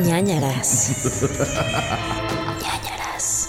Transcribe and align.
ñañaras. 0.00 0.90
ñañaras. 2.62 3.48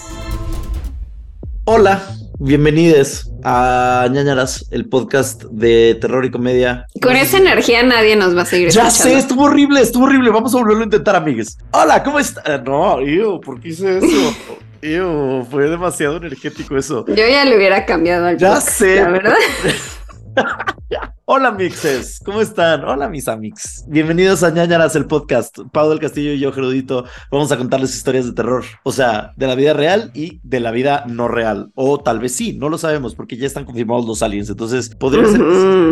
Hola, 1.64 2.02
bienvenidos 2.38 3.30
a 3.42 4.06
ñañaras, 4.10 4.66
el 4.70 4.88
podcast 4.88 5.44
de 5.44 5.96
terror 6.00 6.24
y 6.24 6.30
comedia. 6.30 6.86
Con 7.00 7.16
esa 7.16 7.38
energía 7.38 7.82
nadie 7.82 8.14
nos 8.16 8.36
va 8.36 8.42
a 8.42 8.44
seguir 8.44 8.68
Ya 8.70 8.88
escuchando. 8.88 9.14
sé, 9.14 9.18
estuvo 9.20 9.44
horrible, 9.44 9.80
estuvo 9.80 10.04
horrible. 10.04 10.30
Vamos 10.30 10.54
a 10.54 10.58
volverlo 10.58 10.82
a 10.82 10.84
intentar, 10.84 11.16
amigues. 11.16 11.56
Hola, 11.72 12.02
¿cómo 12.02 12.18
está? 12.18 12.58
No, 12.58 13.00
ew, 13.00 13.40
¿por 13.40 13.60
qué 13.60 13.68
hice 13.68 13.98
eso? 13.98 14.06
Ew, 14.82 15.46
fue 15.50 15.66
demasiado 15.70 16.18
energético 16.18 16.76
eso. 16.76 17.06
Yo 17.08 17.26
ya 17.26 17.46
le 17.46 17.56
hubiera 17.56 17.86
cambiado 17.86 18.26
al 18.26 18.36
Ya 18.36 18.48
podcast, 18.50 18.68
sé. 18.68 18.96
La 18.96 19.08
verdad. 19.08 19.34
Hola, 21.26 21.52
mixes, 21.52 22.20
¿cómo 22.22 22.42
están? 22.42 22.84
Hola, 22.84 23.08
mis 23.08 23.28
amix. 23.28 23.82
Bienvenidos 23.88 24.42
a 24.42 24.50
ñañaras, 24.50 24.94
el 24.94 25.06
podcast. 25.06 25.58
Pau 25.72 25.88
del 25.88 25.98
Castillo 25.98 26.32
y 26.32 26.38
yo, 26.38 26.52
Gerudito, 26.52 27.06
vamos 27.30 27.50
a 27.50 27.56
contarles 27.56 27.96
historias 27.96 28.26
de 28.26 28.34
terror. 28.34 28.62
O 28.82 28.92
sea, 28.92 29.32
de 29.34 29.46
la 29.46 29.54
vida 29.54 29.72
real 29.72 30.10
y 30.12 30.40
de 30.42 30.60
la 30.60 30.70
vida 30.70 31.04
no 31.08 31.26
real. 31.28 31.70
O 31.76 31.98
tal 31.98 32.18
vez 32.18 32.34
sí, 32.34 32.52
no 32.52 32.68
lo 32.68 32.76
sabemos 32.76 33.14
porque 33.14 33.38
ya 33.38 33.46
están 33.46 33.64
confirmados 33.64 34.04
los 34.04 34.22
aliens. 34.22 34.50
Entonces, 34.50 34.94
podría 34.94 35.26
ser 35.26 35.40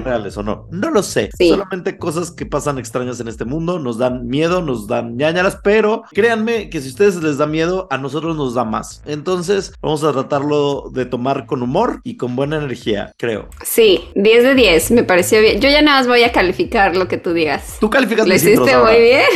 reales 0.04 0.36
o 0.36 0.42
no. 0.42 0.66
No 0.70 0.90
lo 0.90 1.02
sé. 1.02 1.30
Sí. 1.38 1.48
Solamente 1.48 1.96
cosas 1.96 2.30
que 2.30 2.44
pasan 2.44 2.78
extrañas 2.78 3.18
en 3.18 3.28
este 3.28 3.46
mundo. 3.46 3.78
Nos 3.78 3.96
dan 3.96 4.26
miedo, 4.26 4.60
nos 4.60 4.86
dan 4.86 5.16
ñañaras, 5.16 5.58
pero 5.64 6.02
créanme 6.10 6.68
que 6.68 6.82
si 6.82 6.88
a 6.88 6.90
ustedes 6.90 7.22
les 7.22 7.38
da 7.38 7.46
miedo, 7.46 7.88
a 7.90 7.96
nosotros 7.96 8.36
nos 8.36 8.52
da 8.52 8.66
más. 8.66 9.02
Entonces, 9.06 9.72
vamos 9.80 10.04
a 10.04 10.12
tratarlo 10.12 10.90
de 10.92 11.06
tomar 11.06 11.46
con 11.46 11.62
humor 11.62 12.02
y 12.04 12.18
con 12.18 12.36
buena 12.36 12.58
energía, 12.58 13.14
creo. 13.16 13.48
Sí, 13.64 13.98
10 14.14 14.44
de 14.44 14.54
10, 14.54 14.90
me 14.90 15.04
pareció 15.22 15.40
bien. 15.40 15.60
Yo 15.60 15.70
ya 15.70 15.82
nada 15.82 15.98
más 15.98 16.08
voy 16.08 16.22
a 16.24 16.32
calificar 16.32 16.96
lo 16.96 17.06
que 17.06 17.16
tú 17.16 17.32
digas. 17.32 17.76
Tú 17.80 17.88
calificas 17.88 18.26
Lo 18.26 18.34
hiciste 18.34 18.72
ahora. 18.72 18.92
muy 18.92 19.00
bien. 19.00 19.26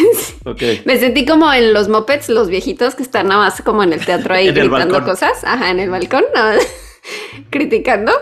Ok. 0.44 0.62
Me 0.84 0.98
sentí 0.98 1.24
como 1.24 1.52
en 1.52 1.72
los 1.72 1.88
mopeds, 1.88 2.28
los 2.28 2.48
viejitos 2.48 2.94
que 2.94 3.02
están 3.02 3.28
nada 3.28 3.40
más 3.40 3.62
como 3.62 3.82
en 3.82 3.92
el 3.92 4.04
teatro 4.04 4.34
ahí 4.34 4.48
En 4.48 4.54
gritando 4.54 5.04
cosas. 5.04 5.44
Ajá, 5.44 5.70
en 5.70 5.80
el 5.80 5.90
balcón, 5.90 6.24
nada 6.34 6.56
más 6.56 6.66
criticando. 7.50 8.12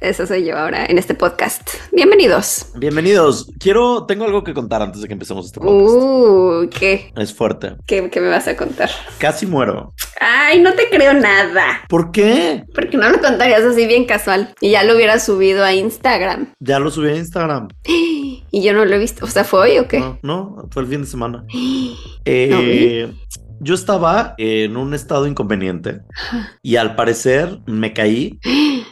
Eso 0.00 0.26
soy 0.26 0.44
yo 0.44 0.56
ahora 0.56 0.84
en 0.86 0.98
este 0.98 1.14
podcast. 1.14 1.70
Bienvenidos. 1.92 2.66
Bienvenidos. 2.76 3.50
Quiero, 3.58 4.06
tengo 4.06 4.24
algo 4.24 4.44
que 4.44 4.54
contar 4.54 4.82
antes 4.82 5.00
de 5.00 5.08
que 5.08 5.12
empecemos 5.12 5.46
este 5.46 5.60
podcast. 5.60 5.96
Uh, 5.96 6.68
¿qué? 6.70 7.12
Es 7.16 7.34
fuerte. 7.34 7.76
¿Qué, 7.86 8.10
qué 8.10 8.20
me 8.20 8.28
vas 8.28 8.48
a 8.48 8.56
contar? 8.56 8.90
Casi 9.18 9.46
muero. 9.46 9.94
Ay, 10.20 10.60
no 10.60 10.72
te 10.74 10.88
creo 10.88 11.14
nada. 11.14 11.82
¿Por 11.88 12.10
qué? 12.12 12.64
Porque 12.74 12.96
no 12.96 13.08
lo 13.08 13.20
contarías 13.20 13.62
así 13.62 13.86
bien 13.86 14.04
casual. 14.04 14.54
Y 14.60 14.70
ya 14.70 14.84
lo 14.84 14.94
hubieras 14.94 15.24
subido 15.24 15.64
a 15.64 15.74
Instagram. 15.74 16.54
Ya 16.60 16.78
lo 16.78 16.90
subí 16.90 17.08
a 17.08 17.16
Instagram. 17.16 17.68
Y 18.50 18.62
yo 18.62 18.72
no 18.72 18.84
lo 18.84 18.94
he 18.94 18.98
visto. 18.98 19.24
O 19.24 19.28
sea, 19.28 19.42
¿fue 19.42 19.60
hoy 19.62 19.78
o 19.78 19.88
qué? 19.88 19.98
No, 19.98 20.18
no, 20.22 20.68
fue 20.70 20.82
el 20.84 20.88
fin 20.88 21.00
de 21.00 21.06
semana. 21.08 21.44
No 21.52 21.94
Eh, 22.24 23.12
yo 23.64 23.74
estaba 23.74 24.34
en 24.38 24.76
un 24.76 24.94
estado 24.94 25.26
inconveniente 25.26 26.02
y 26.62 26.76
al 26.76 26.94
parecer 26.94 27.60
me 27.66 27.92
caí 27.92 28.38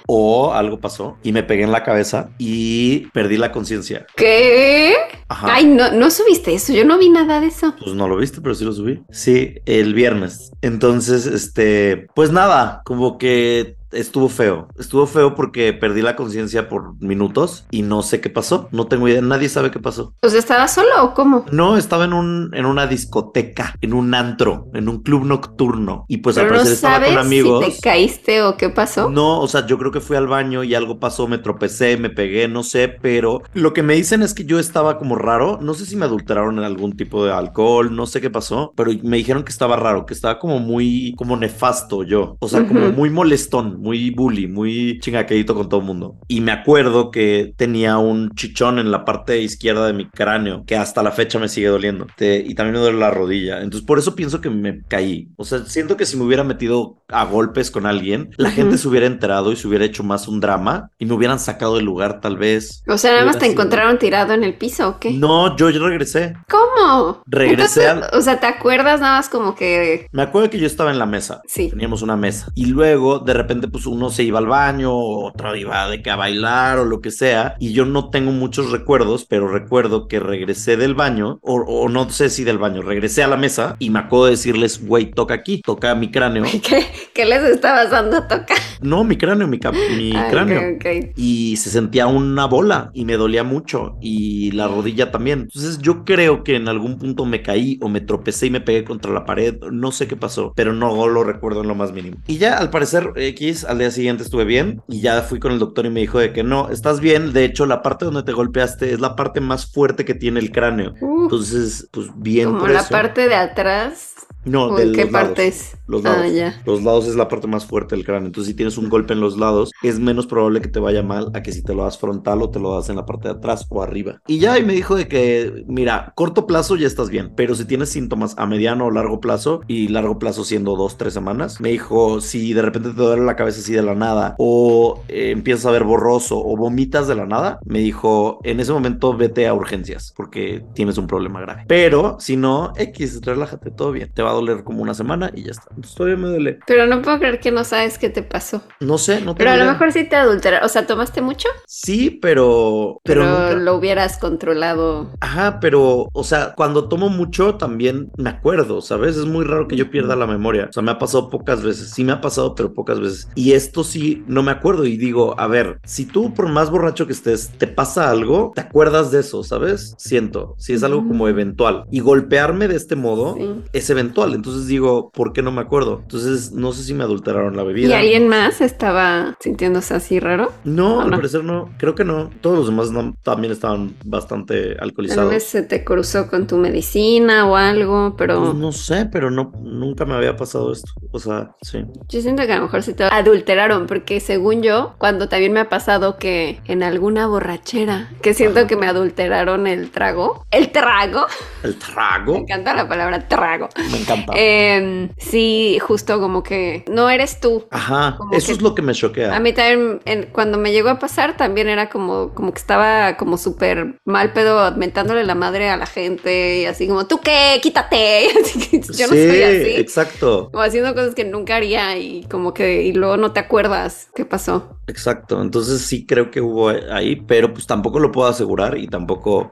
o 0.09 0.53
algo 0.53 0.81
pasó 0.81 1.19
y 1.23 1.33
me 1.33 1.43
pegué 1.43 1.63
en 1.63 1.73
la 1.73 1.85
cabeza 1.85 2.31
y 2.39 3.07
perdí 3.11 3.37
la 3.37 3.53
conciencia. 3.53 4.07
¿Qué? 4.17 4.95
Ajá. 5.29 5.55
Ay, 5.55 5.67
no, 5.67 5.93
no 5.93 6.11
subiste 6.11 6.55
eso. 6.55 6.73
Yo 6.73 6.85
no 6.85 6.99
vi 6.99 7.11
nada 7.11 7.41
de 7.41 7.49
eso. 7.49 7.75
Pues 7.79 7.95
no 7.95 8.09
lo 8.09 8.17
viste, 8.17 8.41
pero 8.41 8.55
sí 8.55 8.65
lo 8.65 8.73
subí. 8.73 9.03
Sí, 9.11 9.55
el 9.67 9.95
viernes. 9.95 10.51
Entonces, 10.63 11.27
este, 11.27 12.09
pues 12.15 12.33
nada, 12.33 12.83
como 12.85 13.19
que 13.19 13.77
estuvo 13.93 14.29
feo. 14.29 14.69
Estuvo 14.79 15.07
feo 15.07 15.35
porque 15.35 15.73
perdí 15.73 16.03
la 16.03 16.17
conciencia 16.17 16.69
por 16.69 17.01
minutos 17.01 17.67
y 17.71 17.83
no 17.83 18.03
sé 18.03 18.21
qué 18.21 18.31
pasó. 18.31 18.69
No 18.73 18.87
tengo 18.87 19.09
idea, 19.09 19.21
nadie 19.23 19.49
sabe 19.49 19.71
qué 19.71 19.79
pasó. 19.79 20.15
O 20.23 20.29
sea, 20.29 20.39
¿estabas 20.39 20.75
solo 20.75 20.89
o 21.03 21.15
cómo? 21.15 21.45
No, 21.53 21.77
estaba 21.77 22.05
en 22.05 22.13
un 22.13 22.51
en 22.55 22.67
una 22.67 22.87
discoteca, 22.87 23.75
en 23.81 23.93
un 23.95 24.15
antro, 24.15 24.69
en 24.75 24.89
un 24.89 25.03
club 25.03 25.25
nocturno 25.25 26.05
y 26.09 26.19
pues 26.19 26.39
al 26.39 26.45
Pero 26.45 26.57
no 26.57 26.59
parecer 26.61 26.75
estaba 26.75 26.95
sabes 26.97 27.11
con 27.11 27.19
amigos. 27.19 27.65
si 27.65 27.73
te 27.73 27.81
caíste 27.81 28.43
o 28.43 28.57
qué 28.57 28.69
pasó. 28.69 29.11
No, 29.11 29.41
o 29.41 29.49
sea, 29.49 29.67
yo 29.67 29.79
creo 29.79 29.91
que 29.93 30.01
fui 30.01 30.17
al 30.17 30.27
baño 30.27 30.65
y 30.65 30.75
algo 30.75 30.99
pasó, 30.99 31.29
me 31.29 31.39
tropecé, 31.39 31.97
me 31.97 32.11
pegué, 32.11 32.49
no 32.49 32.63
sé, 32.63 32.89
pero 32.89 33.43
lo 33.55 33.73
que 33.73 33.83
me 33.83 33.95
dicen 33.95 34.23
es 34.23 34.35
que 34.35 34.45
yo 34.45 34.59
estaba 34.59 34.99
como 34.99 35.17
raro, 35.17 35.59
no 35.61 35.75
sé 35.75 35.87
si 35.87 35.97
me 35.97 36.05
adulteraron 36.05 36.59
en 36.59 36.65
algún 36.65 36.97
tipo 36.97 37.25
de 37.25 37.33
alcohol, 37.33 37.95
no 37.95 38.07
sé 38.07 38.21
qué 38.21 38.31
pasó, 38.31 38.73
pero 38.77 38.91
me 39.03 39.17
dijeron 39.19 39.45
que 39.45 39.53
estaba 39.53 39.77
raro, 39.77 40.07
que 40.07 40.15
estaba 40.15 40.39
como 40.39 40.59
muy, 40.59 41.15
como 41.17 41.37
nefasto 41.37 42.03
yo, 42.03 42.37
o 42.41 42.49
sea, 42.49 42.67
como 42.67 42.91
muy 42.91 43.11
molestón, 43.11 43.81
muy 43.83 44.11
bully, 44.11 44.47
muy 44.47 44.99
chingaquedito 45.01 45.55
con 45.55 45.69
todo 45.69 45.81
el 45.81 45.87
mundo. 45.87 46.17
Y 46.29 46.41
me 46.41 46.53
acuerdo 46.53 47.11
que 47.11 47.53
tenía 47.57 47.99
un 47.99 48.31
chichón 48.35 48.79
en 48.79 48.91
la 48.91 49.05
parte 49.05 49.41
izquierda 49.43 49.87
de 49.87 49.93
mi 49.93 50.07
cráneo, 50.09 50.65
que 50.67 50.77
hasta 50.77 51.03
la 51.03 51.11
fecha 51.11 51.39
me 51.39 51.49
sigue 51.49 51.69
doliendo, 51.69 52.07
Te- 52.17 52.39
y 52.47 52.55
también 52.55 52.75
me 52.75 52.81
duele 52.81 52.99
la 52.99 53.11
rodilla, 53.11 53.59
entonces 53.61 53.87
por 53.87 53.99
eso 53.99 54.15
pienso 54.15 54.41
que 54.41 54.51
me 54.51 54.83
caí, 54.89 55.29
o 55.37 55.45
sea, 55.45 55.65
siento 55.67 55.97
que 55.97 56.07
si 56.07 56.17
me 56.17 56.25
hubiera 56.25 56.45
metido 56.45 56.97
a 57.09 57.25
golpes 57.25 57.71
con 57.71 57.87
alguien, 57.87 58.31
la 58.37 58.51
gente 58.51 58.79
se 58.79 58.89
hubiera 58.89 59.07
enterado 59.07 59.53
y 59.53 59.57
se 59.57 59.67
hubiera 59.69 59.85
hecho 59.85 60.03
más 60.05 60.29
un 60.29 60.41
drama 60.41 60.91
y 60.99 61.07
me 61.07 61.15
hubieran 61.15 61.39
sacado 61.39 61.77
del 61.77 61.85
lugar 61.85 62.21
tal 62.21 62.37
vez. 62.37 62.83
O 62.89 62.97
sea, 62.99 63.13
nada 63.13 63.27
más 63.27 63.37
te 63.39 63.47
sido- 63.47 63.53
encontraron 63.53 63.99
tirado 63.99 64.33
en 64.35 64.45
el 64.45 64.55
piso 64.55 64.89
o 64.89 64.99
qué. 64.99 65.11
No, 65.13 65.57
yo 65.57 65.69
ya 65.71 65.81
regresé. 65.81 66.35
¿Cómo? 66.49 67.23
Regresé 67.27 67.85
Entonces, 67.89 68.11
O 68.19 68.23
sea, 68.23 68.41
¿te 68.41 68.47
acuerdas 68.47 69.01
nada 69.01 69.17
más 69.17 69.29
como 69.29 69.55
que... 69.55 70.07
Me 70.13 70.23
acuerdo 70.23 70.51
que 70.51 70.59
yo 70.59 70.67
estaba 70.67 70.91
en 70.91 70.99
la 70.99 71.07
mesa. 71.07 71.43
Sí. 71.47 71.69
Teníamos 71.71 72.03
una 72.03 72.17
mesa. 72.17 72.51
Y 72.55 72.67
luego, 72.67 73.19
de 73.19 73.35
repente, 73.35 73.69
pues 73.73 73.87
uno 73.87 74.11
se 74.11 74.23
iba 74.23 74.39
al 74.39 74.47
baño, 74.47 74.93
otro 74.95 75.57
iba 75.57 75.89
de 75.89 76.03
que 76.03 76.11
a 76.11 76.17
bailar 76.17 76.79
o 76.79 76.85
lo 76.85 77.01
que 77.01 77.11
sea. 77.11 77.57
Y 77.59 77.73
yo 77.73 77.85
no 77.87 78.11
tengo 78.11 78.33
muchos 78.33 78.71
recuerdos, 78.71 79.27
pero 79.29 79.49
recuerdo 79.49 80.09
que 80.09 80.21
regresé 80.21 80.77
del 80.77 80.95
baño, 80.95 81.39
o, 81.43 81.55
o 81.63 81.89
no 81.89 82.09
sé 82.11 82.31
si 82.31 82.45
del 82.45 82.59
baño, 82.59 82.83
regresé 82.83 83.23
a 83.23 83.29
la 83.29 83.37
mesa 83.37 83.77
y 83.79 83.91
me 83.91 84.01
acuerdo 84.01 84.27
de 84.27 84.31
decirles, 84.33 84.85
güey, 84.87 85.11
toca 85.11 85.35
aquí, 85.35 85.63
toca 85.63 85.95
mi 85.95 86.11
cráneo. 86.11 86.45
¿Qué, 86.63 86.87
qué 87.15 87.25
les 87.25 87.43
estabas 87.43 87.91
dando 87.91 88.19
a 88.19 88.29
tocar? 88.29 88.57
No, 88.81 89.05
mi 89.05 89.17
cráneo, 89.17 89.47
mi, 89.47 89.59
mi 89.97 90.13
Ah, 90.23 90.29
cráneo. 90.31 90.79
y 91.17 91.57
se 91.57 91.71
sentía 91.71 92.07
una 92.07 92.47
bola 92.47 92.91
y 92.95 93.05
me 93.05 93.17
dolía 93.17 93.45
mucho 93.45 93.97
y 94.01 94.51
la 94.53 94.69
rodilla 94.69 95.11
también. 95.11 95.41
Entonces 95.43 95.79
yo 95.79 96.05
creo 96.05 96.45
que 96.45 96.57
en 96.57 96.69
algún 96.69 96.99
punto 96.99 97.25
me 97.25 97.43
caí 97.43 97.79
o 97.81 97.89
me 97.89 98.01
tropecé 98.01 98.47
y 98.47 98.51
me 98.51 98.61
pegué 98.61 98.85
contra 98.85 99.13
la 99.13 99.25
pared, 99.25 99.57
no 99.71 99.93
sé 99.93 100.07
qué 100.07 100.17
pasó, 100.17 100.53
pero 100.55 100.73
no 100.73 101.09
lo 101.09 101.25
recuerdo 101.25 101.63
en 101.63 101.69
lo 101.69 101.75
más 101.75 101.93
mínimo. 101.93 102.17
Y 102.27 102.39
ya 102.39 102.59
al 102.59 102.71
parecer 102.71 103.13
X 103.17 103.62
al 103.65 103.79
día 103.79 103.91
siguiente 103.91 104.23
estuve 104.23 104.45
bien 104.45 104.83
y 104.89 105.01
ya 105.01 105.23
fui 105.23 105.39
con 105.39 105.53
el 105.53 105.59
doctor 105.59 105.87
y 105.87 105.91
me 105.91 106.01
dijo 106.01 106.19
de 106.19 106.33
que 106.33 106.43
no, 106.43 106.69
estás 106.71 107.01
bien, 107.01 107.33
de 107.33 107.45
hecho 107.45 107.67
la 107.67 107.83
parte 107.83 108.05
donde 108.05 108.23
te 108.23 108.33
golpeaste 108.33 108.93
es 108.93 109.01
la 109.01 109.17
parte 109.17 109.41
más 109.41 109.71
fuerte 109.71 110.05
que 110.05 110.15
tiene 110.15 110.41
el 110.41 110.51
cráneo. 110.51 110.95
Uh, 111.01 111.25
Entonces, 111.25 111.89
pues 111.91 112.09
bien 112.17 112.47
como 112.47 112.61
por 112.61 112.71
la 112.71 112.81
eso. 112.81 112.91
parte 112.91 113.29
de 113.29 113.35
atrás. 113.35 114.12
No, 114.45 114.71
¿O 114.71 114.77
de 114.77 114.91
qué 114.93 115.05
los 115.05 115.13
lados. 115.13 115.29
parte 115.29 115.47
es? 115.49 115.77
Los 115.87 116.05
Ah, 116.05 116.17
lados. 116.17 116.33
ya. 116.33 116.61
Los 116.67 116.83
lados 116.83 117.07
es 117.07 117.15
la 117.17 117.29
parte 117.29 117.47
más 117.47 117.65
fuerte 117.67 117.95
del 117.95 118.05
cráneo. 118.05 118.27
Entonces, 118.27 118.51
si 118.51 118.57
tienes 118.57 118.79
un 118.79 118.89
golpe 118.89 119.13
en 119.13 119.21
los 119.21 119.37
lados, 119.39 119.71
es 119.83 119.99
menos 119.99 120.27
probable 120.27 120.61
que 120.61 120.69
te 120.69 120.81
vaya 120.81 121.03
mal 121.03 121.31
a 121.35 121.43
que 121.43 121.53
si 121.53 121.63
te 121.63 121.75
lo 121.75 121.85
das 121.85 121.99
frontal 121.99 122.43
o 122.43 122.51
te 122.51 122.59
lo 122.59 122.75
das 122.75 122.89
en 122.89 122.97
la 122.97 123.07
parte 123.07 123.29
de 123.29 123.35
atrás 123.35 123.67
o 123.69 123.83
arriba. 123.83 124.21
Y 124.27 124.39
ya, 124.39 124.59
y 124.59 124.65
me 124.65 124.73
dijo 124.73 124.97
de 124.97 125.07
que, 125.09 125.65
mira, 125.69 126.13
corto 126.17 126.47
plazo 126.47 126.77
ya 126.77 126.87
estás 126.87 127.09
bien, 127.11 127.33
pero 127.37 127.55
si 127.55 127.65
tienes 127.67 127.91
síntomas 127.91 128.35
a 128.39 128.47
mediano 128.47 128.87
o 128.87 128.91
largo 128.91 129.21
plazo, 129.21 129.61
y 129.69 129.89
largo 129.89 130.19
plazo 130.19 130.45
siendo 130.45 130.77
dos, 130.77 130.97
tres 130.99 131.15
semanas, 131.15 131.61
me 131.61 131.69
dijo, 131.71 132.21
si 132.21 132.53
de 132.53 132.63
repente 132.63 132.91
te 132.91 132.97
duele 132.97 133.23
la 133.25 133.37
cabeza 133.37 133.61
así 133.61 133.73
de 133.73 133.83
la 133.83 133.95
nada, 133.95 134.35
o 134.39 135.03
eh, 135.09 135.31
empiezas 135.31 135.67
a 135.67 135.71
ver 135.71 135.85
borroso, 135.85 136.39
o 136.45 136.57
vomitas 136.57 137.07
de 137.07 137.15
la 137.15 137.27
nada, 137.27 137.61
me 137.65 137.79
dijo, 137.79 138.41
en 138.45 138.61
ese 138.61 138.73
momento 138.73 139.17
vete 139.17 139.47
a 139.47 139.55
urgencias, 139.55 140.13
porque 140.17 140.65
tienes 140.75 140.99
un 140.99 141.07
problema 141.07 141.41
grave. 141.41 141.65
Pero, 141.69 142.17
si 142.19 142.37
no, 142.37 142.73
X, 142.77 143.21
relájate, 143.23 143.71
todo 143.71 143.93
bien. 143.93 144.11
Te 144.13 144.23
va 144.23 144.32
a 144.33 144.35
doler 144.35 144.65
como 144.65 144.83
una 144.83 144.95
semana 144.95 145.31
y 145.35 145.45
ya 145.45 145.53
está. 145.53 145.67
Entonces, 145.71 145.95
todavía 145.95 146.17
me 146.19 146.29
duele. 146.29 146.59
Pero 146.67 146.87
no 146.87 147.03
puedo 147.03 147.19
creer 147.19 147.41
que 147.41 147.51
no 147.51 147.65
sabes 147.65 147.99
qué 147.99 148.11
te 148.11 148.23
pasó. 148.23 148.63
No 148.81 148.99
sé, 148.99 149.17
no 149.21 149.35
tengo 149.35 149.37
Pero 149.37 149.51
a 149.53 149.57
lo 149.57 149.65
mejor 149.67 149.93
sí 149.93 150.05
te 150.05 150.17
adulteraron. 150.17 150.65
O 150.67 150.69
sea, 150.69 150.87
¿tomaste 150.87 151.21
mucho? 151.23 151.49
Sí, 151.67 152.11
pero... 152.11 153.01
Pero, 153.05 153.23
Pero, 153.23 153.25
nunca- 153.25 153.53
lo 153.55 153.77
hubieras 153.77 154.19
controlado. 154.19 155.11
Ajá, 155.21 155.59
pero, 155.61 156.09
o 156.13 156.25
sea, 156.25 156.55
cuando 156.57 156.89
tomo 156.89 157.09
mucho 157.09 157.55
también 157.57 158.11
me 158.17 158.31
acuerdo, 158.31 158.81
¿sabes? 158.81 159.17
Es 159.17 159.27
muy 159.27 159.45
raro 159.45 159.69
que 159.69 159.77
yo 159.77 159.91
pierda 159.91 160.17
la 160.17 160.27
memoria. 160.27 160.67
O 160.71 160.73
sea, 160.73 160.83
me 160.83 160.91
ha 160.91 160.99
pasado 160.99 161.31
pocas 161.31 161.63
veces. 161.63 161.91
Sí 161.91 162.05
me 162.05 162.13
ha 162.13 162.21
pasado, 162.21 162.55
pero 162.55 162.73
pocas 162.75 163.01
veces. 163.01 163.29
Y 163.35 163.53
esto 163.53 163.85
sí, 163.85 164.25
no 164.27 164.43
me 164.43 164.51
acuerdo. 164.51 164.85
Y 164.85 164.97
digo, 164.97 165.39
a 165.39 165.47
ver, 165.47 165.79
si 165.85 166.07
tú 166.07 166.33
por 166.35 166.49
más 166.49 166.71
borracho 166.71 167.07
que 167.07 167.13
estés, 167.13 167.51
te 167.59 167.67
pasa 167.67 168.11
algo, 168.11 168.53
te 168.55 168.61
acuerdas 168.61 169.11
de 169.11 169.21
eso, 169.21 169.43
¿sabes? 169.45 169.95
Siento, 169.99 170.55
si 170.59 170.73
es 170.73 170.83
algo 170.83 171.07
como 171.07 171.29
eventual. 171.29 171.85
Y 171.91 172.01
golpearme 172.01 172.69
de 172.69 172.77
este 172.77 172.97
modo 172.97 173.35
Sí. 173.37 173.63
es 173.73 173.91
eventual. 173.91 174.22
Actual. 174.23 174.35
Entonces 174.37 174.67
digo, 174.67 175.11
¿por 175.11 175.33
qué 175.33 175.43
no 175.43 175.53
me 175.53 175.61
acuerdo? 175.61 176.01
Entonces 176.03 176.53
no 176.53 176.73
sé 176.73 176.83
si 176.85 176.95
me 176.95 177.05
adulteraron 177.05 177.57
la 177.57 177.63
bebida. 177.63 177.89
¿Y 177.89 177.93
alguien 177.93 178.29
más 178.29 178.61
estaba 178.61 179.37
sintiéndose 179.41 179.95
así 179.95 180.21
raro? 180.21 180.53
No, 180.65 180.99
¿O 180.99 181.01
al 181.03 181.11
no? 181.11 181.17
parecer 181.17 181.45
no. 181.45 181.71
Creo 181.79 181.95
que 181.95 182.05
no. 182.05 182.31
Todos 182.41 182.59
los 182.59 182.67
demás 182.67 182.91
no- 182.91 183.15
también 183.23 183.53
estaban 183.53 183.95
bastante 184.05 184.75
Tal 184.75 184.85
alcoholizados. 184.85 185.31
vez 185.31 185.45
se 185.45 185.63
te 185.63 185.85
cruzó 185.85 186.29
con 186.29 186.47
tu 186.47 186.57
medicina 186.57 187.47
o 187.47 187.57
algo, 187.57 188.15
pero 188.17 188.41
Pues 188.43 188.55
no 188.55 188.73
sé, 188.73 189.07
pero 189.07 189.31
no, 189.31 189.53
nunca 189.63 190.05
me 190.05 190.15
había 190.15 190.37
pasado 190.37 190.73
esto. 190.73 190.91
O 191.13 191.19
sea, 191.19 191.55
sí. 191.63 191.85
yo 192.09 192.21
siento 192.21 192.45
que 192.47 192.53
a 192.53 192.57
lo 192.57 192.63
mejor 192.63 192.83
se 192.83 192.95
te 192.95 193.05
adulteraron, 193.05 193.87
porque 193.87 194.21
según 194.21 194.63
yo, 194.63 194.95
cuando 194.99 195.29
también 195.29 195.53
me 195.53 195.61
ha 195.61 195.69
pasado 195.69 196.17
que 196.19 196.61
en 196.67 196.83
alguna 196.83 197.27
borrachera, 197.27 198.11
que 198.23 198.35
siento 198.35 198.61
Ajá. 198.61 198.69
que 198.69 198.77
me 198.77 198.87
adulteraron 198.87 199.67
el 199.67 199.91
trago, 199.91 200.45
el 200.51 200.71
trago, 200.73 201.27
El 201.63 201.77
trago 201.77 202.33
me 202.35 202.39
encanta 202.41 202.75
la 202.75 202.89
palabra 202.89 203.27
trago. 203.29 203.69
me 203.91 203.99
encanta. 203.99 204.12
Eh, 204.35 205.11
sí, 205.19 205.79
justo 205.81 206.21
como 206.21 206.43
que 206.43 206.85
no 206.91 207.09
eres 207.11 207.41
tú. 207.41 207.65
Ajá, 207.71 208.17
como 208.19 208.35
eso 208.35 208.47
que- 208.47 208.53
es 208.53 208.63
lo 208.63 208.75
que 208.75 208.83
me 208.83 208.93
choquea. 208.95 209.37
A 209.37 209.41
mí 209.41 209.53
también, 209.53 210.01
en- 210.05 210.27
cuando 210.33 210.59
me 210.59 210.73
llegó 210.73 210.89
a 210.91 210.99
pasar, 210.99 211.37
también 211.37 211.69
era 211.69 211.89
como, 211.89 212.35
como 212.35 212.53
que 212.53 212.59
estaba 212.59 213.17
como 213.17 213.37
súper 213.39 213.99
mal 214.05 214.33
pedo, 214.33 214.73
mentándole 214.77 215.25
la 215.25 215.35
madre 215.35 215.69
a 215.71 215.77
la 215.77 215.87
gente 215.87 216.61
y 216.61 216.65
así 216.67 216.87
como, 216.89 217.07
¿tú 217.07 217.21
qué? 217.21 217.59
Quítate. 217.63 218.29
Así 218.43 218.59
que 218.71 218.81
yo 218.93 219.07
no 219.07 219.15
sí, 219.15 219.27
soy 219.27 219.43
así. 219.43 219.77
exacto, 219.79 220.51
O 220.53 220.61
haciendo 220.61 220.95
cosas 220.95 221.15
que 221.15 221.25
nunca 221.25 221.57
haría 221.57 221.97
y 221.99 222.25
como 222.31 222.53
que, 222.55 222.83
y 222.83 222.93
luego 222.93 223.17
no 223.17 223.33
te 223.33 223.41
acuerdas 223.41 224.09
qué 224.15 224.25
pasó. 224.25 224.77
exacto. 224.87 225.41
Entonces 225.43 225.83
sí 225.83 226.07
creo 226.07 226.31
que 226.31 226.41
hubo 226.41 226.69
ahí, 226.69 227.17
pero 227.17 227.53
pues 227.53 227.67
tampoco 227.67 227.99
lo 227.99 228.13
puedo 228.13 228.29
asegurar 228.29 228.77
y 228.79 228.89
tampoco, 228.89 229.51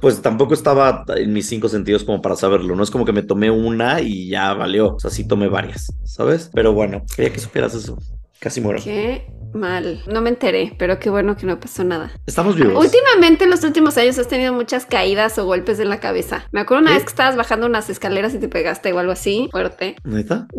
pues 0.00 0.20
tampoco 0.22 0.54
estaba 0.54 1.04
en 1.16 1.32
mis 1.32 1.48
cinco 1.48 1.68
sentidos 1.68 2.04
como 2.04 2.22
para 2.22 2.36
saberlo. 2.36 2.76
No 2.76 2.82
es 2.82 2.90
como 2.90 3.04
que 3.04 3.12
me 3.12 3.22
tomé 3.22 3.50
una 3.50 3.87
y 4.00 4.28
ya 4.28 4.52
valió. 4.54 4.94
O 4.94 5.00
sea, 5.00 5.10
sí 5.10 5.26
tomé 5.26 5.48
varias, 5.48 5.92
¿sabes? 6.04 6.50
Pero 6.52 6.72
bueno, 6.72 7.02
quería 7.14 7.32
que 7.32 7.40
supieras 7.40 7.74
eso. 7.74 7.96
Casi 8.40 8.60
muero. 8.60 8.80
Qué 8.82 9.26
mal. 9.52 10.02
No 10.06 10.20
me 10.20 10.28
enteré, 10.28 10.74
pero 10.78 10.98
qué 10.98 11.10
bueno 11.10 11.36
que 11.36 11.46
no 11.46 11.58
pasó 11.58 11.82
nada. 11.82 12.12
Estamos 12.26 12.54
vivos. 12.54 12.84
Últimamente, 12.84 13.44
en 13.44 13.50
los 13.50 13.64
últimos 13.64 13.96
años, 13.98 14.18
has 14.18 14.28
tenido 14.28 14.52
muchas 14.52 14.86
caídas 14.86 15.38
o 15.38 15.46
golpes 15.46 15.80
en 15.80 15.88
la 15.88 15.98
cabeza. 15.98 16.44
Me 16.52 16.60
acuerdo 16.60 16.82
una 16.82 16.92
vez 16.92 17.02
que 17.02 17.08
estabas 17.10 17.36
bajando 17.36 17.66
unas 17.66 17.90
escaleras 17.90 18.34
y 18.34 18.38
te 18.38 18.48
pegaste 18.48 18.92
o 18.92 18.98
algo 18.98 19.12
así, 19.12 19.48
fuerte. 19.50 19.96
¿Neta? 20.04 20.46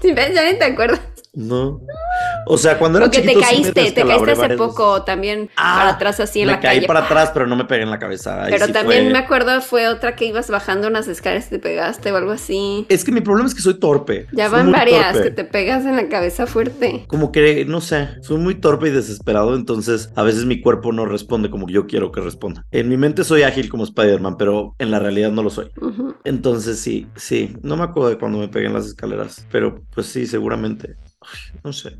Sí. 0.00 0.12
Ya 0.14 0.52
ni 0.52 0.58
te 0.58 0.64
acuerdas. 0.64 1.00
No. 1.32 1.80
O 2.46 2.58
sea, 2.58 2.78
cuando 2.78 2.98
era 2.98 3.06
Porque 3.06 3.20
te 3.20 3.28
chiquito 3.28 3.40
sí 3.40 3.56
me 3.56 3.62
caíste, 3.62 3.92
te 3.92 4.06
caíste 4.06 4.30
hace 4.32 4.56
poco 4.56 5.02
también 5.02 5.50
Ah, 5.56 5.76
para 5.78 5.90
atrás 5.90 6.20
así 6.20 6.40
en 6.40 6.46
me 6.48 6.52
la 6.52 6.60
caí 6.60 6.76
calle. 6.76 6.86
para 6.86 7.00
¡pah! 7.00 7.06
atrás, 7.06 7.30
pero 7.32 7.46
no 7.46 7.56
me 7.56 7.64
pegué 7.64 7.82
en 7.82 7.90
la 7.90 7.98
cabeza. 7.98 8.44
Ahí 8.44 8.52
Pero 8.52 8.66
sí 8.66 8.72
también 8.72 9.04
fue- 9.04 9.12
me 9.12 9.18
acuerdo 9.18 9.60
fue 9.60 9.88
otra 9.88 10.14
que 10.16 10.26
ibas 10.26 10.50
bajando 10.50 10.88
unas 10.88 11.08
escaleras 11.08 11.46
y 11.46 11.50
te 11.50 11.58
pegaste 11.58 12.12
o 12.12 12.16
algo 12.16 12.32
así. 12.32 12.86
Es 12.88 13.04
que 13.04 13.12
mi 13.12 13.20
problema 13.20 13.48
es 13.48 13.54
que 13.54 13.62
soy 13.62 13.78
torpe. 13.78 14.26
Ya 14.32 14.48
Soy 14.50 14.58
van 14.58 14.72
varias 14.72 15.12
torpe. 15.12 15.28
que 15.28 15.34
te 15.34 15.44
pegas 15.44 15.84
en 15.84 15.96
la 15.96 16.08
cabeza 16.08 16.46
fuerte. 16.46 17.04
Como 17.08 17.32
que, 17.32 17.64
no 17.64 17.80
sé, 17.80 18.08
soy 18.22 18.38
muy 18.38 18.54
torpe 18.56 18.88
y 18.88 18.90
desesperado, 18.90 19.54
entonces 19.54 20.10
a 20.16 20.22
veces 20.22 20.44
mi 20.44 20.60
cuerpo 20.60 20.92
no 20.92 21.06
responde 21.06 21.50
como 21.50 21.68
yo 21.68 21.86
quiero 21.86 22.12
que 22.12 22.20
responda. 22.20 22.64
En 22.70 22.88
mi 22.88 22.96
mente 22.96 23.24
soy 23.24 23.42
ágil 23.42 23.68
como 23.68 23.84
Spider-Man, 23.84 24.36
pero 24.36 24.74
en 24.78 24.90
la 24.90 24.98
realidad 24.98 25.30
no 25.30 25.42
lo 25.42 25.50
soy. 25.50 25.70
Entonces 26.24 26.78
sí, 26.78 27.06
sí, 27.16 27.56
no 27.62 27.76
me 27.76 27.84
acuerdo 27.84 28.10
de 28.10 28.18
cuando 28.18 28.38
me 28.38 28.48
pegué 28.48 28.66
en 28.66 28.74
las 28.74 28.86
escaleras, 28.86 29.46
pero 29.50 29.82
pues 29.94 30.06
sí, 30.06 30.26
seguramente. 30.26 30.96
No 31.62 31.72
sé. 31.72 31.96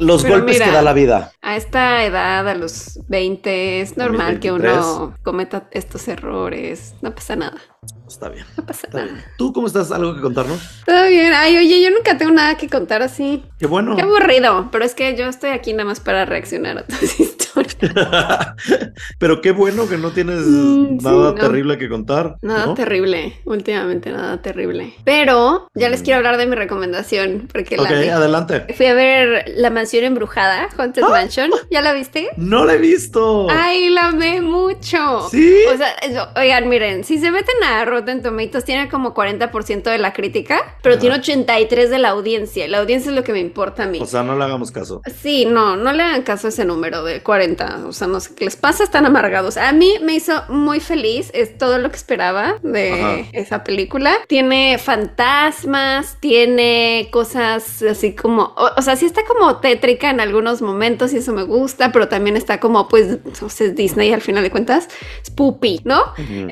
Los 0.00 0.22
pero 0.22 0.34
golpes 0.34 0.54
mira, 0.54 0.66
que 0.66 0.72
da 0.72 0.82
la 0.82 0.92
vida. 0.92 1.32
A 1.42 1.56
esta 1.56 2.04
edad, 2.04 2.48
a 2.48 2.54
los 2.54 3.00
20, 3.08 3.80
es 3.80 3.96
normal 3.96 4.40
que 4.40 4.50
23. 4.50 4.84
uno 4.84 5.14
cometa 5.22 5.68
estos 5.70 6.08
errores. 6.08 6.94
No 7.02 7.14
pasa 7.14 7.36
nada. 7.36 7.60
Está 8.08 8.28
bien. 8.28 8.46
No 8.56 8.64
pasa 8.64 8.88
nada. 8.92 9.04
bien. 9.06 9.24
¿Tú 9.36 9.52
cómo 9.52 9.66
estás? 9.66 9.90
¿Algo 9.92 10.14
que 10.14 10.20
contarnos? 10.20 10.58
Todo 10.86 11.08
bien. 11.08 11.32
Ay, 11.34 11.56
oye, 11.56 11.82
yo 11.82 11.90
nunca 11.90 12.16
tengo 12.16 12.32
nada 12.32 12.56
que 12.56 12.68
contar 12.68 13.02
así. 13.02 13.42
Qué 13.58 13.66
bueno. 13.66 13.96
Qué 13.96 14.02
aburrido. 14.02 14.68
Pero 14.70 14.84
es 14.84 14.94
que 14.94 15.16
yo 15.16 15.26
estoy 15.26 15.50
aquí 15.50 15.72
nada 15.72 15.84
más 15.86 16.00
para 16.00 16.24
reaccionar 16.24 16.78
a 16.78 16.82
tus 16.84 17.02
historias. 17.20 17.76
Pero 19.18 19.40
qué 19.40 19.50
bueno 19.50 19.88
que 19.88 19.96
no 19.96 20.10
tienes 20.10 20.36
Mm, 20.46 20.98
sí, 20.98 21.04
nada 21.04 21.16
no. 21.16 21.34
terrible 21.34 21.78
que 21.78 21.88
contar. 21.88 22.36
Nada 22.42 22.66
¿no? 22.66 22.74
terrible. 22.74 23.40
Últimamente 23.44 24.10
nada 24.12 24.40
terrible. 24.42 24.94
Pero 25.04 25.68
ya 25.74 25.88
les 25.88 26.00
Mm. 26.00 26.04
quiero 26.04 26.18
hablar 26.18 26.36
de 26.36 26.46
mi 26.46 26.54
recomendación. 26.54 27.48
Porque 27.52 27.76
Ok, 27.78 27.88
la 27.90 28.16
adelante. 28.16 28.66
fui 28.76 28.86
a 28.86 28.94
ver 28.94 29.44
La 29.56 29.70
Mansión 29.70 30.04
Embrujada, 30.04 30.68
Haunted 30.76 31.02
Ah. 31.02 31.08
Mansion. 31.08 31.50
¿Ya 31.70 31.80
la 31.82 31.92
viste? 31.92 32.28
No 32.36 32.64
la 32.64 32.74
he 32.74 32.78
visto. 32.78 33.48
Ay, 33.50 33.90
la 33.90 34.08
amé 34.08 34.40
mucho. 34.42 35.28
¿Sí? 35.30 35.56
O 35.72 35.76
sea, 35.76 36.32
oigan, 36.36 36.68
miren, 36.68 37.04
si 37.04 37.18
se 37.18 37.30
meten 37.30 37.56
a 37.64 37.84
Rotten 37.96 38.22
Tomatoes, 38.22 38.64
tiene 38.64 38.88
como 38.88 39.14
40% 39.14 39.82
de 39.82 39.98
la 39.98 40.12
crítica, 40.12 40.76
pero 40.82 40.94
Ajá. 40.96 41.00
tiene 41.00 41.16
83% 41.16 41.88
de 41.88 41.98
la 41.98 42.10
audiencia. 42.10 42.68
La 42.68 42.78
audiencia 42.78 43.10
es 43.10 43.16
lo 43.16 43.24
que 43.24 43.32
me 43.32 43.40
importa 43.40 43.84
a 43.84 43.86
mí. 43.86 43.98
O 44.00 44.06
sea, 44.06 44.22
no 44.22 44.36
le 44.36 44.44
hagamos 44.44 44.70
caso. 44.70 45.00
Sí, 45.22 45.46
no, 45.46 45.76
no 45.76 45.92
le 45.92 46.02
hagan 46.02 46.22
caso 46.22 46.46
a 46.48 46.50
ese 46.50 46.64
número 46.64 47.02
de 47.04 47.22
40. 47.22 47.86
O 47.86 47.92
sea, 47.92 48.06
no 48.06 48.20
sé 48.20 48.34
qué 48.34 48.44
les 48.44 48.56
pasa, 48.56 48.84
están 48.84 49.06
amargados. 49.06 49.56
A 49.56 49.72
mí 49.72 49.94
me 50.02 50.14
hizo 50.14 50.42
muy 50.48 50.80
feliz, 50.80 51.30
es 51.34 51.56
todo 51.58 51.78
lo 51.78 51.90
que 51.90 51.96
esperaba 51.96 52.56
de 52.62 52.92
Ajá. 52.92 53.16
esa 53.32 53.64
película. 53.64 54.14
Tiene 54.28 54.78
fantasmas, 54.78 56.18
tiene 56.20 57.08
cosas 57.10 57.82
así 57.82 58.14
como, 58.14 58.54
o, 58.56 58.70
o 58.76 58.82
sea, 58.82 58.96
sí 58.96 59.06
está 59.06 59.22
como 59.24 59.56
tétrica 59.58 60.10
en 60.10 60.20
algunos 60.20 60.62
momentos 60.62 61.12
y 61.12 61.18
eso 61.18 61.32
me 61.32 61.42
gusta, 61.44 61.92
pero 61.92 62.08
también 62.08 62.36
está 62.36 62.60
como, 62.60 62.88
pues, 62.88 63.18
Disney 63.74 64.12
al 64.12 64.20
final 64.20 64.42
de 64.42 64.50
cuentas, 64.50 64.88
es 65.22 65.30
poopy, 65.30 65.80
¿no? 65.84 66.02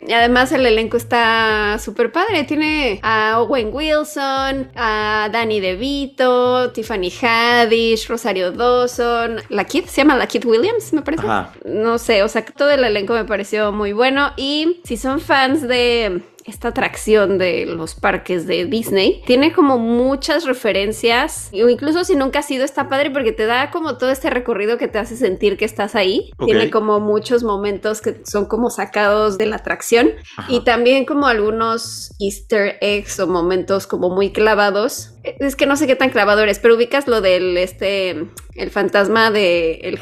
Y 0.06 0.12
además 0.12 0.52
el 0.52 0.64
elenco 0.67 0.96
está 0.96 1.33
súper 1.78 2.12
padre. 2.12 2.44
Tiene 2.44 3.00
a 3.02 3.40
Owen 3.40 3.70
Wilson, 3.72 4.70
a 4.75 5.28
Danny 5.32 5.60
DeVito, 5.60 6.72
Tiffany 6.72 7.10
Haddish, 7.10 8.08
Rosario 8.08 8.52
Dawson, 8.52 9.40
la 9.48 9.64
Kid, 9.64 9.86
se 9.86 10.02
llama 10.02 10.16
la 10.16 10.26
Kid 10.26 10.44
Williams, 10.44 10.92
me 10.92 11.02
parece. 11.02 11.25
Ajá. 11.25 11.52
No 11.64 11.98
sé, 11.98 12.22
o 12.22 12.28
sea, 12.28 12.44
todo 12.44 12.70
el 12.70 12.84
elenco 12.84 13.14
me 13.14 13.25
pareció 13.25 13.72
muy 13.72 13.92
bueno. 13.92 14.32
Y 14.36 14.81
si 14.84 14.96
son 14.96 15.20
fans 15.20 15.62
de 15.66 16.22
esta 16.44 16.69
atracción 16.69 17.38
de 17.38 17.67
los 17.67 17.94
parques 17.94 18.46
de 18.46 18.67
Disney, 18.67 19.23
tiene 19.26 19.52
como 19.52 19.79
muchas 19.79 20.44
referencias, 20.44 21.49
incluso 21.52 22.05
si 22.05 22.17
nunca 22.17 22.41
has 22.41 22.50
ido, 22.50 22.64
está 22.64 22.88
padre 22.88 23.11
porque 23.11 23.32
te 23.32 23.46
da 23.46 23.70
como 23.70 23.96
todo 23.96 24.11
este 24.11 24.31
recorrido 24.31 24.79
que 24.79 24.88
te 24.88 24.99
hace 24.99 25.17
sentir 25.17 25.56
que 25.56 25.64
estás 25.64 25.94
ahí. 25.94 26.31
Ok. 26.38 26.46
Tiene 26.46 26.70
como 26.70 27.00
muchos 27.00 27.43
momentos 27.43 28.00
que 28.00 28.20
son 28.25 28.46
como 28.46 28.70
sacados 28.70 29.38
de 29.38 29.46
la 29.46 29.56
atracción 29.56 30.11
Ajá. 30.37 30.52
y 30.52 30.61
también 30.61 31.05
como 31.05 31.26
algunos 31.26 32.12
easter 32.20 32.76
eggs 32.81 33.19
o 33.20 33.26
momentos 33.26 33.87
como 33.87 34.11
muy 34.11 34.32
clavados. 34.32 35.13
Es 35.24 35.56
que 35.56 35.66
no 35.66 35.76
sé 35.76 35.86
qué 35.86 35.96
tan 35.96 36.10
clavado 36.10 36.42
eres, 36.42 36.58
pero 36.58 36.74
ubicas 36.76 37.06
lo 37.08 37.20
del 37.20 37.56
este 37.56 38.26
el 38.54 38.70
fantasma 38.70 39.30
de 39.32 39.72
el 39.82 39.98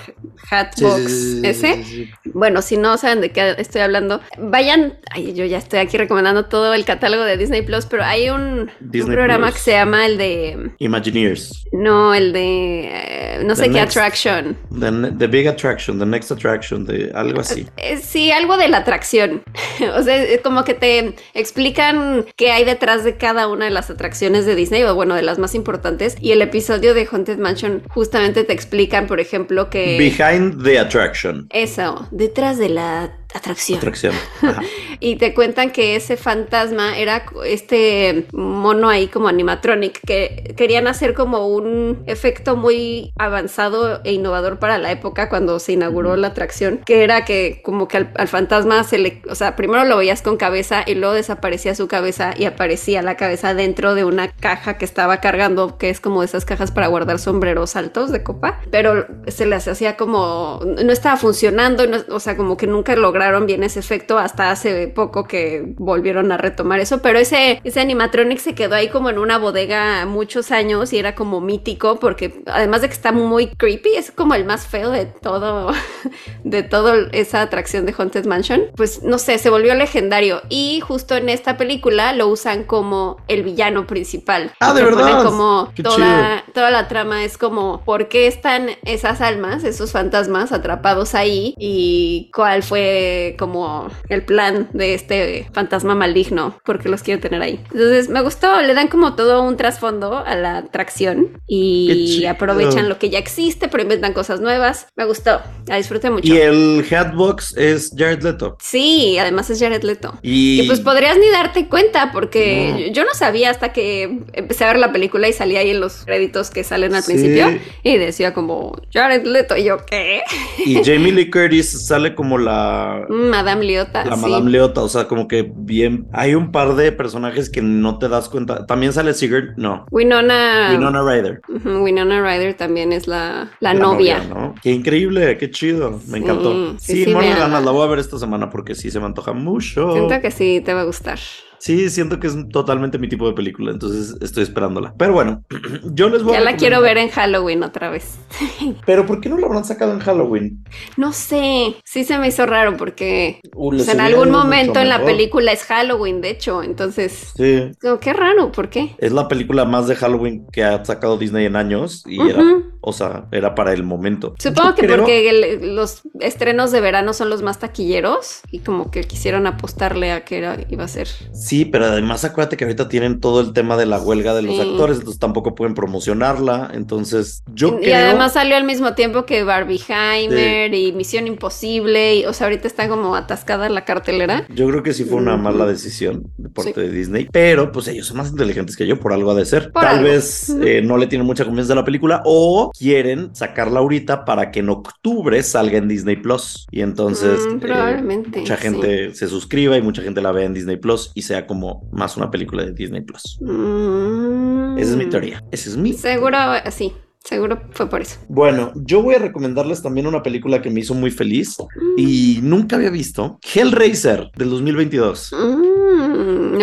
Hatbox 0.51 1.03
Sí, 1.11 1.41
sí, 1.41 1.41
ese. 1.45 1.85
sí. 1.85 2.11
Bueno, 2.35 2.61
si 2.61 2.77
no 2.77 2.99
saben 2.99 3.21
de 3.23 3.31
qué 3.31 3.55
estoy 3.59 3.81
hablando, 3.83 4.21
vayan. 4.39 4.99
Ay, 5.11 5.33
yo 5.33 5.45
ya 5.45 5.59
estoy 5.59 5.79
aquí 5.79 5.97
recomendando 5.97 6.47
todo 6.47 6.75
el 6.75 6.85
catálogo 6.85 7.23
de 7.25 7.37
Disney 7.37 7.63
Plus, 7.63 7.87
pero 7.87 8.05
hay 8.05 8.29
un, 8.29 8.71
programa 9.07 9.47
Plus. 9.47 9.55
que 9.55 9.61
se 9.61 9.71
llama 9.73 10.07
el 10.07 10.19
de. 10.19 10.73
Imagineers. 10.79 11.65
No, 11.73 12.13
el 12.15 12.33
de. 12.33 12.91
eh, 12.93 13.41
no 13.45 13.55
The 13.55 13.65
sé 13.65 13.71
qué 13.71 13.81
attraction. 13.81 14.57
The, 14.79 15.13
the 15.19 15.27
Big 15.27 15.49
Attraction, 15.49 15.99
The 15.99 16.07
Next 16.07 16.31
Attraction, 16.33 16.85
de 16.85 17.11
algo 17.15 17.41
así. 17.41 17.67
Eh, 17.77 17.99
Sí, 18.03 18.31
algo 18.33 18.57
de 18.57 18.69
la 18.69 18.79
atracción. 18.79 19.43
o 19.97 20.03
sea, 20.03 20.23
es 20.23 20.41
como 20.43 20.65
que 20.65 20.75
te 20.75 21.15
explican 21.35 22.27
qué 22.37 22.51
hay 22.53 22.65
detrás 22.65 23.05
de 23.05 23.17
cada 23.17 23.49
una 23.49 23.65
de 23.67 23.71
las 23.71 23.89
atracciones 23.91 24.45
de 24.47 24.55
Disney, 24.55 24.83
o 24.83 24.95
bueno, 24.95 25.12
de 25.15 25.23
las 25.23 25.39
más 25.39 25.55
importantes. 25.55 26.17
Y 26.21 26.33
el 26.33 26.43
episodio 26.43 26.95
de 26.95 27.07
Haunted 27.07 27.39
Mansion 27.39 27.83
justamente 27.89 28.45
te 28.45 28.53
explican, 28.53 29.07
por 29.07 29.21
ejemplo, 29.21 29.71
que. 29.71 29.99
Behind 29.99 30.63
the 30.63 30.79
Attraction. 30.79 31.47
Eso, 31.51 32.09
detrás 32.11 32.59
de 32.59 32.69
la 32.69 33.19
atracción. 33.35 33.79
Atracción. 33.79 34.15
Ajá. 34.43 34.63
Y 35.01 35.17
te 35.17 35.35
cuentan 35.35 35.71
que 35.71 35.97
ese 35.97 36.17
fantasma 36.17 36.97
era 36.99 37.25
este 37.45 38.27
mono 38.33 38.89
ahí 38.89 39.09
como 39.09 39.29
animatronic, 39.29 40.01
que 40.07 40.55
querían 40.57 40.87
hacer 40.87 41.15
como 41.15 41.47
un 41.49 42.03
efecto 42.07 42.57
muy 42.57 43.13
avanzado 43.19 44.01
e 44.05 44.13
innovador 44.13 44.59
para 44.59 44.79
la 44.79 44.91
época 44.93 45.29
cuando 45.29 45.59
se 45.59 45.73
inauguró 45.73 46.17
la 46.17 46.29
atracción, 46.29 46.81
que 46.85 47.03
era 47.05 47.25
que 47.25 47.61
como 47.65 47.89
que 47.89 47.97
al, 47.99 48.13
al 48.17 48.29
fantasma 48.29 48.85
se 48.85 48.99
le, 48.99 49.23
o 49.29 49.35
sea, 49.35 49.57
primero 49.57 49.85
lo 49.85 49.97
veías 49.97 50.23
con 50.23 50.37
cabeza 50.37 50.85
y 50.87 50.95
luego 50.95 51.15
desaparecía 51.15 51.75
su 51.75 51.89
cabeza 51.89 52.35
y 52.37 52.45
aparecía 52.45 53.03
la 53.03 53.17
cabeza 53.17 53.55
dentro 53.55 53.95
de 53.95 54.05
una 54.05 54.29
caja 54.29 54.79
que 54.79 54.85
estaba 54.85 55.21
cargando, 55.21 55.79
que 55.79 55.91
es 55.91 56.01
como 56.01 56.23
esas 56.23 56.45
cajas 56.45 56.71
para 56.71 56.87
guardar 56.89 57.19
sombreros 57.19 57.77
altos 57.77 58.11
de 58.13 58.23
copa, 58.23 58.61
pero 58.71 59.07
se 59.29 59.47
les 59.47 59.67
hacía 59.69 59.97
como, 59.97 60.61
no 60.65 60.93
estaba 60.93 61.17
funcionando, 61.17 61.87
no- 61.87 62.03
o 62.15 62.21
sea, 62.21 62.37
como 62.37 62.57
que 62.57 62.67
nunca 62.67 62.95
lograban 62.97 63.22
lograron 63.23 63.47
bien 63.47 63.63
ese 63.63 63.79
efecto 63.79 64.19
hasta 64.19 64.51
hace 64.51 64.89
poco 64.89 65.25
que 65.25 65.63
volvieron 65.77 66.33
a 66.33 66.39
retomar 66.39 66.81
eso, 66.81 67.01
pero 67.03 67.21
ese, 67.21 67.61
ese 67.63 67.81
animatronic 67.81 68.39
se 68.39 68.55
quedó 68.55 68.75
ahí 68.75 68.89
como 68.89 69.11
en 69.11 69.19
una 69.19 69.39
bodega 69.39 70.05
muchos 70.07 70.51
años 70.51 70.93
y 70.93 70.99
era 70.99 71.15
como 71.15 71.41
mítico 71.41 72.01
porque 72.01 72.43
además 72.47 72.83
de 72.83 72.89
que 72.89 72.95
está 72.95 73.13
muy 73.13 73.47
creepy, 73.47 73.95
es 73.95 74.11
como 74.11 74.35
el 74.35 74.45
más 74.45 74.67
feo 74.67 74.91
de 74.91 75.07
todo, 75.07 75.73
de 76.45 76.65
toda 76.65 76.97
esa 77.13 77.43
atracción 77.43 77.87
de 77.87 77.95
Haunted 77.97 78.27
Mansion, 78.27 78.63
pues 78.77 79.05
no 79.05 79.19
sé, 79.19 79.39
se 79.39 79.51
volvió 79.51 79.75
legendario 79.75 80.43
y 80.49 80.81
justo 80.81 81.17
en 81.17 81.29
esta 81.29 81.57
película 81.57 82.13
lo 82.15 82.27
usan 82.27 82.65
como 82.65 83.19
el 83.29 83.45
villano 83.45 83.87
principal. 83.87 84.53
Ah, 84.59 84.75
de 84.75 84.83
verdad. 84.83 85.23
Como 85.23 85.71
Qué 85.77 85.85
toda, 85.85 86.45
toda 86.53 86.71
la 86.71 86.89
trama 86.89 87.25
es 87.25 87.39
como 87.39 87.83
por 87.85 88.09
qué 88.09 88.27
están 88.27 88.71
esas 88.85 89.21
almas, 89.21 89.63
esos 89.63 89.93
fantasmas 89.93 90.51
atrapados 90.51 91.15
ahí 91.15 91.55
y 91.57 92.31
cuál 92.35 92.65
fue 92.65 93.12
como 93.39 93.89
el 94.09 94.23
plan 94.25 94.69
de 94.73 94.95
este 94.95 95.49
fantasma 95.53 95.95
maligno, 95.95 96.59
porque 96.65 96.89
los 96.89 97.03
quiero 97.03 97.21
tener 97.21 97.43
ahí. 97.43 97.61
Entonces 97.73 98.09
me 98.09 98.23
gustó, 98.23 98.61
le 98.63 98.75
dan 98.75 98.89
como 98.89 99.15
todo 99.15 99.43
un 99.43 99.57
trasfondo 99.57 100.19
a 100.19 100.35
la 100.37 100.59
atracción 100.59 101.41
y 101.47 102.25
aprovechan 102.27 102.89
lo 102.89 102.99
que 102.99 103.11
ya 103.11 103.19
existe, 103.19 103.69
pero 103.69 103.83
inventan 103.83 104.13
cosas 104.13 104.41
nuevas. 104.41 104.87
Me 104.97 105.05
gustó, 105.05 105.41
la 105.67 105.77
disfruté 105.77 106.11
mucho. 106.11 106.33
Y 106.33 106.37
el 106.39 106.85
Hatbox 106.91 107.57
es 107.57 107.93
Jared 107.97 108.23
Leto. 108.23 108.57
Sí, 108.61 109.17
además 109.19 109.51
es 109.51 109.59
Jared 109.61 109.83
Leto. 109.83 110.19
Y, 110.23 110.63
Y 110.63 110.67
pues 110.67 110.81
podrías 110.81 111.17
ni 111.19 111.29
darte 111.31 111.69
cuenta 111.69 112.11
porque 112.13 112.69
No. 112.73 112.79
yo- 112.79 112.87
yo 112.93 113.05
no 113.05 113.15
sabía 113.15 113.51
hasta 113.51 113.73
que 113.73 114.21
empecé 114.33 114.65
a 114.65 114.69
ver 114.69 114.79
la 114.79 114.93
película 114.93 115.29
y 115.29 115.33
salía 115.33 115.61
ahí 115.61 115.71
en 115.71 115.81
los 115.81 116.05
créditos 116.05 116.51
que 116.51 116.65
salen 116.65 116.95
al 116.95 117.03
Sí. 117.03 117.13
principio 117.13 117.59
y 117.83 117.97
decía 117.99 118.33
como 118.35 118.77
Jared 118.93 119.25
Leto 119.27 119.57
y 119.57 119.65
yo 119.65 119.79
¿qué? 119.87 120.23
y 120.65 120.75
Jamie 120.85 121.13
Lee 121.13 121.31
Curtis 121.31 121.87
sale 121.87 122.15
como 122.15 122.39
la, 122.39 123.02
Madame 123.09 123.65
Leota. 123.65 124.05
la 124.05 124.17
sí. 124.17 124.23
Madame 124.23 124.51
Leota, 124.51 124.83
o 124.83 124.89
sea, 124.89 125.09
como 125.09 125.29
que 125.29 125.51
bien. 125.55 126.07
Hay 126.13 126.35
un 126.35 126.53
par 126.53 126.75
de 126.75 126.93
personajes 126.93 127.51
que 127.51 127.63
no 127.63 127.99
te 127.99 128.09
das 128.09 128.29
cuenta. 128.29 128.67
También 128.67 128.93
sale 128.93 129.15
Sigurd, 129.15 129.55
no. 129.57 129.87
Winona, 129.91 130.69
Winona 130.73 131.03
Ryder. 131.03 131.41
Winona 131.65 132.21
Ryder 132.23 132.55
también 132.55 132.93
es 132.93 133.07
la, 133.07 133.51
la 133.61 133.75
La 133.75 133.81
novia. 133.81 134.23
¿no? 134.29 134.55
Qué 134.63 134.71
increíble, 134.71 135.37
qué 135.39 135.51
chido. 135.51 136.01
Me 136.09 136.19
encantó. 136.19 136.53
sí, 136.79 136.93
Sí, 136.93 137.05
sí, 137.05 137.13
de 137.13 137.19
véanla. 137.19 137.39
ganas. 137.47 137.65
La 137.65 137.71
voy 137.71 137.83
a 137.87 137.91
ver 137.91 137.99
esta 137.99 138.19
semana 138.19 138.51
porque 138.51 138.75
sí 138.75 138.91
se 138.91 139.01
me 139.01 139.07
antoja 139.07 139.33
mucho. 139.33 139.93
Siento 139.93 140.21
que 140.21 140.31
sí 140.31 140.61
te 140.65 140.75
va 140.75 140.83
a 140.83 140.85
gustar. 140.85 141.19
Sí, 141.63 141.91
siento 141.91 142.19
que 142.19 142.27
es 142.27 142.37
totalmente 142.49 142.99
mi 142.99 143.09
tipo 143.09 143.25
de 143.29 143.35
película, 143.35 143.71
entonces 143.71 144.17
estoy 144.21 144.43
esperándola. 144.43 144.95
Pero 144.99 145.13
bueno, 145.13 145.45
yo 145.95 146.09
les 146.09 146.25
voy 146.25 146.33
Ya 146.33 146.41
a 146.41 146.43
la 146.43 146.57
quiero 146.57 146.81
ver 146.81 146.99
en 146.99 147.09
Halloween 147.09 147.63
otra 147.63 147.89
vez. 147.89 148.19
Pero 148.85 149.07
¿por 149.07 149.21
qué 149.21 149.29
no 149.29 149.39
la 149.39 149.47
habrán 149.47 149.65
sacado 149.65 149.93
en 149.93 150.01
Halloween? 150.01 150.65
No 150.97 151.13
sé, 151.13 151.77
sí 151.85 152.03
se 152.03 152.19
me 152.19 152.27
hizo 152.27 152.47
raro 152.47 152.77
porque 152.77 153.41
Uh, 153.55 153.71
pues, 153.71 153.87
en 153.87 154.01
algún 154.01 154.33
momento 154.33 154.81
en 154.81 154.89
la 154.89 155.05
película 155.05 155.53
es 155.53 155.63
Halloween, 155.63 156.21
de 156.21 156.31
hecho, 156.31 156.65
entonces, 156.65 157.33
Sí, 157.37 157.71
como, 157.81 158.01
qué 158.01 158.13
raro, 158.13 158.51
¿por 158.51 158.69
qué? 158.69 158.97
es 158.99 159.13
la 159.13 159.29
película 159.29 159.65
más 159.65 159.87
de 159.87 159.95
Halloween 159.95 160.47
que 160.51 160.65
ha 160.65 160.85
sacado 160.85 161.17
Disney 161.17 161.47
en 161.47 161.55
años 161.55 162.03
y 162.07 162.21
era. 162.21 162.43
O 162.83 162.93
sea, 162.93 163.27
era 163.33 163.55
para 163.55 163.73
el 163.73 163.83
momento. 163.85 164.35
Supongo 164.39 164.71
Yo 164.71 164.75
que 164.75 164.83
creo- 164.87 164.97
porque 164.99 165.31
el- 165.31 165.75
los 165.77 166.03
estrenos 166.21 166.71
de 166.73 166.81
verano 166.81 167.13
son 167.15 167.31
los 167.31 167.43
más 167.43 167.59
taquilleros 167.59 168.41
y 168.51 168.59
como 168.59 168.91
que 168.91 169.03
quisieron 169.05 169.47
apostarle 169.47 170.13
a 170.13 170.25
que 170.25 170.39
era, 170.39 170.59
iba 170.69 170.85
a 170.85 170.89
ser. 170.89 171.09
Sí, 171.33 171.65
pero 171.65 171.87
además 171.87 172.25
acuérdate 172.25 172.57
que 172.57 172.65
ahorita 172.65 172.89
tienen 172.89 173.21
todo 173.21 173.41
el 173.41 173.53
tema 173.53 173.77
de 173.77 173.87
la 173.87 174.01
huelga 174.01 174.35
de 174.35 174.43
los 174.43 174.57
Sí. 174.57 174.61
actores, 174.61 174.99
entonces 174.99 175.19
tampoco 175.21 175.55
pueden 175.55 175.75
promocionarla, 175.75 176.71
entonces 176.75 177.43
yo 177.55 177.79
y 177.81 177.85
creo... 177.85 177.97
además 177.97 178.33
salió 178.35 178.57
al 178.57 178.65
mismo 178.65 178.95
tiempo 178.95 179.25
que 179.27 179.45
Barbieheimer 179.45 180.75
y 180.75 180.93
Misión 180.93 181.27
Imposible, 181.27 182.17
y, 182.17 182.25
o 182.27 182.33
sea, 182.33 182.47
ahorita 182.47 182.67
está 182.67 182.89
como 182.89 183.15
atascada 183.17 183.69
la 183.69 183.85
cartelera. 183.85 184.47
Yo 184.55 184.69
creo 184.69 184.83
que 184.83 184.93
sí 184.93 185.05
fue 185.05 185.19
una 185.19 185.37
mala 185.37 185.67
decisión 185.67 186.25
de 186.37 186.49
parte 186.49 186.75
Sí. 186.75 186.81
de 186.81 186.91
Disney, 186.91 187.29
pero 187.31 187.73
pues 187.73 187.89
ellos 187.89 188.07
son 188.07 188.17
más 188.19 188.31
inteligentes 188.31 188.77
que 188.77 188.87
yo, 188.87 188.99
por 188.99 189.13
algo 189.13 189.31
ha 189.31 189.35
de 189.35 189.45
ser. 189.45 189.73
Por 189.73 189.83
Tal 189.83 189.99
algo. 189.99 190.09
vez 190.11 190.51
eh, 190.63 190.83
no 190.83 190.97
le 190.97 191.07
tienen 191.07 191.27
mucha 191.27 191.45
confianza 191.45 191.73
a 191.73 191.77
la 191.77 191.85
película 191.85 192.23
o 192.25 192.72
quieren 192.79 193.35
sacarla 193.35 193.81
ahorita 193.81 194.25
para 194.25 194.51
que 194.51 194.61
en 194.61 194.69
octubre 194.71 195.43
salga 195.43 195.79
en 195.79 195.89
Disney 195.89 196.17
Plus. 196.17 196.67
Y 196.71 196.81
entonces 196.83 197.41
Mm, 197.47 197.57
eh, 197.57 197.59
probablemente, 197.61 198.41
mucha 198.41 198.57
sí. 198.57 198.63
gente 198.63 199.15
se 199.15 199.29
suscriba 199.29 199.77
y 199.77 199.83
mucha 199.83 200.03
gente 200.03 200.21
la 200.21 200.33
vea 200.33 200.45
en 200.47 200.55
Disney 200.55 200.77
Plus 200.77 201.11
y 201.15 201.23
sea 201.23 201.47
como 201.47 201.89
más 201.93 202.17
una 202.17 202.31
película 202.31 202.65
de 202.65 202.73
Disney 202.73 203.03
Plus. 203.03 203.39
Mm. 203.41 204.79
Esa 204.79 204.91
es 204.93 204.97
mi 204.97 205.07
teoría. 205.07 205.43
Esa 205.51 205.71
es 205.71 205.77
mi 205.77 205.93
Seguro, 205.93 206.37
sí, 206.71 206.93
seguro 207.23 207.61
fue 207.73 207.89
por 207.89 208.01
eso. 208.01 208.19
Bueno, 208.29 208.73
yo 208.75 209.03
voy 209.03 209.15
a 209.15 209.19
recomendarles 209.19 209.83
también 209.83 210.07
una 210.07 210.23
película 210.23 210.61
que 210.63 210.71
me 210.71 210.81
hizo 210.81 210.95
muy 210.95 211.11
feliz 211.11 211.57
y 211.97 212.41
nunca 212.43 212.77
había 212.77 212.91
visto. 212.91 213.39
Hellraiser 213.55 214.31
del 214.37 214.51
2022. 214.51 215.33
Mm, 215.33 215.63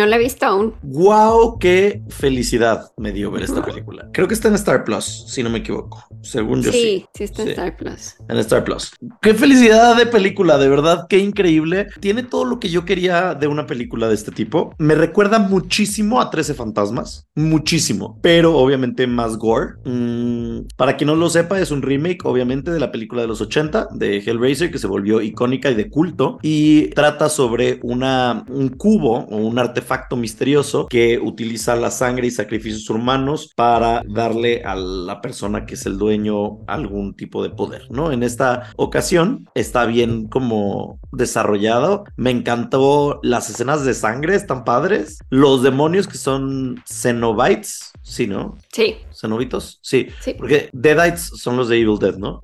no 0.00 0.06
la 0.06 0.16
he 0.16 0.18
visto 0.18 0.46
aún. 0.46 0.74
¡Wow! 0.82 1.58
¡Qué 1.58 2.02
felicidad 2.08 2.90
me 2.96 3.12
dio 3.12 3.30
ver 3.30 3.44
esta 3.44 3.64
película! 3.64 4.08
Creo 4.12 4.26
que 4.26 4.34
está 4.34 4.48
en 4.48 4.54
Star 4.54 4.84
Plus, 4.84 5.24
si 5.28 5.42
no 5.42 5.50
me 5.50 5.58
equivoco. 5.58 6.04
Según 6.22 6.62
yo 6.62 6.72
sí. 6.72 6.78
sí, 6.78 7.06
sí 7.14 7.24
está 7.24 7.42
en 7.42 7.48
Sí. 7.48 7.52
Star 7.52 7.76
Plus. 7.76 8.14
En 8.28 8.36
Star 8.38 8.64
Plus. 8.64 8.92
¡Qué 9.22 9.34
felicidad 9.34 9.96
de 9.96 10.06
película! 10.06 10.58
De 10.58 10.68
verdad, 10.68 11.06
qué 11.08 11.18
increíble. 11.18 11.86
Tiene 12.00 12.22
todo 12.22 12.44
lo 12.44 12.58
que 12.58 12.68
yo 12.68 12.84
quería 12.84 13.34
de 13.34 13.46
una 13.46 13.66
película 13.66 14.08
de 14.08 14.14
este 14.14 14.30
tipo. 14.32 14.74
Me 14.78 14.94
recuerda 14.94 15.38
muchísimo 15.38 16.20
a 16.20 16.30
13 16.30 16.54
Fantasmas. 16.54 17.28
Muchísimo. 17.34 18.18
Pero 18.22 18.56
obviamente 18.56 19.06
más 19.06 19.36
gore. 19.36 19.74
Mm, 19.84 20.68
para 20.76 20.96
quien 20.96 21.08
no 21.08 21.16
lo 21.16 21.28
sepa, 21.28 21.60
es 21.60 21.70
un 21.70 21.82
remake, 21.82 22.24
obviamente, 22.24 22.70
de 22.70 22.80
la 22.80 22.90
película 22.92 23.22
de 23.22 23.28
los 23.28 23.40
80 23.40 23.88
de 23.92 24.18
Hellraiser, 24.18 24.70
que 24.70 24.78
se 24.78 24.86
volvió 24.86 25.20
icónica 25.20 25.70
y 25.70 25.74
de 25.74 25.90
culto. 25.90 26.38
Y 26.42 26.88
trata 26.90 27.28
sobre 27.28 27.80
una, 27.82 28.44
un 28.48 28.68
cubo 28.70 29.26
o 29.30 29.36
un 29.36 29.58
artefacto 29.58 29.89
misterioso 30.16 30.86
que 30.86 31.18
utiliza 31.18 31.76
la 31.76 31.90
sangre 31.90 32.26
y 32.26 32.30
sacrificios 32.30 32.88
humanos 32.90 33.52
para 33.54 34.02
darle 34.06 34.62
a 34.64 34.74
la 34.74 35.20
persona 35.20 35.66
que 35.66 35.74
es 35.74 35.86
el 35.86 35.98
dueño 35.98 36.64
algún 36.66 37.14
tipo 37.14 37.42
de 37.42 37.50
poder, 37.50 37.82
¿no? 37.90 38.12
En 38.12 38.22
esta 38.22 38.70
ocasión 38.76 39.48
está 39.54 39.86
bien 39.86 40.28
como 40.28 40.98
desarrollado. 41.12 42.04
Me 42.16 42.30
encantó 42.30 43.20
las 43.22 43.50
escenas 43.50 43.84
de 43.84 43.94
sangre, 43.94 44.34
están 44.34 44.64
padres. 44.64 45.18
Los 45.30 45.62
demonios 45.62 46.06
que 46.06 46.18
son 46.18 46.82
Cenobites, 46.86 47.92
sí, 48.02 48.26
¿no? 48.26 48.56
Sí, 48.72 48.96
Cenobitos, 49.12 49.80
sí. 49.82 50.06
sí. 50.20 50.34
Porque 50.34 50.70
Deadites 50.72 51.22
son 51.34 51.56
los 51.56 51.68
de 51.68 51.78
Evil 51.80 51.98
Dead, 51.98 52.16
¿no? 52.16 52.40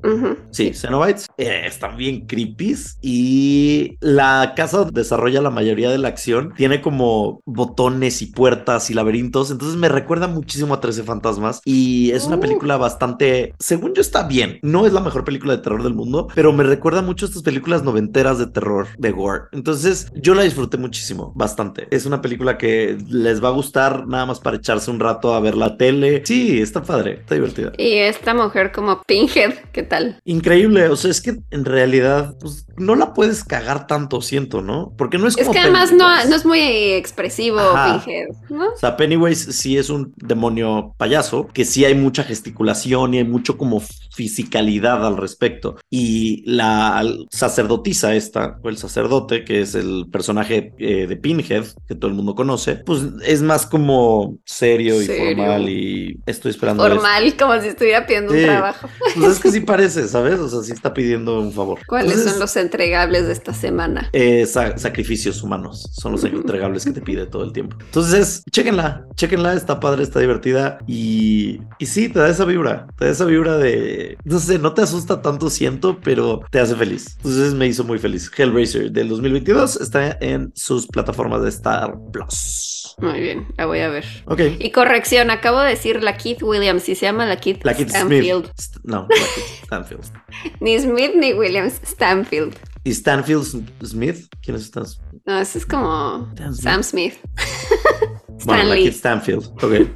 Sí, 0.50 0.72
Cenobites 0.74 1.26
eh, 1.38 1.62
están 1.66 1.96
bien 1.96 2.26
creepies 2.26 2.98
y 3.00 3.96
la 4.00 4.54
casa 4.56 4.84
desarrolla 4.92 5.40
la 5.40 5.50
mayoría 5.50 5.88
de 5.90 5.98
la 5.98 6.08
acción. 6.08 6.52
Tiene 6.56 6.80
como 6.82 7.40
botones 7.44 8.22
y 8.22 8.26
puertas 8.26 8.90
y 8.90 8.94
laberintos, 8.94 9.52
entonces 9.52 9.76
me 9.78 9.88
recuerda 9.88 10.26
muchísimo 10.26 10.74
a 10.74 10.80
13 10.80 11.04
fantasmas 11.04 11.60
y 11.64 12.10
es 12.10 12.24
una 12.26 12.36
Uh. 12.36 12.40
película 12.40 12.76
bastante, 12.76 13.54
según 13.60 13.94
yo 13.94 14.00
está 14.00 14.26
bien. 14.26 14.58
No 14.62 14.84
es 14.84 14.92
la 14.92 15.00
mejor 15.00 15.24
película 15.24 15.56
de 15.56 15.62
terror 15.62 15.82
del 15.84 15.94
mundo, 15.94 16.26
pero 16.34 16.52
me 16.52 16.64
recuerda 16.64 17.02
mucho 17.02 17.26
a 17.26 17.28
estas 17.28 17.42
películas 17.44 17.84
noventeras 17.84 18.38
de 18.38 18.46
terror, 18.48 18.88
de 18.98 19.12
gore. 19.12 19.44
Entonces 19.52 20.10
yo 20.16 20.34
la 20.34 20.42
disfruté 20.42 20.76
muchísimo, 20.76 21.32
bastante. 21.36 21.86
Es 21.92 22.04
una 22.04 22.20
película 22.20 22.58
que 22.58 22.98
les 23.08 23.42
va 23.42 23.48
a 23.48 23.52
gustar 23.52 24.06
nada 24.08 24.26
más 24.26 24.40
para 24.40 24.56
echarse 24.56 24.90
un 24.90 24.98
rato 25.00 25.32
a 25.34 25.40
ver 25.40 25.56
la 25.56 25.76
tele. 25.76 26.15
Sí, 26.24 26.60
está 26.60 26.82
padre, 26.82 27.18
está 27.20 27.34
divertida. 27.34 27.72
Y 27.78 27.94
esta 27.94 28.34
mujer 28.34 28.72
como 28.72 29.02
Pinhead, 29.02 29.54
¿qué 29.72 29.82
tal? 29.82 30.20
Increíble, 30.24 30.88
o 30.88 30.96
sea, 30.96 31.10
es 31.10 31.20
que 31.20 31.38
en 31.50 31.64
realidad 31.64 32.36
pues, 32.40 32.66
no 32.76 32.94
la 32.94 33.14
puedes 33.14 33.44
cagar 33.44 33.86
tanto, 33.86 34.20
siento, 34.20 34.62
¿no? 34.62 34.92
Porque 34.96 35.18
no 35.18 35.28
es 35.28 35.36
Es 35.36 35.46
como 35.46 35.52
que 35.52 35.60
además 35.60 35.92
no, 35.92 36.06
es 36.18 36.44
muy 36.44 36.60
expresivo 36.60 37.58
Ajá. 37.60 38.02
Pinhead, 38.04 38.28
¿no? 38.50 38.68
O 38.68 38.76
sea, 38.76 38.96
Pennywise 38.96 39.52
sí 39.52 39.76
es 39.76 39.90
un 39.90 40.12
demonio 40.16 40.94
payaso, 40.96 41.48
que 41.48 41.64
sí 41.64 41.84
hay 41.84 41.94
mucha 41.94 42.24
gesticulación 42.24 43.14
y 43.14 43.18
hay 43.18 43.24
mucho 43.24 43.56
como 43.56 43.80
fisicalidad 44.12 45.06
al 45.06 45.16
respecto. 45.16 45.76
Y 45.90 46.42
la 46.50 47.04
sacerdotisa 47.30 48.14
esta, 48.14 48.58
o 48.62 48.68
el 48.68 48.78
sacerdote, 48.78 49.44
que 49.44 49.60
es 49.60 49.74
el 49.74 50.06
personaje 50.10 50.72
eh, 50.78 51.06
de 51.06 51.16
Pinhead, 51.16 51.64
que 51.86 51.94
todo 51.94 52.08
el 52.08 52.16
mundo 52.16 52.34
conoce, 52.34 52.76
pues 52.76 53.02
es 53.24 53.42
más 53.42 53.66
como 53.66 54.38
serio 54.44 55.00
y 55.00 55.06
Serio. 55.06 55.36
formal 55.36 55.68
y 55.68 56.05
estoy 56.26 56.50
esperando. 56.50 56.82
Formal, 56.86 57.36
como 57.36 57.60
si 57.60 57.68
estuviera 57.68 58.06
pidiendo 58.06 58.32
Sí. 58.32 58.40
un 58.40 58.44
trabajo. 58.46 58.88
Pues 59.16 59.32
es 59.32 59.38
que 59.40 59.50
sí 59.50 59.60
parece, 59.60 60.08
¿sabes? 60.08 60.38
O 60.40 60.48
sea, 60.48 60.62
sí 60.62 60.72
está 60.72 60.92
pidiendo 60.92 61.40
un 61.40 61.52
favor. 61.52 61.78
¿Cuáles 61.86 62.10
Entonces, 62.12 62.32
son 62.32 62.40
los 62.40 62.56
entregables 62.56 63.26
de 63.26 63.32
esta 63.32 63.52
semana? 63.54 64.08
eh, 64.12 64.44
sa- 64.46 64.76
sacrificios 64.78 65.42
humanos 65.42 65.88
son 65.92 66.12
los 66.12 66.24
entregables 66.24 66.84
que 66.84 66.92
te 66.92 67.00
pide 67.00 67.26
todo 67.26 67.44
el 67.44 67.52
tiempo. 67.52 67.76
Entonces, 67.80 68.42
chéquenla, 68.50 69.06
chéquenla, 69.14 69.54
está 69.54 69.80
padre, 69.80 70.02
está 70.02 70.20
divertida 70.20 70.78
y, 70.86 71.60
y 71.78 71.86
sí, 71.86 72.08
te 72.08 72.18
da 72.18 72.28
esa 72.28 72.44
vibra, 72.44 72.86
te 72.98 73.06
da 73.06 73.10
esa 73.10 73.24
vibra 73.24 73.56
de, 73.58 74.18
no 74.24 74.38
sé, 74.38 74.58
no 74.58 74.74
te 74.74 74.82
asusta 74.82 75.22
tanto, 75.22 75.48
siento, 75.50 75.98
pero 76.02 76.42
te 76.50 76.60
hace 76.60 76.74
feliz. 76.76 77.14
Entonces 77.16 77.54
me 77.54 77.66
hizo 77.66 77.84
muy 77.84 77.98
feliz. 77.98 78.30
Hellraiser 78.36 78.90
del 78.90 79.08
2022 79.08 79.80
está 79.80 80.16
en 80.20 80.52
sus 80.54 80.86
plataformas 80.86 81.42
de 81.42 81.48
Star 81.48 81.94
Plus. 82.12 82.94
Muy 82.98 83.20
bien, 83.20 83.46
la 83.58 83.66
voy 83.66 83.80
a 83.80 83.88
ver. 83.90 84.04
Ok. 84.26 84.40
Y 84.58 84.70
corrección, 84.70 85.30
acabo 85.30 85.60
de 85.60 85.70
decir 85.70 85.95
la 86.02 86.16
Keith 86.16 86.42
Williams 86.42 86.88
y 86.88 86.94
se 86.94 87.06
llama 87.06 87.26
la 87.26 87.36
Keith 87.36 87.64
La 87.64 87.74
Kid 87.74 87.88
Smith. 87.88 87.96
Stanfield. 87.96 88.50
St- 88.58 88.80
No, 88.84 89.06
la 89.08 89.16
Kid 89.34 89.64
Stanfield. 89.64 90.04
Ni 90.60 90.78
Smith 90.78 91.12
ni 91.16 91.32
Williams, 91.32 91.80
Stanfield. 91.84 92.56
¿Y 92.84 92.92
Stanfield 92.94 93.44
Smith? 93.84 94.28
¿Quién 94.42 94.56
es 94.56 94.64
Stanfield? 94.66 95.00
No, 95.24 95.38
ese 95.40 95.58
es 95.58 95.66
como 95.66 96.28
Stan 96.34 96.54
Smith. 96.54 96.62
Sam 96.62 96.82
Smith. 96.82 97.14
Bueno, 98.44 98.64
la. 98.64 98.76
Kid 98.76 98.92
Stanfield. 98.92 99.46
Ok. 99.62 99.88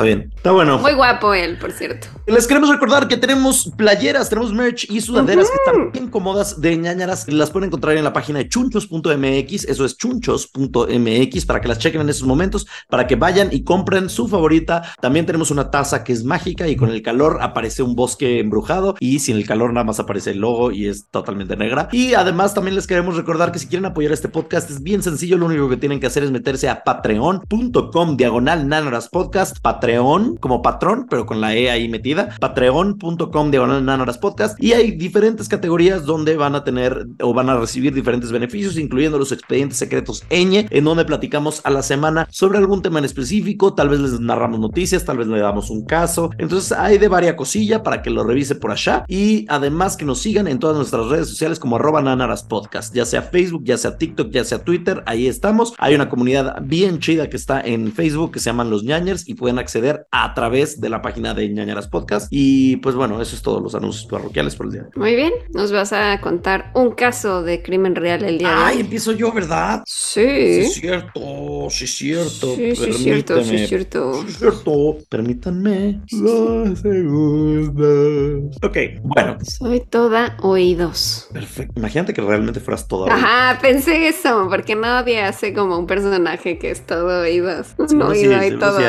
Está 0.00 0.16
bien. 0.16 0.32
Está 0.34 0.52
bueno. 0.52 0.78
Muy 0.78 0.94
guapo 0.94 1.34
él, 1.34 1.58
por 1.58 1.72
cierto. 1.72 2.08
Les 2.26 2.46
queremos 2.46 2.70
recordar 2.70 3.06
que 3.06 3.18
tenemos 3.18 3.70
playeras, 3.76 4.30
tenemos 4.30 4.50
merch 4.54 4.90
y 4.90 5.02
sudaderas 5.02 5.50
que 5.50 5.56
están 5.56 5.92
bien 5.92 6.08
cómodas 6.08 6.58
de 6.58 6.74
ñañaras. 6.74 7.30
Las 7.30 7.50
pueden 7.50 7.66
encontrar 7.66 7.98
en 7.98 8.04
la 8.04 8.14
página 8.14 8.38
de 8.38 8.48
chunchos.mx. 8.48 9.64
Eso 9.64 9.84
es 9.84 9.98
chunchos.mx 9.98 11.44
para 11.44 11.60
que 11.60 11.68
las 11.68 11.78
chequen 11.78 12.00
en 12.00 12.08
esos 12.08 12.26
momentos, 12.26 12.66
para 12.88 13.06
que 13.06 13.16
vayan 13.16 13.50
y 13.52 13.62
compren 13.62 14.08
su 14.08 14.26
favorita. 14.26 14.82
También 15.02 15.26
tenemos 15.26 15.50
una 15.50 15.70
taza 15.70 16.02
que 16.02 16.14
es 16.14 16.24
mágica 16.24 16.66
y 16.66 16.76
con 16.76 16.88
el 16.88 17.02
calor 17.02 17.36
aparece 17.42 17.82
un 17.82 17.94
bosque 17.94 18.40
embrujado 18.40 18.94
y 19.00 19.18
sin 19.18 19.36
el 19.36 19.46
calor 19.46 19.74
nada 19.74 19.84
más 19.84 20.00
aparece 20.00 20.30
el 20.30 20.38
logo 20.38 20.70
y 20.70 20.88
es 20.88 21.08
totalmente 21.10 21.58
negra. 21.58 21.90
Y 21.92 22.14
además 22.14 22.54
también 22.54 22.74
les 22.74 22.86
queremos 22.86 23.16
recordar 23.18 23.52
que 23.52 23.58
si 23.58 23.66
quieren 23.66 23.84
apoyar 23.84 24.12
este 24.12 24.28
podcast 24.28 24.70
es 24.70 24.82
bien 24.82 25.02
sencillo. 25.02 25.36
Lo 25.36 25.44
único 25.44 25.68
que 25.68 25.76
tienen 25.76 26.00
que 26.00 26.06
hacer 26.06 26.22
es 26.22 26.30
meterse 26.30 26.70
a 26.70 26.84
patreon.com 26.84 28.16
diagonal 28.16 28.66
Nanoras 28.66 29.10
podcast. 29.10 29.58
Patreon 29.60 29.89
como 29.98 30.62
patrón, 30.62 31.06
pero 31.08 31.26
con 31.26 31.40
la 31.40 31.54
E 31.54 31.70
ahí 31.70 31.88
metida. 31.88 32.30
Patreon.com 32.40 33.50
diagonal 33.50 33.84
Nanoras 33.84 34.18
podcast. 34.18 34.62
Y 34.62 34.72
hay 34.72 34.92
diferentes 34.92 35.48
categorías 35.48 36.04
donde 36.04 36.36
van 36.36 36.54
a 36.54 36.64
tener 36.64 37.06
o 37.22 37.34
van 37.34 37.50
a 37.50 37.56
recibir 37.56 37.92
diferentes 37.94 38.32
beneficios, 38.32 38.78
incluyendo 38.78 39.18
los 39.18 39.32
expedientes 39.32 39.78
secretos 39.78 40.24
ñ, 40.30 40.66
en 40.70 40.84
donde 40.84 41.04
platicamos 41.04 41.60
a 41.64 41.70
la 41.70 41.82
semana 41.82 42.26
sobre 42.30 42.58
algún 42.58 42.82
tema 42.82 42.98
en 42.98 43.04
específico. 43.04 43.74
Tal 43.74 43.88
vez 43.88 44.00
les 44.00 44.20
narramos 44.20 44.60
noticias, 44.60 45.04
tal 45.04 45.18
vez 45.18 45.26
le 45.26 45.40
damos 45.40 45.70
un 45.70 45.84
caso. 45.84 46.30
Entonces 46.38 46.72
hay 46.72 46.98
de 46.98 47.08
varia 47.08 47.36
cosilla 47.36 47.82
para 47.82 48.02
que 48.02 48.10
lo 48.10 48.24
revise 48.24 48.54
por 48.54 48.70
allá. 48.70 49.04
Y 49.08 49.46
además 49.48 49.96
que 49.96 50.04
nos 50.04 50.20
sigan 50.20 50.46
en 50.46 50.58
todas 50.58 50.76
nuestras 50.76 51.06
redes 51.06 51.28
sociales 51.28 51.58
como 51.58 51.76
arroba 51.76 52.02
Nanaras 52.02 52.42
Podcast, 52.42 52.94
ya 52.94 53.04
sea 53.04 53.22
Facebook, 53.22 53.64
ya 53.64 53.76
sea 53.76 53.96
TikTok, 53.96 54.30
ya 54.30 54.44
sea 54.44 54.62
Twitter. 54.62 55.02
Ahí 55.06 55.26
estamos. 55.26 55.74
Hay 55.78 55.94
una 55.94 56.08
comunidad 56.08 56.58
bien 56.62 56.98
chida 57.00 57.28
que 57.28 57.36
está 57.36 57.60
en 57.60 57.92
Facebook 57.92 58.32
que 58.32 58.38
se 58.38 58.46
llaman 58.46 58.70
Los 58.70 58.84
Ñañers 58.84 59.28
y 59.28 59.34
pueden 59.34 59.58
acceder 59.58 59.79
a 60.10 60.34
través 60.34 60.80
de 60.80 60.88
la 60.88 61.02
página 61.02 61.34
de 61.34 61.48
Ñañaras 61.48 61.88
Podcast. 61.88 62.28
Y 62.30 62.76
pues 62.76 62.94
bueno, 62.94 63.20
eso 63.20 63.34
es 63.36 63.42
todo 63.42 63.60
los 63.60 63.74
anuncios 63.74 64.06
parroquiales 64.06 64.56
por 64.56 64.66
el 64.66 64.72
día. 64.72 64.88
Muy 64.96 65.14
bien, 65.14 65.32
nos 65.52 65.72
vas 65.72 65.92
a 65.92 66.20
contar 66.20 66.70
un 66.74 66.92
caso 66.92 67.42
de 67.42 67.62
crimen 67.62 67.94
real 67.94 68.24
el 68.24 68.38
día 68.38 68.48
de 68.48 68.54
Ay, 68.54 68.74
hoy. 68.76 68.80
empiezo 68.82 69.12
yo, 69.12 69.32
¿verdad? 69.32 69.82
Sí. 69.86 70.20
es 70.22 70.74
cierto, 70.74 71.66
sí 71.70 71.84
es 71.84 71.96
cierto. 71.96 72.54
Sí, 72.56 72.76
sí, 72.76 72.90
es 72.90 72.96
cierto, 72.98 73.42
sí, 73.44 73.54
es 73.56 73.68
cierto. 73.68 74.14
Sí, 74.14 74.26
es 74.28 74.38
cierto. 74.38 74.98
Permítanme 75.08 76.00
dos 76.10 76.78
segundos. 76.80 78.56
Ok, 78.62 78.76
bueno, 79.02 79.36
Soy 79.42 79.80
toda 79.80 80.36
oídos. 80.42 81.28
perfecto. 81.32 81.74
Imagínate 81.76 82.12
que 82.12 82.20
realmente 82.22 82.60
fueras 82.60 82.86
toda. 82.88 83.12
Ajá, 83.12 83.58
pensé 83.60 84.08
eso, 84.08 84.46
porque 84.50 84.74
nadie 84.74 85.22
hace 85.22 85.52
como 85.54 85.78
un 85.78 85.86
personaje 85.86 86.58
que 86.58 86.70
es 86.70 86.84
todo 86.86 87.22
oídos. 87.22 87.68
Sí, 87.88 87.96
oído 87.96 88.44
y 88.44 88.58
todo. 88.58 88.78
sí 88.78 88.84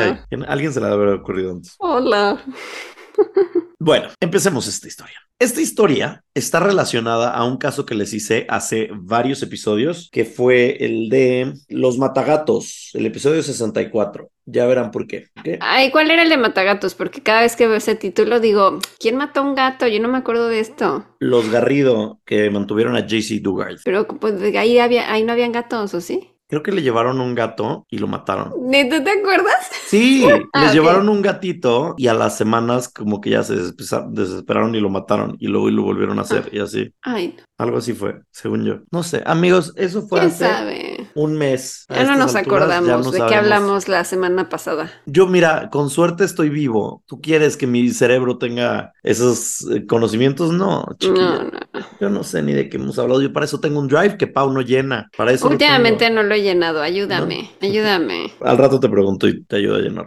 se 0.72 0.80
la 0.80 0.90
debe 0.90 1.04
haber 1.04 1.14
ocurrido 1.20 1.52
antes. 1.52 1.74
Hola. 1.78 2.42
Bueno, 3.84 4.10
empecemos 4.20 4.68
esta 4.68 4.86
historia. 4.86 5.18
Esta 5.40 5.60
historia 5.60 6.22
está 6.34 6.60
relacionada 6.60 7.32
a 7.32 7.44
un 7.44 7.56
caso 7.56 7.84
que 7.84 7.96
les 7.96 8.14
hice 8.14 8.46
hace 8.48 8.90
varios 8.94 9.42
episodios, 9.42 10.08
que 10.12 10.24
fue 10.24 10.76
el 10.84 11.08
de 11.08 11.54
los 11.68 11.98
matagatos, 11.98 12.90
el 12.94 13.06
episodio 13.06 13.42
64. 13.42 14.30
Ya 14.44 14.66
verán 14.66 14.92
por 14.92 15.08
qué. 15.08 15.30
Ay, 15.58 15.90
¿cuál 15.90 16.12
era 16.12 16.22
el 16.22 16.28
de 16.28 16.36
Matagatos? 16.36 16.94
Porque 16.94 17.24
cada 17.24 17.40
vez 17.40 17.56
que 17.56 17.66
veo 17.66 17.76
ese 17.76 17.96
título 17.96 18.38
digo, 18.38 18.78
¿quién 19.00 19.16
mató 19.16 19.40
a 19.40 19.42
un 19.42 19.56
gato? 19.56 19.88
Yo 19.88 20.00
no 20.00 20.08
me 20.08 20.18
acuerdo 20.18 20.46
de 20.46 20.60
esto. 20.60 21.04
Los 21.18 21.50
Garrido 21.50 22.20
que 22.24 22.48
mantuvieron 22.50 22.94
a 22.94 23.06
JC 23.06 23.40
Dugard. 23.40 23.78
Pero 23.84 24.06
pues 24.06 24.40
ahí, 24.56 24.78
había, 24.78 25.12
ahí 25.12 25.24
no 25.24 25.32
habían 25.32 25.50
gatos, 25.50 25.92
¿o 25.94 26.00
sí? 26.00 26.31
Creo 26.52 26.62
que 26.62 26.70
le 26.70 26.82
llevaron 26.82 27.18
un 27.18 27.34
gato 27.34 27.86
y 27.88 27.96
lo 27.96 28.06
mataron. 28.06 28.52
¿Ni 28.66 28.86
tú 28.86 29.02
te 29.02 29.10
acuerdas? 29.10 29.70
Sí, 29.86 30.22
Ah, 30.52 30.64
les 30.64 30.74
llevaron 30.74 31.08
un 31.08 31.22
gatito 31.22 31.94
y 31.96 32.08
a 32.08 32.14
las 32.14 32.36
semanas 32.36 32.90
como 32.90 33.22
que 33.22 33.30
ya 33.30 33.42
se 33.42 33.54
desesperaron 33.56 34.74
y 34.74 34.80
lo 34.80 34.90
mataron 34.90 35.34
y 35.38 35.46
luego 35.46 35.70
y 35.70 35.72
lo 35.72 35.82
volvieron 35.82 36.18
a 36.18 36.22
hacer 36.22 36.50
y 36.52 36.58
así. 36.58 36.92
Ay, 37.00 37.36
Algo 37.56 37.78
así 37.78 37.94
fue, 37.94 38.20
según 38.30 38.64
yo. 38.64 38.80
No 38.90 39.02
sé, 39.02 39.22
amigos, 39.24 39.72
eso 39.76 40.02
fue 40.02 40.20
quién 40.20 40.30
hace 40.30 40.44
sabe. 40.44 40.91
Un 41.14 41.34
mes. 41.34 41.86
Ya 41.88 42.04
no 42.04 42.16
nos 42.16 42.34
alturas 42.34 42.62
acordamos 42.64 43.06
no 43.06 43.12
de 43.12 43.18
qué 43.28 43.34
hablamos 43.34 43.88
la 43.88 44.04
semana 44.04 44.48
pasada. 44.48 44.90
Yo, 45.06 45.26
mira, 45.26 45.68
con 45.70 45.90
suerte 45.90 46.24
estoy 46.24 46.48
vivo. 46.48 47.02
¿Tú 47.06 47.20
quieres 47.20 47.56
que 47.56 47.66
mi 47.66 47.90
cerebro 47.90 48.38
tenga 48.38 48.92
esos 49.02 49.66
eh, 49.70 49.86
conocimientos? 49.86 50.52
No, 50.52 50.86
chiquilla. 50.98 51.20
No, 51.20 51.42
no. 51.44 51.60
Yo 52.00 52.10
no 52.10 52.24
sé 52.24 52.42
ni 52.42 52.52
de 52.52 52.68
qué 52.68 52.76
hemos 52.76 52.98
hablado. 52.98 53.20
Yo 53.22 53.32
para 53.32 53.46
eso 53.46 53.60
tengo 53.60 53.78
un 53.78 53.88
drive 53.88 54.16
que 54.16 54.26
Pau 54.26 54.52
no 54.52 54.60
llena. 54.62 55.08
Para 55.16 55.32
eso 55.32 55.48
Últimamente 55.48 56.10
no 56.10 56.22
lo 56.22 56.34
he 56.34 56.42
llenado. 56.42 56.82
Ayúdame, 56.82 57.50
ayúdame. 57.60 58.32
Al 58.40 58.58
rato 58.58 58.80
te 58.80 58.88
pregunto 58.88 59.28
y 59.28 59.44
te 59.44 59.56
ayudo 59.56 59.76
a 59.76 59.80
llenar. 59.80 60.06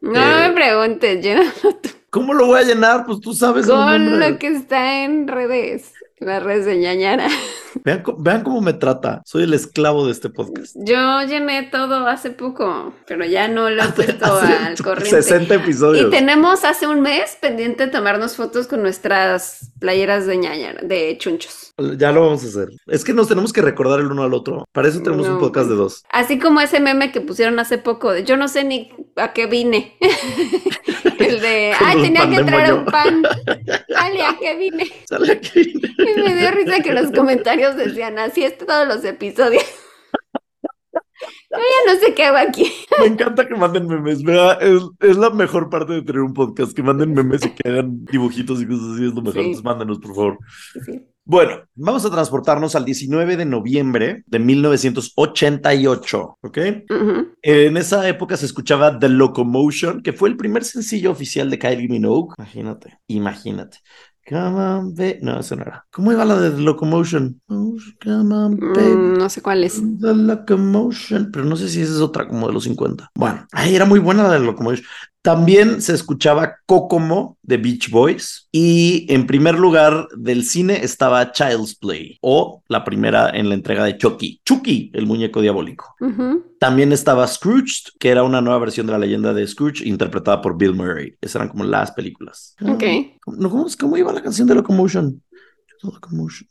No 0.00 0.18
Eh, 0.18 0.48
me 0.48 0.54
preguntes, 0.54 1.20
llénalo 1.22 1.52
tú 1.82 1.90
¿Cómo 2.10 2.34
lo 2.34 2.46
voy 2.46 2.60
a 2.60 2.64
llenar? 2.64 3.06
Pues 3.06 3.20
tú 3.20 3.32
sabes 3.34 3.66
con 3.66 4.18
lo 4.18 4.38
que 4.38 4.48
está 4.48 5.04
en 5.04 5.28
redes. 5.28 5.92
Las 6.18 6.42
redes 6.42 6.66
de 6.66 6.76
ñañara. 6.78 7.28
Vean, 7.84 8.42
cómo 8.42 8.60
me 8.60 8.72
trata. 8.72 9.22
Soy 9.24 9.44
el 9.44 9.54
esclavo 9.54 10.06
de 10.06 10.12
este 10.12 10.28
podcast. 10.30 10.76
Yo 10.76 11.22
llené 11.22 11.64
todo 11.64 12.06
hace 12.06 12.30
poco, 12.30 12.94
pero 13.06 13.24
ya 13.24 13.48
no 13.48 13.70
lo 13.70 13.82
he 13.82 13.88
puesto 13.88 14.24
Hace 14.24 14.52
al 14.52 14.76
corriente. 14.82 15.22
60 15.22 15.54
episodios. 15.54 16.08
Y 16.08 16.10
tenemos 16.10 16.64
hace 16.64 16.86
un 16.86 17.00
mes 17.00 17.36
pendiente 17.40 17.86
de 17.86 17.92
tomarnos 17.92 18.36
fotos 18.36 18.66
con 18.66 18.82
nuestras 18.82 19.70
playeras 19.78 20.26
de 20.26 20.36
ñañara, 20.36 20.80
de 20.82 21.16
chunchos. 21.18 21.72
Ya 21.96 22.12
lo 22.12 22.22
vamos 22.22 22.44
a 22.44 22.48
hacer. 22.48 22.68
Es 22.86 23.04
que 23.04 23.12
nos 23.14 23.28
tenemos 23.28 23.52
que 23.52 23.62
recordar 23.62 24.00
el 24.00 24.06
uno 24.10 24.22
al 24.22 24.34
otro. 24.34 24.66
Para 24.72 24.88
eso 24.88 25.00
tenemos 25.02 25.26
un 25.26 25.38
podcast 25.38 25.68
de 25.68 25.76
dos. 25.76 26.04
Así 26.10 26.38
como 26.38 26.60
ese 26.60 26.80
meme 26.80 27.10
que 27.12 27.20
pusieron 27.20 27.58
hace 27.58 27.78
poco, 27.78 28.12
de 28.12 28.24
yo 28.24 28.36
no 28.36 28.48
sé 28.48 28.64
ni 28.64 28.90
a 29.16 29.32
qué 29.32 29.46
vine. 29.46 29.96
El 31.18 31.40
de, 31.40 31.72
ay, 31.78 32.02
tenía 32.02 32.28
que 32.28 32.42
traer 32.44 32.70
mollo". 32.70 32.78
un 32.80 32.84
pan. 32.86 33.22
Dale, 33.88 34.22
¿a 34.22 34.36
qué 34.40 34.56
vine? 34.56 34.90
Sale 35.08 35.32
aquí. 35.32 35.74
Y 35.98 36.20
me 36.20 36.34
dio 36.34 36.50
risa 36.50 36.80
que 36.80 36.92
los 36.92 37.10
comentarios 37.12 37.59
decían, 37.76 38.18
así 38.18 38.44
es 38.44 38.58
todos 38.58 38.86
los 38.86 39.04
episodios. 39.04 39.64
Yo 41.50 41.58
ya 41.58 41.92
no 41.92 42.00
sé 42.00 42.14
qué 42.14 42.24
hago 42.24 42.38
aquí. 42.38 42.72
Me 43.00 43.06
encanta 43.06 43.46
que 43.46 43.54
manden 43.54 43.86
memes. 43.86 44.20
Es, 44.60 44.82
es 45.00 45.16
la 45.16 45.30
mejor 45.30 45.68
parte 45.68 45.94
de 45.94 46.02
tener 46.02 46.22
un 46.22 46.32
podcast. 46.32 46.72
Que 46.72 46.82
manden 46.82 47.12
memes 47.12 47.44
y 47.44 47.50
que 47.50 47.68
hagan 47.68 48.04
dibujitos 48.04 48.62
y 48.62 48.66
cosas 48.66 48.94
así. 48.94 49.06
Es 49.06 49.14
lo 49.14 49.22
mejor. 49.22 49.34
Sí. 49.34 49.40
Entonces 49.40 49.64
mándenos, 49.64 49.98
por 49.98 50.14
favor. 50.14 50.38
Sí. 50.86 51.02
Bueno, 51.24 51.62
vamos 51.74 52.04
a 52.04 52.10
transportarnos 52.10 52.74
al 52.74 52.84
19 52.84 53.36
de 53.36 53.44
noviembre 53.44 54.24
de 54.26 54.38
1988. 54.40 56.38
¿Ok? 56.40 56.58
En 57.42 57.76
esa 57.76 58.08
época 58.08 58.36
se 58.36 58.46
escuchaba 58.46 58.98
The 58.98 59.08
Locomotion, 59.08 60.02
que 60.02 60.12
fue 60.12 60.28
el 60.28 60.36
primer 60.36 60.64
sencillo 60.64 61.12
oficial 61.12 61.48
de 61.50 61.58
Kylie 61.58 61.88
Minogue. 61.88 62.34
Imagínate, 62.36 62.98
imagínate. 63.06 63.78
Come 64.30 64.60
on, 64.60 64.94
baby. 64.94 65.18
No, 65.22 65.40
eso 65.40 65.56
no 65.56 65.62
era. 65.62 65.84
¿Cómo 65.90 66.12
iba 66.12 66.24
la 66.24 66.36
de 66.38 66.52
The 66.52 66.60
Locomotion? 66.60 67.40
Oh, 67.48 67.74
Come 68.00 68.32
on, 68.32 68.56
baby. 68.56 68.80
Mm, 68.80 69.18
no 69.18 69.28
sé 69.28 69.42
cuál 69.42 69.64
es. 69.64 69.82
The 70.00 70.14
Locomotion, 70.14 71.32
pero 71.32 71.44
no 71.44 71.56
sé 71.56 71.68
si 71.68 71.82
esa 71.82 71.94
es 71.94 72.00
otra 72.00 72.28
como 72.28 72.46
de 72.46 72.52
los 72.52 72.62
50. 72.62 73.10
Bueno, 73.16 73.44
ay, 73.50 73.74
era 73.74 73.86
muy 73.86 73.98
buena 73.98 74.22
la 74.22 74.34
de 74.34 74.38
Locomotion. 74.38 74.86
También 75.22 75.82
se 75.82 75.92
escuchaba 75.92 76.56
Kokomo 76.64 77.36
de 77.42 77.58
Beach 77.58 77.90
Boys 77.90 78.48
y 78.50 79.06
en 79.12 79.26
primer 79.26 79.58
lugar 79.58 80.08
del 80.16 80.44
cine 80.44 80.82
estaba 80.82 81.32
Child's 81.32 81.74
Play 81.74 82.18
o 82.22 82.62
la 82.68 82.84
primera 82.84 83.28
en 83.28 83.50
la 83.50 83.54
entrega 83.54 83.84
de 83.84 83.98
Chucky, 83.98 84.40
Chucky, 84.46 84.90
el 84.94 85.06
muñeco 85.06 85.42
diabólico. 85.42 85.94
También 86.58 86.92
estaba 86.92 87.26
Scrooged, 87.26 87.98
que 87.98 88.08
era 88.08 88.22
una 88.22 88.40
nueva 88.40 88.60
versión 88.60 88.86
de 88.86 88.92
la 88.92 88.98
leyenda 88.98 89.34
de 89.34 89.46
Scrooge 89.46 89.86
interpretada 89.86 90.40
por 90.40 90.56
Bill 90.56 90.74
Murray. 90.74 91.14
Esas 91.20 91.36
eran 91.36 91.48
como 91.48 91.64
las 91.64 91.92
películas. 91.92 92.56
Ok. 92.62 92.84
¿cómo, 93.22 93.66
cómo 93.78 93.96
iba 93.98 94.12
la 94.12 94.22
canción 94.22 94.48
de 94.48 94.54
Locomotion? 94.54 95.22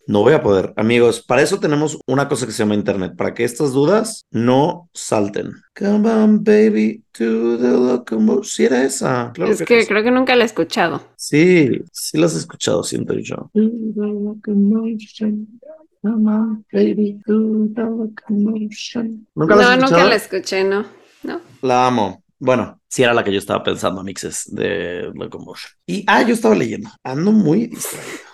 No 0.07 0.21
voy 0.21 0.33
a 0.33 0.41
poder. 0.41 0.73
Amigos, 0.75 1.21
para 1.21 1.41
eso 1.41 1.59
tenemos 1.59 1.99
una 2.07 2.27
cosa 2.27 2.45
que 2.45 2.51
se 2.51 2.59
llama 2.59 2.75
Internet, 2.75 3.15
para 3.15 3.33
que 3.33 3.43
estas 3.43 3.73
dudas 3.73 4.25
no 4.31 4.89
salten. 4.93 5.51
Come 5.77 6.09
on, 6.09 6.43
baby, 6.43 7.03
to 7.11 7.57
the 7.57 7.69
locomotion. 7.69 8.43
Sí 8.43 8.65
era 8.65 8.83
esa. 8.83 9.31
Claro 9.33 9.51
es 9.51 9.59
que 9.59 9.65
que 9.65 9.87
creo 9.87 10.03
que 10.03 10.11
nunca 10.11 10.35
la 10.35 10.43
he 10.43 10.47
escuchado. 10.47 11.01
Sí, 11.15 11.81
sí 11.91 12.17
las 12.17 12.35
he 12.35 12.39
escuchado, 12.39 12.83
siento 12.83 13.13
yo. 13.13 13.49
To 13.53 13.61
the. 13.95 15.37
Come 16.01 16.31
on, 16.31 16.65
baby, 16.71 17.19
to 17.25 17.67
the 17.75 17.81
locomotion. 17.83 19.27
¿Nunca 19.35 19.55
la 19.55 19.73
has 19.73 19.79
No, 19.79 19.87
nunca 19.87 20.05
la 20.05 20.15
escuché, 20.15 20.63
no. 20.63 20.85
No. 21.23 21.41
La 21.61 21.87
amo. 21.87 22.23
Bueno, 22.39 22.79
sí 22.87 23.03
era 23.03 23.13
la 23.13 23.23
que 23.23 23.33
yo 23.33 23.37
estaba 23.39 23.61
pensando, 23.63 24.01
mixes 24.01 24.45
de 24.49 25.11
Locomotion. 25.13 25.73
Y, 25.85 26.05
ah, 26.07 26.21
yo 26.23 26.33
estaba 26.33 26.55
leyendo. 26.55 26.89
Ando 27.03 27.33
muy 27.33 27.67
distraído. 27.67 28.28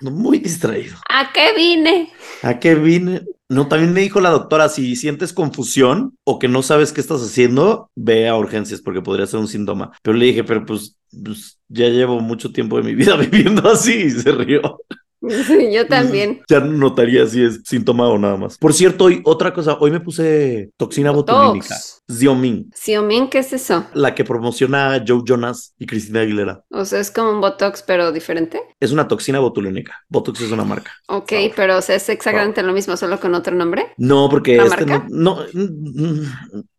Muy 0.00 0.38
distraído. 0.38 0.96
¿A 1.08 1.32
qué 1.32 1.52
vine? 1.54 2.10
¿A 2.42 2.58
qué 2.58 2.74
vine? 2.74 3.22
No, 3.48 3.68
también 3.68 3.92
me 3.92 4.00
dijo 4.00 4.20
la 4.20 4.30
doctora, 4.30 4.68
si 4.68 4.96
sientes 4.96 5.32
confusión 5.32 6.16
o 6.24 6.38
que 6.38 6.48
no 6.48 6.62
sabes 6.62 6.92
qué 6.92 7.02
estás 7.02 7.20
haciendo, 7.20 7.90
ve 7.94 8.28
a 8.28 8.36
urgencias 8.36 8.80
porque 8.80 9.02
podría 9.02 9.26
ser 9.26 9.40
un 9.40 9.48
síntoma. 9.48 9.92
Pero 10.02 10.16
le 10.16 10.26
dije, 10.26 10.42
pero 10.42 10.64
pues, 10.64 10.96
pues, 11.22 11.58
ya 11.68 11.88
llevo 11.88 12.20
mucho 12.20 12.52
tiempo 12.52 12.78
de 12.78 12.84
mi 12.84 12.94
vida 12.96 13.16
viviendo 13.16 13.68
así 13.68 13.92
y 13.92 14.10
se 14.10 14.32
rió. 14.32 14.78
Sí, 15.46 15.72
yo 15.72 15.86
también. 15.86 16.42
Ya 16.48 16.60
notaría 16.60 17.26
si 17.26 17.44
es 17.44 17.60
síntoma 17.64 18.08
o 18.08 18.18
nada 18.18 18.36
más. 18.36 18.58
Por 18.58 18.74
cierto, 18.74 19.04
hoy 19.04 19.20
otra 19.24 19.52
cosa, 19.52 19.76
hoy 19.80 19.90
me 19.90 20.00
puse 20.00 20.70
toxina 20.76 21.10
botulínica. 21.10 21.76
Xiaomin. 22.08 22.70
Xiaomin, 22.74 23.28
¿qué 23.28 23.38
es 23.38 23.52
eso? 23.52 23.86
La 23.94 24.14
que 24.14 24.24
promociona 24.24 24.94
a 24.94 25.04
Joe 25.06 25.22
Jonas 25.24 25.74
y 25.78 25.86
Cristina 25.86 26.20
Aguilera. 26.20 26.64
O 26.70 26.84
sea, 26.84 27.00
es 27.00 27.10
como 27.10 27.30
un 27.30 27.40
Botox, 27.40 27.82
pero 27.82 28.12
diferente. 28.12 28.60
Es 28.80 28.92
una 28.92 29.08
toxina 29.08 29.38
botulínica. 29.38 30.00
Botox 30.08 30.40
es 30.40 30.50
una 30.50 30.64
marca. 30.64 30.92
Ok, 31.08 31.32
pero 31.54 31.78
o 31.78 31.82
sea, 31.82 31.96
es 31.96 32.08
exactamente 32.08 32.62
lo 32.62 32.72
mismo, 32.72 32.96
solo 32.96 33.20
con 33.20 33.34
otro 33.34 33.54
nombre. 33.54 33.92
No, 33.96 34.28
porque 34.28 34.56
¿La 34.56 34.64
este 34.64 34.86
marca? 34.86 35.06
no, 35.08 35.38
no, 35.52 36.22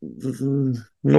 no 0.02 0.74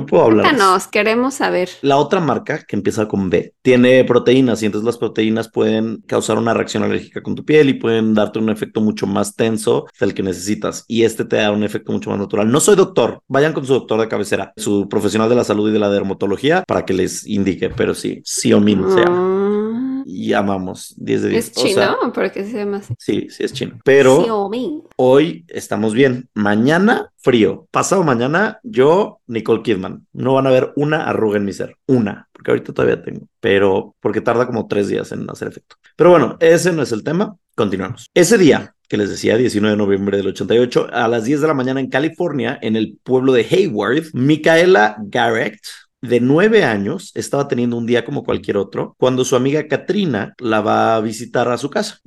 puedo 0.06 0.24
hablar. 0.24 0.46
Cuéntanos, 0.46 0.86
queremos 0.88 1.34
saber. 1.34 1.68
La 1.82 1.96
otra 1.96 2.20
marca, 2.20 2.64
que 2.66 2.76
empieza 2.76 3.06
con 3.06 3.30
B, 3.30 3.54
tiene 3.62 4.04
proteínas 4.04 4.62
y 4.62 4.66
entonces 4.66 4.86
las 4.86 4.98
proteínas 4.98 5.50
pueden 5.50 6.02
causar 6.06 6.38
una 6.38 6.54
reacción 6.54 6.82
alérgica 6.82 7.22
con 7.22 7.34
tu 7.34 7.44
piel 7.44 7.68
y 7.68 7.74
pueden 7.74 8.14
darte 8.14 8.38
un 8.38 8.50
efecto 8.50 8.80
mucho 8.80 9.06
más 9.06 9.36
tenso 9.36 9.86
del 10.00 10.14
que 10.14 10.22
necesitas. 10.22 10.84
Y 10.88 11.04
este 11.04 11.24
te 11.24 11.36
da 11.36 11.52
un 11.52 11.64
efecto 11.64 11.92
mucho 11.92 12.10
más 12.10 12.18
natural. 12.18 12.50
No 12.50 12.60
soy 12.60 12.76
doctor, 12.76 13.20
vayan 13.28 13.52
con 13.52 13.66
su 13.66 13.74
doctor 13.74 14.00
de 14.00 14.08
cabecera, 14.08 14.52
su 14.56 14.88
profesional 14.88 15.28
de 15.28 15.36
la 15.36 15.44
salud 15.44 15.68
y 15.68 15.72
de 15.72 15.78
la 15.78 15.90
dermatología 15.90 16.64
para 16.66 16.84
que 16.84 16.94
les 16.94 17.26
indique, 17.26 17.70
pero 17.70 17.94
sí, 17.94 18.22
Xiaomin 18.24 18.90
se 18.90 19.00
llama. 19.00 19.18
Ah, 19.18 19.43
Y 20.04 20.32
amamos 20.32 20.94
10 20.98 21.22
de 21.22 21.28
10. 21.30 21.44
¿Es 21.50 21.56
O 21.56 21.60
chino? 21.62 21.74
sea, 21.74 21.96
¿Por 22.12 22.30
qué 22.32 22.44
se 22.44 22.58
llama 22.58 22.78
así? 22.78 22.94
sí, 22.98 23.26
sí 23.30 23.44
es 23.44 23.52
chino. 23.52 23.78
Pero 23.84 24.22
Xiaomi. 24.22 24.82
hoy 24.96 25.44
estamos 25.48 25.94
bien. 25.94 26.28
Mañana, 26.34 27.10
frío. 27.18 27.66
Pasado 27.70 28.02
mañana, 28.02 28.60
yo, 28.62 29.20
Nicole 29.26 29.62
Kidman. 29.62 30.06
No 30.12 30.34
van 30.34 30.46
a 30.46 30.50
ver 30.50 30.72
una 30.76 31.04
arruga 31.08 31.38
en 31.38 31.44
mi 31.44 31.52
ser. 31.52 31.76
Una. 31.86 32.28
Porque 32.32 32.50
ahorita 32.50 32.72
todavía 32.72 33.02
tengo. 33.02 33.26
Pero 33.40 33.94
porque 34.00 34.20
tarda 34.20 34.46
como 34.46 34.66
tres 34.66 34.88
días 34.88 35.10
en 35.12 35.28
hacer 35.30 35.48
efecto. 35.48 35.76
Pero 35.96 36.10
bueno, 36.10 36.36
ese 36.40 36.72
no 36.72 36.82
es 36.82 36.92
el 36.92 37.02
tema. 37.02 37.36
Continuamos. 37.54 38.10
Ese 38.14 38.36
día 38.38 38.74
que 38.88 38.98
les 38.98 39.08
decía, 39.08 39.36
19 39.38 39.72
de 39.72 39.78
noviembre 39.82 40.16
del 40.18 40.26
88, 40.28 40.88
a 40.92 41.08
las 41.08 41.24
10 41.24 41.40
de 41.40 41.46
la 41.48 41.54
mañana 41.54 41.80
en 41.80 41.88
California, 41.88 42.58
en 42.60 42.76
el 42.76 42.98
pueblo 43.02 43.32
de 43.32 43.42
Hayward, 43.50 44.04
Micaela 44.12 44.96
Garrett, 45.00 45.58
de 46.04 46.20
nueve 46.20 46.64
años, 46.64 47.12
estaba 47.14 47.48
teniendo 47.48 47.76
un 47.76 47.86
día 47.86 48.04
como 48.04 48.24
cualquier 48.24 48.58
otro, 48.58 48.94
cuando 48.98 49.24
su 49.24 49.36
amiga 49.36 49.66
Katrina 49.68 50.34
la 50.38 50.60
va 50.60 50.96
a 50.96 51.00
visitar 51.00 51.48
a 51.48 51.56
su 51.56 51.70
casa. 51.70 51.98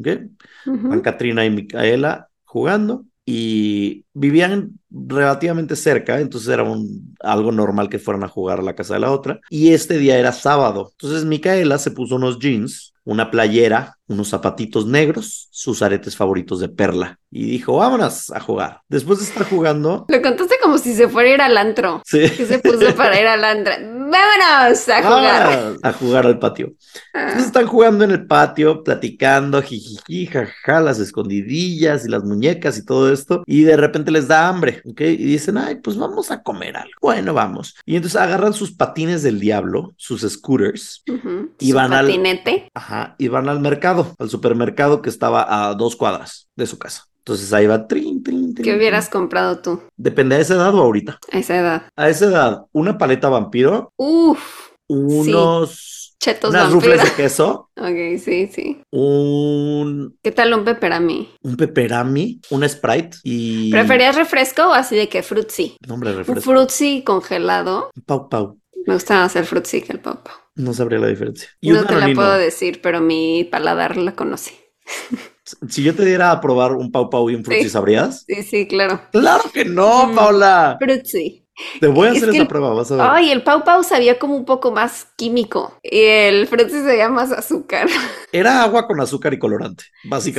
Van 0.66 1.02
Katrina 1.02 1.46
y 1.46 1.50
Micaela 1.50 2.30
jugando 2.46 3.06
y 3.30 4.06
vivían 4.14 4.80
relativamente 4.90 5.76
cerca, 5.76 6.22
entonces 6.22 6.48
era 6.48 6.64
un, 6.64 7.14
algo 7.20 7.52
normal 7.52 7.90
que 7.90 8.00
fueran 8.00 8.24
a 8.24 8.30
jugar 8.30 8.60
a 8.60 8.64
la 8.64 8.74
casa 8.74 8.94
de 8.94 9.02
la 9.02 9.12
otra. 9.12 9.42
Y 9.50 9.74
este 9.74 9.98
día 9.98 10.18
era 10.18 10.32
sábado, 10.32 10.90
entonces 10.94 11.26
Micaela 11.26 11.78
se 11.78 11.92
puso 11.92 12.16
unos 12.16 12.40
jeans, 12.40 12.94
una 13.04 13.30
playera, 13.30 13.98
unos 14.08 14.30
zapatitos 14.30 14.86
negros, 14.86 15.50
sus 15.52 15.82
aretes 15.82 16.16
favoritos 16.16 16.62
de 16.62 16.70
perla 16.70 17.20
y 17.30 17.44
dijo, 17.52 17.76
vámonos 17.76 18.32
a 18.32 18.40
jugar. 18.40 18.80
Después 18.88 19.20
de 19.20 19.26
estar 19.26 19.48
jugando, 19.50 20.06
Lo 20.08 20.22
contaste 20.22 20.56
como 20.64 20.78
si 20.78 20.94
se 20.94 21.10
fuera 21.10 21.30
a 21.30 21.34
ir 21.34 21.42
al 21.42 21.58
antro. 21.58 22.02
sí, 22.06 22.30
Que 22.30 22.46
se 22.46 22.60
puso 22.60 22.96
para 22.96 23.20
ir 23.20 23.28
al 23.28 23.44
antro. 23.44 23.74
¡Vámonos 24.12 24.90
a 24.90 25.04
jugar! 25.04 25.48
vámonos 25.48 25.80
a 25.84 25.94
jugar 25.94 26.26
al 26.26 26.40
patio. 26.40 26.68
Entonces 27.14 27.44
Ah, 27.44 27.46
están 27.46 27.68
jugando 27.68 28.04
en 28.04 28.12
el 28.12 28.26
patio, 28.28 28.84
platicando, 28.84 29.62
jijiji, 29.62 30.28
jaja, 30.28 30.80
las 30.80 31.00
escondidillas 31.00 32.06
y 32.06 32.10
las 32.10 32.24
muñecas 32.24 32.78
y 32.78 32.86
todo 32.86 33.12
esto, 33.12 33.44
y 33.46 33.64
de 33.64 33.76
repente 33.78 34.12
les 34.12 34.28
da 34.28 34.48
hambre, 34.48 34.82
¿ok? 34.86 35.02
Y 35.02 35.18
dicen, 35.18 35.58
ay, 35.58 35.76
pues 35.76 35.98
vamos 35.98 36.32
a 36.32 36.42
comer 36.42 36.78
algo. 36.78 36.92
Bueno, 37.02 37.34
vamos. 37.34 37.76
Y 37.86 37.96
entonces 37.96 38.20
agarran 38.20 38.54
sus 38.54 38.72
patines 38.72 39.24
del 39.24 39.40
diablo, 39.40 39.94
sus 39.98 40.22
scooters. 40.22 41.04
Y 41.60 41.72
van 41.74 41.94
al- 41.94 42.06
patinete. 42.08 42.70
ajá, 42.74 43.16
y 43.18 43.28
van 43.28 43.50
al 43.50 43.60
mercado, 43.60 44.16
al 44.20 44.30
supermercado 44.30 45.02
que 45.02 45.10
estaba 45.10 45.68
a 45.70 45.74
dos 45.74 45.96
cuadras 45.96 46.48
de 46.56 46.66
su 46.66 46.78
casa. 46.78 47.04
Entonces 47.28 47.52
ahí 47.52 47.68
va, 47.68 47.86
trin, 47.88 48.24
trin, 48.24 48.54
trin, 48.56 48.64
¿Qué 48.64 48.74
hubieras 48.78 49.10
comprado 49.10 49.60
tú 49.60 49.82
Depende 49.98 50.38
de 50.38 50.44
esa 50.44 50.56
edad 50.56 50.74
o 50.74 50.82
ahorita. 50.82 51.20
a 51.30 51.38
esa 51.40 51.58
edad? 51.60 51.82
A 51.98 52.08
esa 52.10 52.26
edad, 52.26 52.66
una 52.72 52.98
paleta 52.98 53.28
vampiro, 53.28 53.92
Uf, 53.98 54.70
unos... 54.88 56.16
chetos 56.22 56.52
Unas 56.52 56.72
rufles 56.72 57.04
de 57.04 57.12
queso, 57.18 57.70
Ok, 57.76 58.18
sí, 58.24 58.48
sí. 58.48 58.82
un 58.92 60.18
¿Qué 60.24 60.32
tal 60.32 60.54
un 60.54 60.64
pepperami? 60.64 61.30
un 61.44 61.58
pepperami, 61.58 62.40
un 62.50 62.70
Sprite 62.70 63.18
y... 63.24 63.72
¿Preferías 63.72 64.16
refresco 64.16 64.62
o 64.70 64.74
así 64.74 64.96
de 64.96 65.10
que 65.10 65.22
frutzi? 65.22 65.76
Nombre 65.86 66.12
de 66.12 66.16
Un 66.16 66.20
refresco. 66.24 66.50
frutzi 66.52 67.04
congelado. 67.04 67.92
Pau 68.06 68.30
Pau. 68.30 68.58
Me 68.86 68.94
gusta 68.94 69.30
el 69.36 69.44
frutzi 69.44 69.82
que 69.82 69.92
el 69.92 70.00
pau 70.00 70.24
pau. 70.24 70.34
No 70.56 70.74
sabría 70.74 71.00
la 71.00 71.08
diferencia. 71.08 71.50
Y 71.60 71.72
No 71.72 71.84
te 71.86 71.94
la 71.94 72.08
puedo 72.16 72.38
decir, 72.38 72.80
pero 72.82 73.02
mi 73.02 73.44
paladar 73.44 73.98
la 73.98 74.16
conoce. 74.16 74.54
Si 75.70 75.82
yo 75.84 75.96
te 75.96 76.04
diera 76.04 76.32
a 76.32 76.42
probar 76.42 76.74
un 76.74 76.92
Pau 76.92 77.10
Pau 77.10 77.30
y 77.30 77.36
un 77.36 77.44
Fruity, 77.46 77.64
Sí. 77.64 77.70
¿sabrías? 77.70 78.26
Sí, 78.28 78.44
sí, 78.44 78.68
claro. 78.68 79.02
¡Claro 79.12 79.44
que 79.54 79.64
no, 79.66 80.08
Mm. 80.08 80.16
Paula! 80.16 80.78
Frutzi. 80.80 81.47
Te 81.80 81.88
voy 81.88 82.08
a 82.08 82.12
hacer 82.12 82.30
esa 82.30 82.38
el- 82.44 82.48
prueba, 82.48 82.74
vas 82.74 82.92
a 82.92 82.98
ver. 82.98 83.06
Ay, 83.06 83.32
el 83.32 83.44
pau 83.44 83.64
pau 83.64 83.84
sabía 83.84 84.20
como 84.20 84.36
un 84.36 84.46
poco 84.46 84.72
más 84.72 85.08
químico. 85.16 85.74
Y 85.84 86.02
el 86.04 86.48
frutzi 86.48 86.80
sabía 86.82 87.10
más 87.10 87.32
azúcar. 87.32 87.88
Era 88.32 88.62
agua 88.64 88.88
con 88.88 89.00
azúcar 89.00 89.34
y 89.34 89.40
colorante, 89.40 89.86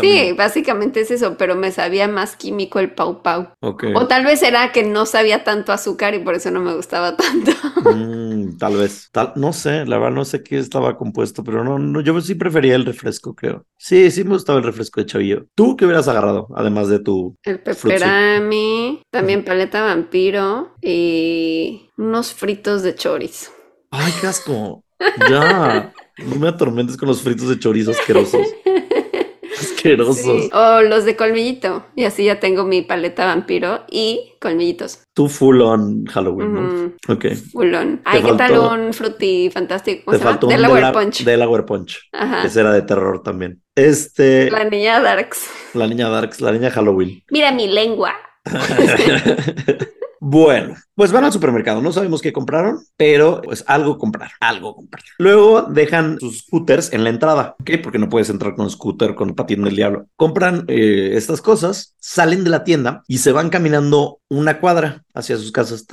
Sí, 0.01 0.33
básicamente. 0.33 0.35
básicamente 0.37 1.01
es 1.01 1.11
eso, 1.11 1.37
pero 1.37 1.57
me 1.57 1.73
sabía 1.73 2.07
más 2.09 2.37
químico 2.37 2.79
el 2.79 2.93
pau 2.95 3.23
pau. 3.23 3.49
Ok. 3.61 3.85
O 3.93 4.07
tal 4.07 4.25
vez 4.25 4.43
era 4.43 4.71
que 4.73 4.83
no 4.85 5.07
sabía 5.07 5.45
tanto 5.45 5.73
azúcar 5.73 6.15
y 6.15 6.21
por 6.21 6.35
eso 6.35 6.51
no 6.51 6.61
me 6.61 6.75
gustaba 6.75 7.17
tanto. 7.17 7.53
Mm, 7.81 8.57
tal 8.59 8.77
vez. 8.77 9.09
Tal, 9.13 9.33
no 9.37 9.53
sé, 9.53 9.87
la 9.87 9.99
verdad 9.99 10.15
no 10.17 10.25
sé 10.25 10.43
qué 10.43 10.59
estaba 10.59 10.97
compuesto, 10.97 11.45
pero 11.45 11.63
no, 11.63 11.79
no, 11.79 12.01
yo 12.01 12.21
sí 12.21 12.35
prefería 12.35 12.75
el 12.75 12.85
refresco, 12.85 13.35
creo. 13.37 13.67
Sí, 13.77 14.11
sí 14.11 14.25
me 14.25 14.31
gustaba 14.31 14.59
el 14.59 14.65
refresco 14.65 15.01
de 15.01 15.07
chavillo. 15.07 15.47
¿Tú 15.55 15.77
qué 15.77 15.85
hubieras 15.85 16.09
agarrado, 16.09 16.49
además 16.57 16.89
de 16.89 16.99
tu... 16.99 17.37
El 17.45 17.61
Frutzi. 17.73 18.19
pepperami, 18.19 19.03
también 19.11 19.45
paleta 19.45 19.83
vampiro 19.83 20.75
y 20.83 21.08
unos 21.97 22.33
fritos 22.33 22.83
de 22.83 22.95
chorizo. 22.95 23.51
¡Ay, 23.91 24.13
qué 24.21 24.27
asco! 24.27 24.83
Ya, 25.31 25.93
no 26.19 26.37
me 26.37 26.49
atormentes 26.49 26.97
con 26.97 27.09
los 27.09 27.23
fritos 27.23 27.49
de 27.49 27.59
chorizo 27.59 27.91
asquerosos. 27.93 28.47
Asquerosos. 29.61 30.17
Sí, 30.45 30.51
O 30.53 30.83
los 30.83 31.05
de 31.05 31.17
colmillito. 31.17 31.85
Y 31.97 32.05
así 32.05 32.25
ya 32.25 32.39
tengo 32.39 32.63
mi 32.65 32.83
paleta 32.83 33.27
vampiro 33.27 33.85
y 33.91 34.35
colmillitos. 34.41 35.01
Tú 35.15 35.29
full 35.29 35.61
on 35.63 36.07
Halloween, 36.07 36.95
Ok. 37.09 37.27
fulón. 37.53 38.01
Ay, 38.05 38.23
¿qué 38.23 38.33
tal 38.35 38.57
un 38.59 38.93
fruity 38.93 39.51
fantástico? 39.51 40.03
¿Cómo 40.05 40.17
Te 40.17 40.23
faltó 40.23 40.47
un 40.47 40.53
Delaware 40.53 40.83
Dela- 40.87 40.93
Punch. 40.93 41.25
Delaware 41.25 41.65
Punch. 41.65 41.99
Ajá. 42.13 42.45
Ese 42.45 42.61
era 42.61 42.73
de 42.73 42.83
terror 42.83 43.21
también. 43.25 43.61
Este, 43.75 44.49
La 44.51 44.63
niña 44.65 45.01
Darks. 45.01 45.49
la 45.75 45.87
niña 45.89 46.09
Darks, 46.09 46.41
la 46.41 46.53
niña 46.53 46.71
Halloween. 46.71 47.25
Mira 47.31 47.51
mi 47.51 47.67
lengua. 47.67 48.15
Bueno, 50.21 50.75
pues 50.95 51.13
van 51.13 51.25
al 51.25 51.33
supermercado, 51.33 51.81
no 51.81 51.93
sabemos 51.93 52.21
qué 52.21 52.33
compraron, 52.33 52.81
pero 52.97 53.41
pues 53.43 53.63
algo 53.67 53.99
compraron, 53.99 54.35
algo 54.41 54.75
compraron. 54.75 55.07
Luego 55.19 55.63
dejan 55.63 56.19
sus 56.19 56.39
scooters 56.41 56.93
en 56.93 57.05
la 57.05 57.11
entrada, 57.11 57.55
¿ok? 57.61 57.71
Porque 57.83 57.99
no 57.99 58.09
puedes 58.09 58.29
entrar 58.31 58.55
con 58.57 58.69
scooter, 58.69 59.15
con 59.15 59.35
patín 59.35 59.63
del 59.63 59.77
diablo. 59.77 60.09
Compran 60.17 60.65
eh, 60.67 61.13
estas 61.15 61.41
cosas, 61.41 61.95
salen 61.99 62.43
de 62.43 62.51
la 62.51 62.65
tienda 62.65 63.05
y 63.07 63.19
se 63.19 63.33
van 63.33 63.49
caminando 63.49 64.21
una 64.29 64.61
cuadra 64.61 65.05
hacia 65.15 65.37
sus 65.37 65.53
casas, 65.53 65.87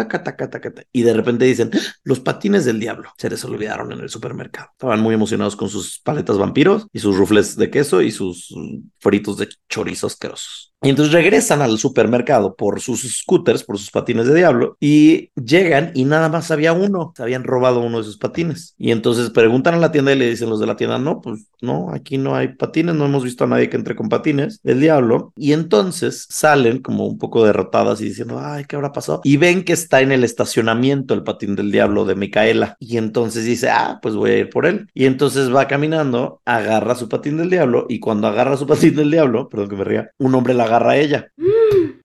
y 0.92 1.02
de 1.04 1.14
repente 1.14 1.46
dicen, 1.46 1.72
"¡Ah! 1.74 1.80
los 2.04 2.20
patines 2.20 2.66
del 2.66 2.80
diablo 2.80 3.10
se 3.18 3.30
les 3.30 3.44
olvidaron 3.46 3.92
en 3.92 4.00
el 4.00 4.10
supermercado. 4.10 4.70
Estaban 4.72 5.02
muy 5.02 5.14
emocionados 5.16 5.56
con 5.56 5.70
sus 5.70 6.00
paletas 6.00 6.38
vampiros 6.38 6.88
y 6.92 7.00
sus 7.00 7.16
rufles 7.16 7.56
de 7.56 7.70
queso 7.70 8.02
y 8.02 8.12
sus 8.12 8.52
mm, 8.56 8.90
fritos 9.00 9.38
de 9.38 9.50
chorizo 9.70 10.08
asquerosos. 10.08 10.75
Y 10.86 10.89
entonces 10.89 11.15
regresan 11.15 11.63
al 11.63 11.80
supermercado 11.80 12.56
por 12.56 12.80
sus 12.80 13.02
scooters, 13.12 13.63
por 13.63 13.80
sus 13.80 13.89
patines 13.89 14.28
de 14.28 14.36
diablo, 14.36 14.78
y 14.80 15.32
llegan 15.34 15.89
y 15.95 16.06
nada 16.06 16.30
más 16.30 16.52
había 16.52 16.74
uno. 16.74 17.12
Se 17.17 17.24
habían 17.24 17.43
robado 17.43 17.80
uno 17.80 17.98
de 17.98 18.04
sus 18.04 18.19
patines. 18.19 18.76
Y 18.78 18.91
entonces 18.91 19.32
preguntan 19.32 19.74
a 19.74 19.78
la 19.78 19.91
tienda 19.91 20.13
y 20.13 20.19
le 20.19 20.30
dicen 20.30 20.48
los 20.48 20.60
de 20.60 20.67
la 20.67 20.76
tienda, 20.76 21.00
no, 21.00 21.21
pues 21.21 21.48
no, 21.60 21.89
aquí 21.91 22.19
no 22.19 22.36
hay 22.36 22.50
patines, 22.50 22.93
no 22.93 23.06
hemos 23.06 23.24
visto 23.24 23.45
a 23.45 23.48
nadie 23.48 23.67
que 23.67 23.78
entre 23.78 23.95
con 23.95 24.10
patines 24.10 24.62
del 24.62 24.80
diablo. 24.80 25.34
Y 25.36 25.54
entonces 25.54 26.28
salen 26.30 26.84
como 26.84 27.08
un 27.08 27.17
poco 27.17 27.43
derrotadas 27.43 28.00
y 28.02 28.06
diciendo, 28.06 28.39
ay, 28.39 28.65
¿qué 28.65 28.76
habrá 28.76 28.91
pasado? 28.91 29.21
Y 29.24 29.38
ven 29.38 29.63
que 29.63 29.74
está 29.74 30.02
en 30.02 30.12
el 30.12 30.24
estacionamiento 30.24 31.15
el 31.15 31.24
patín 31.24 31.56
del 31.56 31.71
diablo 31.71 32.06
de 32.06 32.13
Micaela. 32.13 32.78
Y 32.80 32.98
entonces 32.98 33.43
dice, 33.43 33.71
ah, 33.71 33.98
pues 34.04 34.13
voy 34.13 34.30
a 34.30 34.38
ir 34.38 34.52
por 34.52 34.67
él. 34.67 34.88
Y 34.93 35.06
entonces 35.06 35.52
va 35.52 35.67
caminando, 35.67 36.41
agarra 36.45 36.93
su 36.93 37.10
patín 37.10 37.38
del 37.38 37.50
diablo 37.50 37.88
y 37.89 38.00
cuando 38.00 38.28
agarra 38.28 38.56
su 38.56 38.67
patín 38.67 38.95
del 38.95 39.10
diablo, 39.10 39.50
perdón 39.50 39.69
que 39.69 39.76
me 39.78 39.84
ría, 39.84 40.12
un 40.19 40.36
hombre 40.36 40.54
la 40.54 40.65
agarra 40.65 40.75
a 40.84 40.98
ella. 40.98 41.30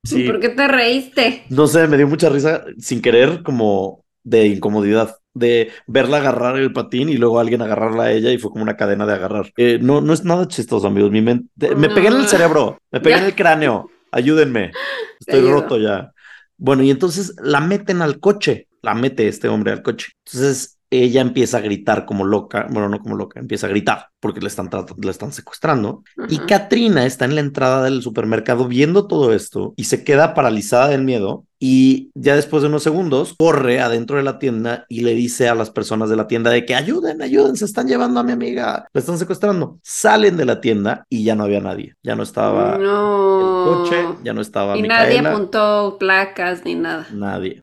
Sí. 0.05 0.25
¿Por 0.25 0.41
qué 0.41 0.49
te 0.49 0.67
reíste? 0.67 1.45
No 1.51 1.67
sé, 1.67 1.87
me 1.87 1.97
dio 1.97 2.09
mucha 2.09 2.29
risa 2.29 2.65
sin 2.79 3.01
querer, 3.03 3.43
como 3.43 4.05
de 4.25 4.47
incomodidad, 4.47 5.17
de 5.35 5.71
verla 5.87 6.19
agarrar 6.19 6.57
el 6.57 6.73
patín 6.73 7.09
y 7.09 7.17
luego 7.17 7.39
alguien 7.39 7.63
agarrarla 7.63 8.05
a 8.05 8.13
ella 8.13 8.33
y 8.33 8.39
fue 8.39 8.51
como 8.51 8.63
una 8.63 8.77
cadena 8.77 9.07
de 9.07 9.13
agarrar. 9.15 9.53
Eh, 9.57 9.79
no, 9.81 10.01
no 10.01 10.13
es 10.13 10.25
nada 10.25 10.49
chistoso, 10.49 10.87
amigos. 10.87 11.11
Mi 11.11 11.21
mente, 11.21 11.75
me 11.77 11.89
pegué 11.89 12.09
en 12.09 12.15
el 12.15 12.23
No. 12.23 12.29
cerebro, 12.29 12.79
me 12.91 13.01
pegué 13.01 13.17
en 13.19 13.25
el 13.25 13.35
cráneo. 13.35 13.91
Ayúdenme. 14.11 14.73
Estoy 15.21 15.41
roto 15.51 15.79
ya. 15.79 16.13
Bueno, 16.57 16.83
y 16.83 16.91
entonces 16.91 17.35
la 17.43 17.61
meten 17.61 18.03
al 18.03 18.21
coche, 18.21 18.69
la 18.83 18.95
mete 18.95 19.29
este 19.29 19.49
hombre 19.49 19.73
al 19.73 19.83
coche. 19.83 20.09
Entonces 20.27 20.79
ella 20.91 21.21
empieza 21.21 21.59
a 21.59 21.61
gritar 21.61 22.05
como 22.05 22.25
loca, 22.25 22.67
bueno, 22.71 22.89
no 22.89 22.99
como 22.99 23.17
loca, 23.17 23.39
empieza 23.41 23.67
a 23.67 23.71
gritar 23.71 24.09
porque 24.19 24.41
le 24.41 24.49
están, 24.49 24.69
le 25.01 25.11
están 25.11 25.33
secuestrando. 25.33 26.03
Y 26.29 26.39
Katrina 26.41 27.07
está 27.07 27.25
en 27.25 27.37
la 27.37 27.41
entrada 27.41 27.83
del 27.85 28.03
supermercado 28.03 28.67
viendo 28.67 29.07
todo 29.07 29.33
esto 29.33 29.73
y 29.77 29.85
se 29.85 30.05
queda 30.05 30.35
paralizada 30.35 30.89
del 30.89 31.05
miedo 31.05 31.47
y 31.63 32.11
ya 32.15 32.35
después 32.35 32.63
de 32.63 32.71
unos 32.71 32.83
segundos 32.83 33.35
corre 33.39 33.81
adentro 33.81 34.17
de 34.17 34.23
la 34.23 34.39
tienda 34.39 34.87
y 34.89 35.03
le 35.03 35.15
dice 35.15 35.47
a 35.47 35.55
las 35.55 35.69
personas 35.71 36.09
de 36.09 36.17
la 36.17 36.27
tienda 36.27 36.51
de 36.51 36.65
que 36.65 36.75
ayuden, 36.75 37.21
ayuden, 37.21 37.55
se 37.57 37.67
están 37.67 37.87
llevando 37.87 38.19
a 38.19 38.23
mi 38.23 38.33
amiga, 38.33 38.89
la 38.91 38.99
están 38.99 39.19
secuestrando. 39.19 39.79
Salen 39.83 40.39
de 40.39 40.47
la 40.47 40.63
tienda 40.63 41.05
y 41.11 41.23
ya 41.23 41.35
no 41.35 41.45
había 41.45 41.61
nadie, 41.61 41.95
ya 42.03 42.17
no 42.17 42.23
estaba 42.23 42.77
el 42.77 42.85
coche, 42.85 43.97
ya 44.25 44.33
no 44.33 44.41
estaba 44.41 44.77
y 44.79 44.83
nadie 44.83 45.19
apuntó 45.19 45.99
placas 46.01 46.65
ni 46.65 46.77
nada. 46.77 47.07
Nadie. 47.13 47.63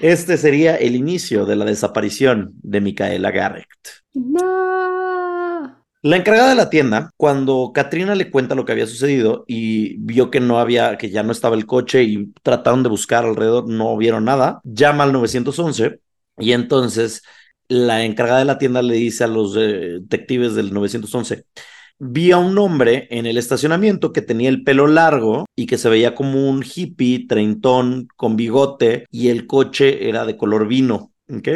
Este 0.00 0.38
sería 0.38 0.76
el 0.76 0.96
inicio 0.96 1.44
de 1.44 1.56
la 1.56 1.66
desaparición 1.66 2.52
de 2.62 2.80
Micaela 2.80 3.30
Garrett. 3.30 3.68
No. 4.14 5.84
La 6.08 6.16
encargada 6.16 6.48
de 6.48 6.54
la 6.54 6.70
tienda, 6.70 7.10
cuando 7.18 7.70
Katrina 7.74 8.14
le 8.14 8.30
cuenta 8.30 8.54
lo 8.54 8.64
que 8.64 8.72
había 8.72 8.86
sucedido 8.86 9.44
y 9.46 9.98
vio 9.98 10.30
que 10.30 10.40
no 10.40 10.58
había, 10.58 10.96
que 10.96 11.10
ya 11.10 11.22
no 11.22 11.32
estaba 11.32 11.54
el 11.54 11.66
coche 11.66 12.02
y 12.02 12.32
trataron 12.42 12.82
de 12.82 12.88
buscar 12.88 13.26
alrededor, 13.26 13.68
no 13.68 13.94
vieron 13.98 14.24
nada, 14.24 14.62
llama 14.64 15.04
al 15.04 15.12
911 15.12 16.00
y 16.38 16.52
entonces 16.52 17.24
la 17.68 18.06
encargada 18.06 18.38
de 18.38 18.46
la 18.46 18.56
tienda 18.56 18.80
le 18.80 18.94
dice 18.94 19.24
a 19.24 19.26
los 19.26 19.54
eh, 19.58 19.98
detectives 20.00 20.54
del 20.54 20.72
911, 20.72 21.44
vi 21.98 22.32
a 22.32 22.38
un 22.38 22.56
hombre 22.56 23.06
en 23.10 23.26
el 23.26 23.36
estacionamiento 23.36 24.10
que 24.10 24.22
tenía 24.22 24.48
el 24.48 24.64
pelo 24.64 24.86
largo 24.86 25.44
y 25.54 25.66
que 25.66 25.76
se 25.76 25.90
veía 25.90 26.14
como 26.14 26.48
un 26.48 26.64
hippie, 26.64 27.26
treintón, 27.28 28.08
con 28.16 28.34
bigote, 28.34 29.04
y 29.10 29.28
el 29.28 29.46
coche 29.46 30.08
era 30.08 30.24
de 30.24 30.38
color 30.38 30.68
vino. 30.68 31.12
¿ok? 31.30 31.48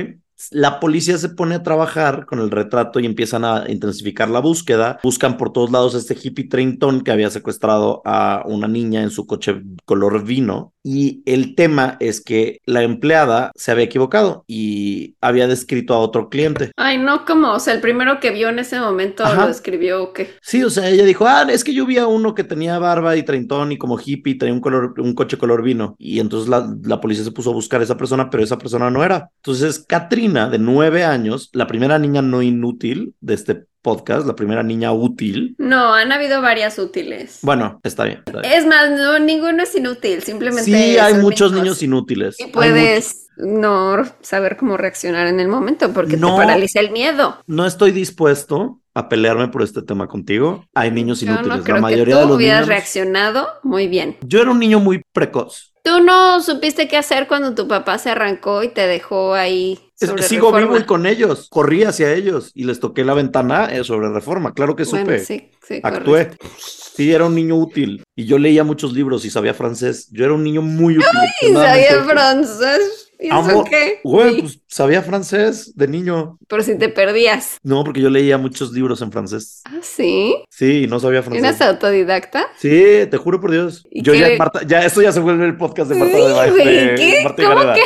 La 0.51 0.81
policía 0.81 1.19
se 1.19 1.29
pone 1.29 1.55
a 1.55 1.63
trabajar 1.63 2.27
con 2.27 2.41
el 2.41 2.51
retrato 2.51 3.01
y 3.01 3.07
empiezan 3.07 3.45
a 3.45 3.65
intensificar 3.69 4.29
la 4.29 4.41
búsqueda. 4.41 4.99
Buscan 5.03 5.37
por 5.37 5.53
todos 5.53 5.71
lados 5.71 5.95
a 5.95 5.99
este 5.99 6.17
hippie 6.21 6.49
treintón 6.49 7.03
que 7.03 7.13
había 7.13 7.31
secuestrado 7.31 8.03
a 8.05 8.43
una 8.47 8.69
niña 8.69 9.03
en 9.03 9.11
su 9.11 9.27
coche 9.27 9.63
color 9.85 10.25
vino. 10.25 10.73
Y 10.85 11.23
el 11.27 11.55
tema 11.55 11.97
es 12.01 12.21
que 12.21 12.61
la 12.67 12.83
empleada 12.83 13.53
se 13.55 13.71
había 13.71 13.85
equivocado 13.85 14.45
y 14.49 15.15
había 15.21 15.47
descrito 15.47 15.95
a 15.95 15.99
otro 15.99 16.29
cliente. 16.29 16.73
Ay, 16.77 16.99
no, 16.99 17.25
como, 17.25 17.53
o 17.53 17.61
sea, 17.61 17.75
el 17.75 17.81
primero 17.81 18.19
que 18.19 18.33
vio 18.33 18.49
en 18.49 18.59
ese 18.59 18.81
momento 18.81 19.23
lo 19.33 19.49
escribió 19.49 20.03
o 20.03 20.13
qué. 20.13 20.31
Sí, 20.43 20.63
o 20.65 20.71
sea, 20.71 20.89
ella 20.89 21.05
dijo, 21.05 21.27
ah, 21.27 21.47
es 21.49 21.63
que 21.63 21.75
yo 21.75 21.87
vi 21.87 21.99
a 21.99 22.07
uno 22.09 22.35
que 22.35 22.43
tenía 22.45 22.79
barba 22.79 23.17
y 23.17 23.23
treintón 23.23 23.73
y 23.73 23.79
como 23.79 23.99
hippie, 23.99 24.35
traía 24.35 24.53
un, 24.53 24.61
color, 24.61 24.95
un 24.99 25.15
coche 25.15 25.39
color 25.39 25.63
vino. 25.63 25.95
Y 25.99 26.19
entonces 26.19 26.49
la, 26.49 26.75
la 26.83 27.01
policía 27.01 27.25
se 27.25 27.33
puso 27.33 27.51
a 27.51 27.55
buscar 27.55 27.81
a 27.81 27.85
esa 27.85 27.97
persona, 27.97 28.29
pero 28.29 28.43
esa 28.43 28.59
persona 28.59 28.91
no 28.91 29.05
era. 29.05 29.31
Entonces, 29.37 29.85
De 30.33 30.59
nueve 30.59 31.05
años, 31.05 31.51
la 31.53 31.67
primera 31.67 31.99
niña 31.99 32.23
no 32.23 32.43
inútil 32.43 33.15
de 33.21 33.35
este 33.35 33.65
podcast, 33.83 34.27
la 34.27 34.35
primera 34.35 34.63
niña 34.63 34.93
útil. 34.93 35.55
No, 35.59 35.93
han 35.95 36.11
habido 36.13 36.41
varias 36.41 36.79
útiles. 36.79 37.41
Bueno, 37.43 37.81
está 37.83 38.05
bien. 38.05 38.23
Es 38.45 38.67
más, 38.67 38.91
no, 38.91 39.19
ninguno 39.19 39.63
es 39.63 39.75
inútil, 39.75 40.23
simplemente. 40.23 40.65
Sí, 40.65 40.99
hay 40.99 41.15
muchos 41.15 41.53
niños 41.53 41.83
inútiles. 41.83 42.41
Y 42.41 42.47
puedes 42.47 43.29
no 43.37 44.05
saber 44.21 44.57
cómo 44.57 44.77
reaccionar 44.77 45.27
en 45.27 45.41
el 45.41 45.49
momento 45.49 45.93
porque 45.93 46.17
te 46.17 46.23
paraliza 46.23 46.81
el 46.81 46.91
miedo. 46.91 47.39
No 47.47 47.67
estoy 47.67 47.93
dispuesto 47.93 48.81
a 48.95 49.09
pelearme 49.09 49.49
por 49.49 49.63
este 49.63 49.83
tema 49.83 50.07
contigo. 50.07 50.65
Hay 50.75 50.91
niños 50.91 51.23
inútiles. 51.23 51.59
No 51.59 51.65
creo 51.65 51.77
la 51.77 51.83
mayoría 51.83 52.05
que 52.05 52.13
tú 52.13 52.19
de 52.19 52.27
los 52.27 52.37
hubieras 52.37 52.67
reaccionado 52.67 53.49
muy 53.63 53.89
bien. 53.89 54.17
Yo 54.23 54.41
era 54.41 54.51
un 54.51 54.59
niño 54.59 54.81
muy 54.81 55.03
precoz. 55.13 55.73
¿Tú 55.83 56.01
no 56.01 56.41
supiste 56.41 56.87
qué 56.87 56.97
hacer 56.97 57.27
cuando 57.27 57.55
tu 57.55 57.67
papá 57.67 57.99
se 57.99 58.11
arrancó 58.11 58.63
y 58.63 58.69
te 58.69 58.87
dejó 58.87 59.35
ahí? 59.35 59.81
Sobre 59.97 60.23
sigo 60.23 60.53
vivo 60.53 60.77
y 60.79 60.85
con 60.85 61.07
ellos. 61.07 61.49
Corrí 61.51 61.83
hacia 61.83 62.13
ellos 62.13 62.53
y 62.55 62.65
les 62.65 62.79
toqué 62.79 63.05
la 63.05 63.15
ventana 63.15 63.67
eh, 63.67 63.83
sobre 63.83 64.09
reforma. 64.11 64.53
Claro 64.55 64.77
que 64.77 64.85
supe. 64.85 65.19
sí, 65.21 65.51
sí, 65.67 65.81
Actué. 65.83 66.31
Sí, 66.57 67.13
era 67.13 67.25
un 67.25 67.35
niño 67.35 67.57
útil. 67.57 68.05
Y 68.15 68.27
yo 68.27 68.39
leía 68.39 68.63
muchos 68.63 68.93
libros 68.93 69.25
y 69.25 69.31
sabía 69.31 69.55
francés. 69.55 70.09
Yo 70.13 70.25
era 70.25 70.35
un 70.35 70.45
niño 70.45 70.63
muy 70.63 70.99
útil. 70.99 71.09
¡Ay, 71.43 71.53
sabía 71.53 72.05
francés! 72.05 73.02
¿Y 73.23 73.29
eso 73.29 73.65
qué? 73.65 74.01
Güey, 74.03 74.41
pues 74.41 74.61
sabía 74.67 75.03
francés 75.03 75.73
de 75.77 75.87
niño. 75.87 76.39
Pero 76.49 76.63
si 76.63 76.77
te 76.77 76.89
perdías. 76.89 77.59
No, 77.63 77.85
porque 77.85 78.01
yo 78.01 78.11
leía 78.11 78.37
muchos 78.37 78.73
libros 78.73 79.01
en 79.01 79.13
francés. 79.13 79.63
¿Ah, 79.65 79.79
sí? 79.81 80.35
Sí, 80.51 80.87
no 80.89 80.99
sabía 80.99 81.23
francés. 81.23 81.43
¿Eras 81.43 81.61
autodidacta? 81.61 82.49
Sí, 82.59 83.07
te 83.11 83.17
juro 83.17 83.41
por 83.41 83.53
Dios. 83.53 83.87
Yo 83.93 84.15
ya, 84.15 84.29
Marta, 84.37 84.63
ya, 84.67 84.85
esto 84.85 85.01
ya 85.03 85.13
se 85.13 85.21
vuelve 85.21 85.47
el 85.47 85.57
podcast 85.57 85.91
de 85.91 85.97
Marta 85.97 86.17
de 86.17 86.33
Baile. 86.33 86.95
¿Qué? 86.97 87.23
¿Cómo 87.23 87.75
que? 87.75 87.83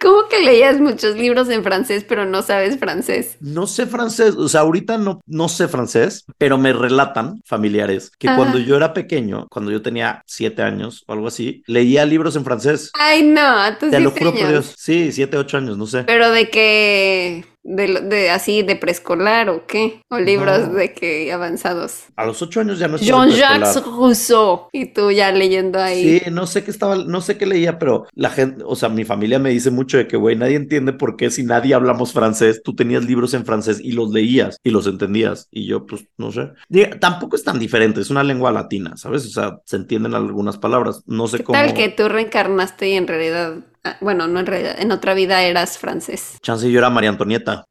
¿Cómo 0.00 0.28
que 0.28 0.40
leías 0.40 0.80
muchos 0.80 1.16
libros 1.16 1.50
en 1.50 1.62
francés 1.62 2.04
pero 2.08 2.24
no 2.24 2.40
sabes 2.42 2.78
francés? 2.78 3.36
No 3.40 3.66
sé 3.66 3.86
francés, 3.86 4.34
o 4.36 4.48
sea, 4.48 4.62
ahorita 4.62 4.96
no, 4.96 5.20
no 5.26 5.48
sé 5.48 5.68
francés, 5.68 6.24
pero 6.38 6.56
me 6.56 6.72
relatan 6.72 7.42
familiares 7.44 8.10
que 8.18 8.26
cuando 8.34 8.58
yo 8.58 8.76
era 8.76 8.94
pequeño, 8.94 9.46
cuando 9.50 9.70
yo 9.70 9.82
tenía 9.82 10.22
siete 10.26 10.62
años 10.62 11.04
o 11.06 11.12
algo 11.12 11.26
así, 11.26 11.62
leía 11.66 12.06
libros 12.06 12.34
en 12.36 12.44
francés. 12.44 12.90
Ay, 12.94 13.22
no, 13.22 13.76
Te 13.78 14.00
lo 14.00 14.10
juro 14.10 14.32
por 14.32 14.48
Dios. 14.48 14.74
Sí, 14.76 15.12
siete, 15.12 15.36
ocho 15.36 15.58
años, 15.58 15.76
no 15.76 15.86
sé. 15.86 16.04
Pero 16.04 16.30
de 16.30 16.48
que 16.48 17.44
de, 17.62 18.00
de, 18.02 18.30
así 18.30 18.62
de 18.62 18.76
preescolar 18.76 19.50
o 19.50 19.66
qué? 19.66 20.02
O 20.08 20.18
libros 20.18 20.72
de 20.72 20.92
que 20.92 21.32
avanzados. 21.32 22.04
A 22.16 22.24
los 22.24 22.40
ocho 22.40 22.60
años 22.60 22.78
ya 22.78 22.88
no 22.88 22.96
Jean-Jacques 22.96 23.84
Rousseau. 23.84 24.68
Y 24.72 24.86
tú 24.86 25.10
ya 25.10 25.30
leyendo 25.30 25.78
ahí. 25.78 26.20
Sí, 26.20 26.30
no 26.30 26.46
sé 26.46 26.64
qué 26.64 26.70
estaba, 26.70 26.96
no 26.96 27.20
sé 27.20 27.36
qué 27.36 27.46
leía, 27.46 27.78
pero 27.78 28.06
la 28.14 28.30
gente, 28.30 28.64
o 28.66 28.76
sea, 28.76 28.88
mi 28.88 29.04
familia 29.04 29.38
me 29.38 29.50
dice 29.50 29.70
mucho 29.70 29.98
de 29.98 30.06
que, 30.06 30.16
güey, 30.16 30.36
nadie 30.36 30.56
entiende 30.56 30.92
por 30.92 31.16
qué 31.16 31.30
si 31.30 31.42
nadie 31.44 31.74
hablamos 31.74 32.12
francés, 32.12 32.62
tú 32.64 32.74
tenías 32.74 33.04
libros 33.04 33.34
en 33.34 33.44
francés 33.44 33.80
y 33.82 33.92
los 33.92 34.10
leías 34.10 34.58
y 34.64 34.70
los 34.70 34.86
entendías. 34.86 35.48
Y 35.50 35.66
yo, 35.66 35.86
pues, 35.86 36.06
no 36.16 36.32
sé. 36.32 36.50
tampoco 36.98 37.36
es 37.36 37.44
tan 37.44 37.58
diferente, 37.58 38.00
es 38.00 38.10
una 38.10 38.24
lengua 38.24 38.52
latina, 38.52 38.96
¿sabes? 38.96 39.26
O 39.26 39.30
sea, 39.30 39.60
se 39.64 39.76
entienden 39.76 40.14
algunas 40.14 40.58
palabras. 40.58 41.02
No 41.06 41.26
sé 41.26 41.38
¿Qué 41.38 41.44
cómo. 41.44 41.58
Tal 41.58 41.74
que 41.74 41.88
tú 41.90 42.08
reencarnaste 42.08 42.88
y 42.88 42.92
en 42.94 43.06
realidad 43.06 43.54
bueno, 44.00 44.26
no 44.26 44.40
en 44.40 44.46
realidad, 44.46 44.76
en 44.78 44.92
otra 44.92 45.14
vida 45.14 45.42
eras 45.42 45.78
francés. 45.78 46.38
Chance 46.42 46.70
yo 46.70 46.78
era 46.78 46.90
María 46.90 47.10
Antonieta 47.10 47.64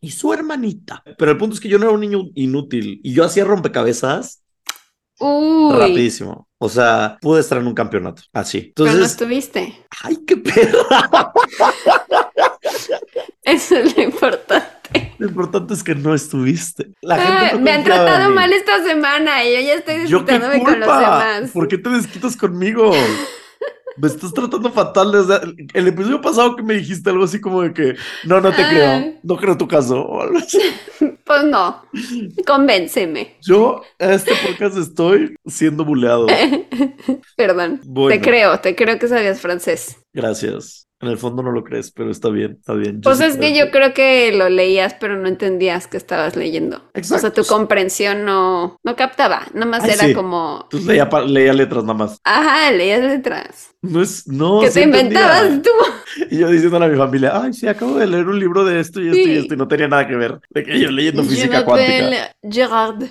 y 0.00 0.10
su 0.10 0.32
hermanita. 0.32 1.02
Pero 1.16 1.30
el 1.30 1.38
punto 1.38 1.54
es 1.54 1.60
que 1.60 1.68
yo 1.68 1.78
no 1.78 1.84
era 1.84 1.94
un 1.94 2.00
niño 2.00 2.30
inútil 2.34 3.00
y 3.02 3.12
yo 3.12 3.24
hacía 3.24 3.44
rompecabezas 3.44 4.42
Uy. 5.18 5.76
rapidísimo. 5.76 6.48
O 6.58 6.68
sea, 6.68 7.18
pude 7.20 7.40
estar 7.40 7.58
en 7.58 7.66
un 7.66 7.74
campeonato 7.74 8.22
así. 8.32 8.58
Entonces, 8.68 8.94
Pero 8.94 9.00
no 9.00 9.06
estuviste. 9.06 9.86
Ay, 10.02 10.18
qué 10.26 10.36
perra. 10.36 11.32
Eso 13.42 13.76
es 13.76 13.96
lo 13.96 14.02
importante. 14.02 15.12
Lo 15.18 15.28
importante 15.28 15.74
es 15.74 15.84
que 15.84 15.94
no 15.94 16.14
estuviste. 16.14 16.92
La 17.02 17.16
gente 17.18 17.50
ah, 17.52 17.58
me 17.58 17.70
han 17.70 17.84
tratado 17.84 18.30
mal 18.30 18.52
esta 18.52 18.82
semana 18.82 19.44
y 19.44 19.54
yo 19.54 19.60
ya 19.60 19.74
estoy 19.74 19.98
desquitándome 19.98 20.62
con 20.62 20.80
los 20.80 20.88
demás. 20.88 21.50
¿Por 21.52 21.68
qué 21.68 21.78
te 21.78 21.90
desquitas 21.90 22.36
conmigo? 22.36 22.92
me 23.96 24.08
estás 24.08 24.32
tratando 24.32 24.70
fatal 24.70 25.12
desde 25.12 25.54
el 25.72 25.88
episodio 25.88 26.20
pasado 26.20 26.56
que 26.56 26.62
me 26.62 26.74
dijiste 26.74 27.10
algo 27.10 27.24
así 27.24 27.40
como 27.40 27.62
de 27.62 27.72
que 27.72 27.94
no, 28.24 28.40
no 28.40 28.50
te 28.50 28.66
creo, 28.68 29.14
no 29.22 29.36
creo 29.36 29.56
tu 29.56 29.68
caso 29.68 30.00
o 30.02 30.22
algo 30.22 30.38
así. 30.38 30.58
Pues 31.24 31.42
no, 31.44 31.82
convénceme. 32.46 33.36
Yo 33.40 33.80
a 33.98 34.12
este 34.12 34.32
podcast 34.46 34.76
estoy 34.76 35.34
siendo 35.46 35.82
buleado. 35.82 36.26
Perdón, 37.36 37.80
te 38.08 38.20
creo, 38.20 38.60
te 38.60 38.76
creo 38.76 38.98
que 38.98 39.08
sabías 39.08 39.40
francés. 39.40 39.96
Gracias. 40.12 40.83
En 41.00 41.08
el 41.08 41.18
fondo 41.18 41.42
no 41.42 41.50
lo 41.50 41.64
crees, 41.64 41.90
pero 41.90 42.10
está 42.10 42.30
bien, 42.30 42.58
está 42.60 42.72
bien. 42.72 43.00
pues 43.02 43.20
es 43.20 43.36
que 43.36 43.54
yo 43.54 43.70
creo 43.70 43.92
que 43.92 44.32
lo 44.32 44.48
leías, 44.48 44.94
pero 44.94 45.16
no 45.16 45.28
entendías 45.28 45.86
que 45.86 45.96
estabas 45.96 46.36
leyendo. 46.36 46.90
Exacto. 46.94 47.14
O 47.14 47.18
sea, 47.18 47.32
tu 47.32 47.44
comprensión 47.44 48.24
no, 48.24 48.78
no 48.82 48.96
captaba, 48.96 49.46
nada 49.52 49.66
más 49.66 49.84
era 49.86 50.14
como... 50.14 50.66
Tú 50.70 50.78
leía, 50.78 51.08
leía 51.26 51.52
letras 51.52 51.84
nada 51.84 51.98
más. 51.98 52.18
Ajá, 52.24 52.70
leías 52.70 53.02
letras. 53.02 53.74
No 53.82 54.00
es, 54.00 54.26
no. 54.26 54.60
Que 54.60 54.70
te 54.70 54.82
inventabas 54.82 55.62
tú. 55.62 55.70
Y 56.30 56.38
yo 56.38 56.48
diciendo 56.48 56.76
a 56.76 56.88
mi 56.88 56.96
familia, 56.96 57.32
ay, 57.34 57.52
sí, 57.52 57.66
acabo 57.66 57.98
de 57.98 58.06
leer 58.06 58.28
un 58.28 58.38
libro 58.38 58.64
de 58.64 58.78
esto 58.78 59.00
y 59.00 59.08
esto 59.08 59.18
y 59.18 59.36
esto, 59.36 59.54
y 59.54 59.56
no 59.56 59.66
tenía 59.66 59.88
nada 59.88 60.06
que 60.06 60.14
ver. 60.14 60.38
De 60.50 60.62
que 60.62 60.78
yo 60.78 60.88
leyendo 60.90 61.24
física 61.24 61.64
cuántica. 61.64 62.36
Gerard. 62.48 63.04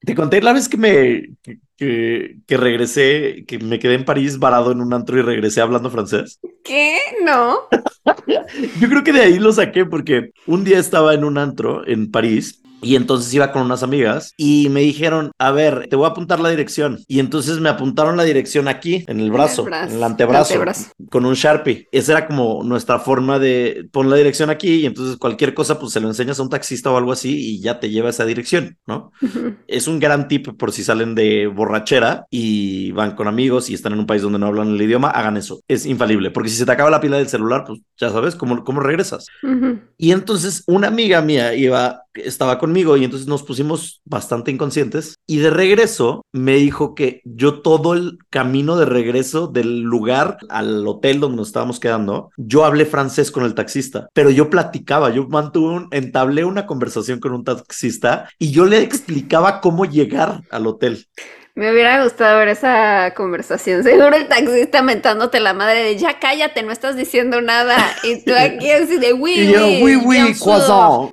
Te 0.00 0.14
conté 0.14 0.40
la 0.40 0.54
vez 0.54 0.70
que 0.70 0.78
me, 0.78 1.36
que, 1.82 2.36
que, 2.46 2.56
regresé, 2.56 3.44
que 3.44 3.58
me 3.58 3.80
quedé 3.80 3.94
en 3.94 4.04
París 4.04 4.38
varado 4.38 4.70
en 4.70 4.80
un 4.80 4.94
antro 4.94 5.18
y 5.18 5.22
regresé 5.22 5.60
hablando 5.60 5.90
francés. 5.90 6.38
¿Qué? 6.62 6.96
No. 7.24 7.56
Yo 8.80 8.88
creo 8.88 9.02
que 9.02 9.12
de 9.12 9.22
ahí 9.22 9.40
lo 9.40 9.52
saqué 9.52 9.84
porque 9.84 10.30
un 10.46 10.62
día 10.62 10.78
estaba 10.78 11.12
en 11.12 11.24
un 11.24 11.38
antro 11.38 11.84
en 11.84 12.12
París 12.12 12.62
Y 12.82 12.96
entonces 12.96 13.32
iba 13.32 13.52
con 13.52 13.62
unas 13.62 13.82
amigas 13.82 14.34
y 14.36 14.68
me 14.70 14.80
dijeron, 14.80 15.32
a 15.38 15.50
ver, 15.52 15.86
te 15.88 15.96
voy 15.96 16.06
a 16.06 16.10
apuntar 16.10 16.40
la 16.40 16.50
dirección. 16.50 16.98
Y 17.06 17.20
entonces 17.20 17.60
me 17.60 17.68
apuntaron 17.68 18.16
la 18.16 18.24
dirección 18.24 18.68
aquí, 18.68 19.04
en 19.06 19.20
el 19.20 19.30
brazo, 19.30 19.66
en 19.66 19.92
el, 19.92 20.02
antebrazo, 20.02 20.60
con 21.10 21.24
un 21.24 21.34
Sharpie. 21.34 21.88
Esa 21.92 22.12
era 22.12 22.26
como 22.26 22.62
nuestra 22.64 22.98
forma 22.98 23.38
de 23.38 23.88
poner 23.92 24.10
la 24.10 24.16
dirección 24.16 24.50
aquí 24.50 24.80
y 24.80 24.86
entonces 24.86 25.16
cualquier 25.16 25.54
cosa 25.54 25.78
pues 25.78 25.92
se 25.92 26.00
lo 26.00 26.08
enseñas 26.08 26.38
a 26.38 26.42
un 26.42 26.50
taxista 26.50 26.90
o 26.90 26.96
algo 26.96 27.12
así 27.12 27.54
y 27.54 27.60
ya 27.60 27.80
te 27.80 27.90
lleva 27.90 28.08
a 28.08 28.10
esa 28.10 28.24
dirección, 28.24 28.76
¿no? 28.86 29.12
Es 29.66 29.88
un 29.88 29.98
gran 29.98 30.28
tip 30.28 30.48
por 30.58 30.72
si 30.72 30.82
salen 30.84 31.14
de 31.14 31.46
borrachera 31.46 32.26
y 32.30 32.92
van 32.92 33.14
con 33.14 33.28
amigos 33.28 33.70
y 33.70 33.74
están 33.74 33.92
en 33.92 34.00
un 34.00 34.06
país 34.06 34.22
donde 34.22 34.38
no 34.38 34.46
hablan 34.46 34.68
el 34.68 34.82
idioma, 34.82 35.10
hagan 35.10 35.36
eso. 35.36 35.60
Es 35.68 35.86
infalible, 35.86 36.30
porque 36.30 36.48
si 36.48 36.56
se 36.56 36.66
te 36.66 36.72
acaba 36.72 36.90
la 36.90 37.00
pila 37.00 37.18
del 37.18 37.28
celular, 37.28 37.64
pues 37.66 37.80
ya 37.96 38.10
sabes 38.10 38.34
cómo, 38.34 38.64
cómo 38.64 38.80
regresas. 38.80 39.26
Y 39.98 40.12
entonces 40.12 40.64
una 40.66 40.88
amiga 40.88 41.20
mía 41.22 41.54
iba, 41.54 42.02
estaba 42.14 42.58
conmigo 42.58 42.96
y 42.96 43.04
entonces 43.04 43.28
nos 43.28 43.42
pusimos 43.42 44.00
bastante 44.04 44.50
inconscientes 44.50 45.16
y 45.26 45.38
de 45.38 45.50
regreso 45.50 46.24
me 46.32 46.56
dijo 46.56 46.94
que 46.94 47.20
yo 47.24 47.60
todo 47.60 47.94
el 47.94 48.18
camino 48.30 48.76
de 48.76 48.86
regreso 48.86 49.46
del 49.46 49.80
lugar 49.80 50.38
al 50.48 50.86
hotel 50.86 51.20
donde 51.20 51.36
nos 51.36 51.48
estábamos 51.48 51.80
quedando, 51.80 52.30
yo 52.36 52.64
hablé 52.64 52.86
francés 52.86 53.30
con 53.30 53.44
el 53.44 53.54
taxista, 53.54 54.08
pero 54.12 54.30
yo 54.30 54.50
platicaba, 54.50 55.10
yo 55.10 55.28
mantuve 55.28 55.74
un, 55.74 55.88
entablé 55.90 56.44
una 56.44 56.66
conversación 56.66 57.20
con 57.20 57.32
un 57.32 57.44
taxista 57.44 58.28
y 58.38 58.50
yo 58.50 58.66
le 58.66 58.80
explicaba 58.80 59.60
cómo 59.60 59.84
llegar 59.84 60.42
al 60.50 60.66
hotel. 60.66 61.06
Me 61.54 61.70
hubiera 61.70 62.02
gustado 62.02 62.38
ver 62.38 62.48
esa 62.48 63.12
conversación. 63.14 63.82
Seguro 63.84 64.16
el 64.16 64.26
taxista 64.26 64.82
mentándote 64.82 65.38
la 65.40 65.52
madre 65.52 65.82
de 65.82 65.96
ya 65.98 66.18
cállate, 66.18 66.62
no 66.62 66.72
estás 66.72 66.96
diciendo 66.96 67.40
nada. 67.42 67.76
Y 68.02 68.24
tú 68.24 68.32
aquí 68.38 68.70
así 68.70 68.98
de 68.98 69.12
oui, 69.12 69.34
oui, 69.36 69.52
yo, 69.52 69.66
oui, 69.84 69.96
oui, 69.96 70.34
croissant. 70.38 71.10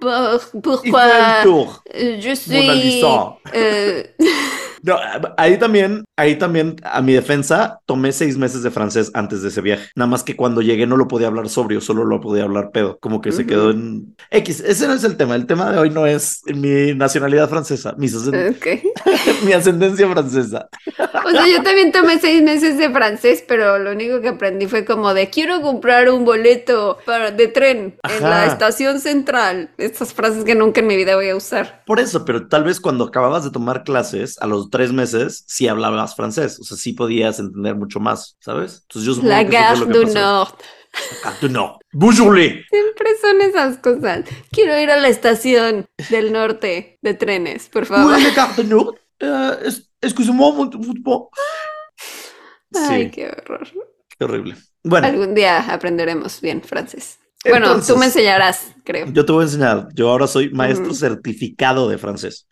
Pourquoi? 0.61 1.73
Je 1.93 2.35
suis. 2.35 3.03
No, 4.83 4.97
ahí 5.37 5.57
también, 5.57 6.05
ahí 6.15 6.37
también, 6.37 6.75
a 6.83 7.01
mi 7.01 7.13
defensa, 7.13 7.79
tomé 7.85 8.11
seis 8.11 8.37
meses 8.37 8.63
de 8.63 8.71
francés 8.71 9.11
antes 9.13 9.41
de 9.41 9.49
ese 9.49 9.61
viaje. 9.61 9.89
Nada 9.95 10.09
más 10.09 10.23
que 10.23 10.35
cuando 10.35 10.61
llegué 10.61 10.87
no 10.87 10.97
lo 10.97 11.07
podía 11.07 11.27
hablar 11.27 11.49
sobrio, 11.49 11.81
solo 11.81 12.05
lo 12.05 12.21
podía 12.21 12.43
hablar 12.43 12.71
pedo. 12.71 12.97
Como 12.99 13.21
que 13.21 13.31
se 13.31 13.45
quedó 13.45 13.71
en 13.71 14.15
X. 14.31 14.61
Ese 14.61 14.87
no 14.87 14.93
es 14.93 15.03
el 15.03 15.17
tema. 15.17 15.35
El 15.35 15.45
tema 15.45 15.71
de 15.71 15.77
hoy 15.77 15.89
no 15.89 16.05
es 16.05 16.41
mi 16.45 16.93
nacionalidad 16.93 17.49
francesa, 17.49 17.93
mi, 17.97 18.07
mi 19.45 19.53
ascendencia 19.53 20.09
francesa. 20.09 20.69
O 21.25 21.31
sea, 21.31 21.47
yo 21.47 21.61
también 21.63 21.91
tomé 21.91 22.19
seis 22.19 22.41
meses 22.41 22.77
de 22.77 22.89
francés, 22.89 23.43
pero 23.47 23.79
lo 23.79 23.91
único 23.91 24.21
que 24.21 24.29
aprendí 24.29 24.67
fue 24.67 24.85
como 24.85 25.13
de 25.13 25.29
quiero 25.29 25.61
comprar 25.61 26.09
un 26.09 26.25
boleto 26.25 26.97
para, 27.05 27.31
de 27.31 27.47
tren 27.47 27.97
en 28.03 28.23
la 28.23 28.45
estación 28.47 28.99
central. 28.99 29.71
Estas 29.77 30.13
frases 30.13 30.43
que 30.43 30.55
nunca 30.55 30.81
en 30.81 30.87
mi 30.87 30.95
vida 30.95 31.15
voy 31.15 31.29
a 31.29 31.35
usar. 31.35 31.83
Por 31.85 31.99
eso, 31.99 32.25
pero 32.25 32.47
tal 32.47 32.63
vez 32.63 32.79
cuando 32.79 33.05
acababas 33.05 33.43
de 33.43 33.51
tomar 33.51 33.83
clases, 33.83 34.37
a 34.41 34.47
los 34.47 34.68
tres 34.69 34.91
meses 34.91 35.43
sí 35.47 35.67
hablabas 35.67 36.15
francés, 36.15 36.59
o 36.59 36.63
sea, 36.63 36.77
sí 36.77 36.93
podías 36.93 37.39
entender 37.39 37.75
mucho 37.75 37.99
más, 37.99 38.37
¿sabes? 38.39 38.83
Entonces 38.87 39.15
yo 39.15 39.23
La 39.23 39.43
Gare 39.43 39.79
du 39.79 40.05
Nord. 40.05 40.55
La 41.23 41.31
Gare 41.31 41.37
du 41.41 41.49
Nord. 41.49 41.79
Bonjour. 41.91 42.37
Siempre 42.37 43.09
son 43.21 43.41
esas 43.41 43.77
cosas. 43.77 44.25
Quiero 44.51 44.79
ir 44.79 44.91
a 44.91 44.97
la 44.97 45.07
estación 45.07 45.85
del 46.09 46.31
norte 46.31 46.97
de 47.01 47.13
trenes, 47.13 47.69
por 47.69 47.85
favor. 47.85 48.19
La 48.19 48.29
Gare 48.31 48.53
du 48.55 48.63
Nord. 48.63 48.95
Uh, 49.21 49.69
Excusez-moi, 50.01 50.69
Ay, 52.73 53.09
qué 53.11 53.27
horror. 53.27 53.67
Qué 54.17 54.23
horrible. 54.23 54.55
Bueno. 54.83 55.07
Algún 55.07 55.35
día 55.35 55.59
aprenderemos 55.73 56.39
bien 56.39 56.61
francés. 56.61 57.19
Bueno, 57.47 57.79
tú 57.81 57.95
me 57.95 58.05
enseñarás, 58.05 58.73
creo. 58.83 59.07
Yo 59.11 59.25
te 59.25 59.31
voy 59.31 59.43
a 59.43 59.45
enseñar. 59.45 59.87
Yo 59.93 60.09
ahora 60.09 60.27
soy 60.27 60.49
maestro 60.49 60.93
certificado 60.93 61.87
de 61.87 61.97
francés. 61.97 62.47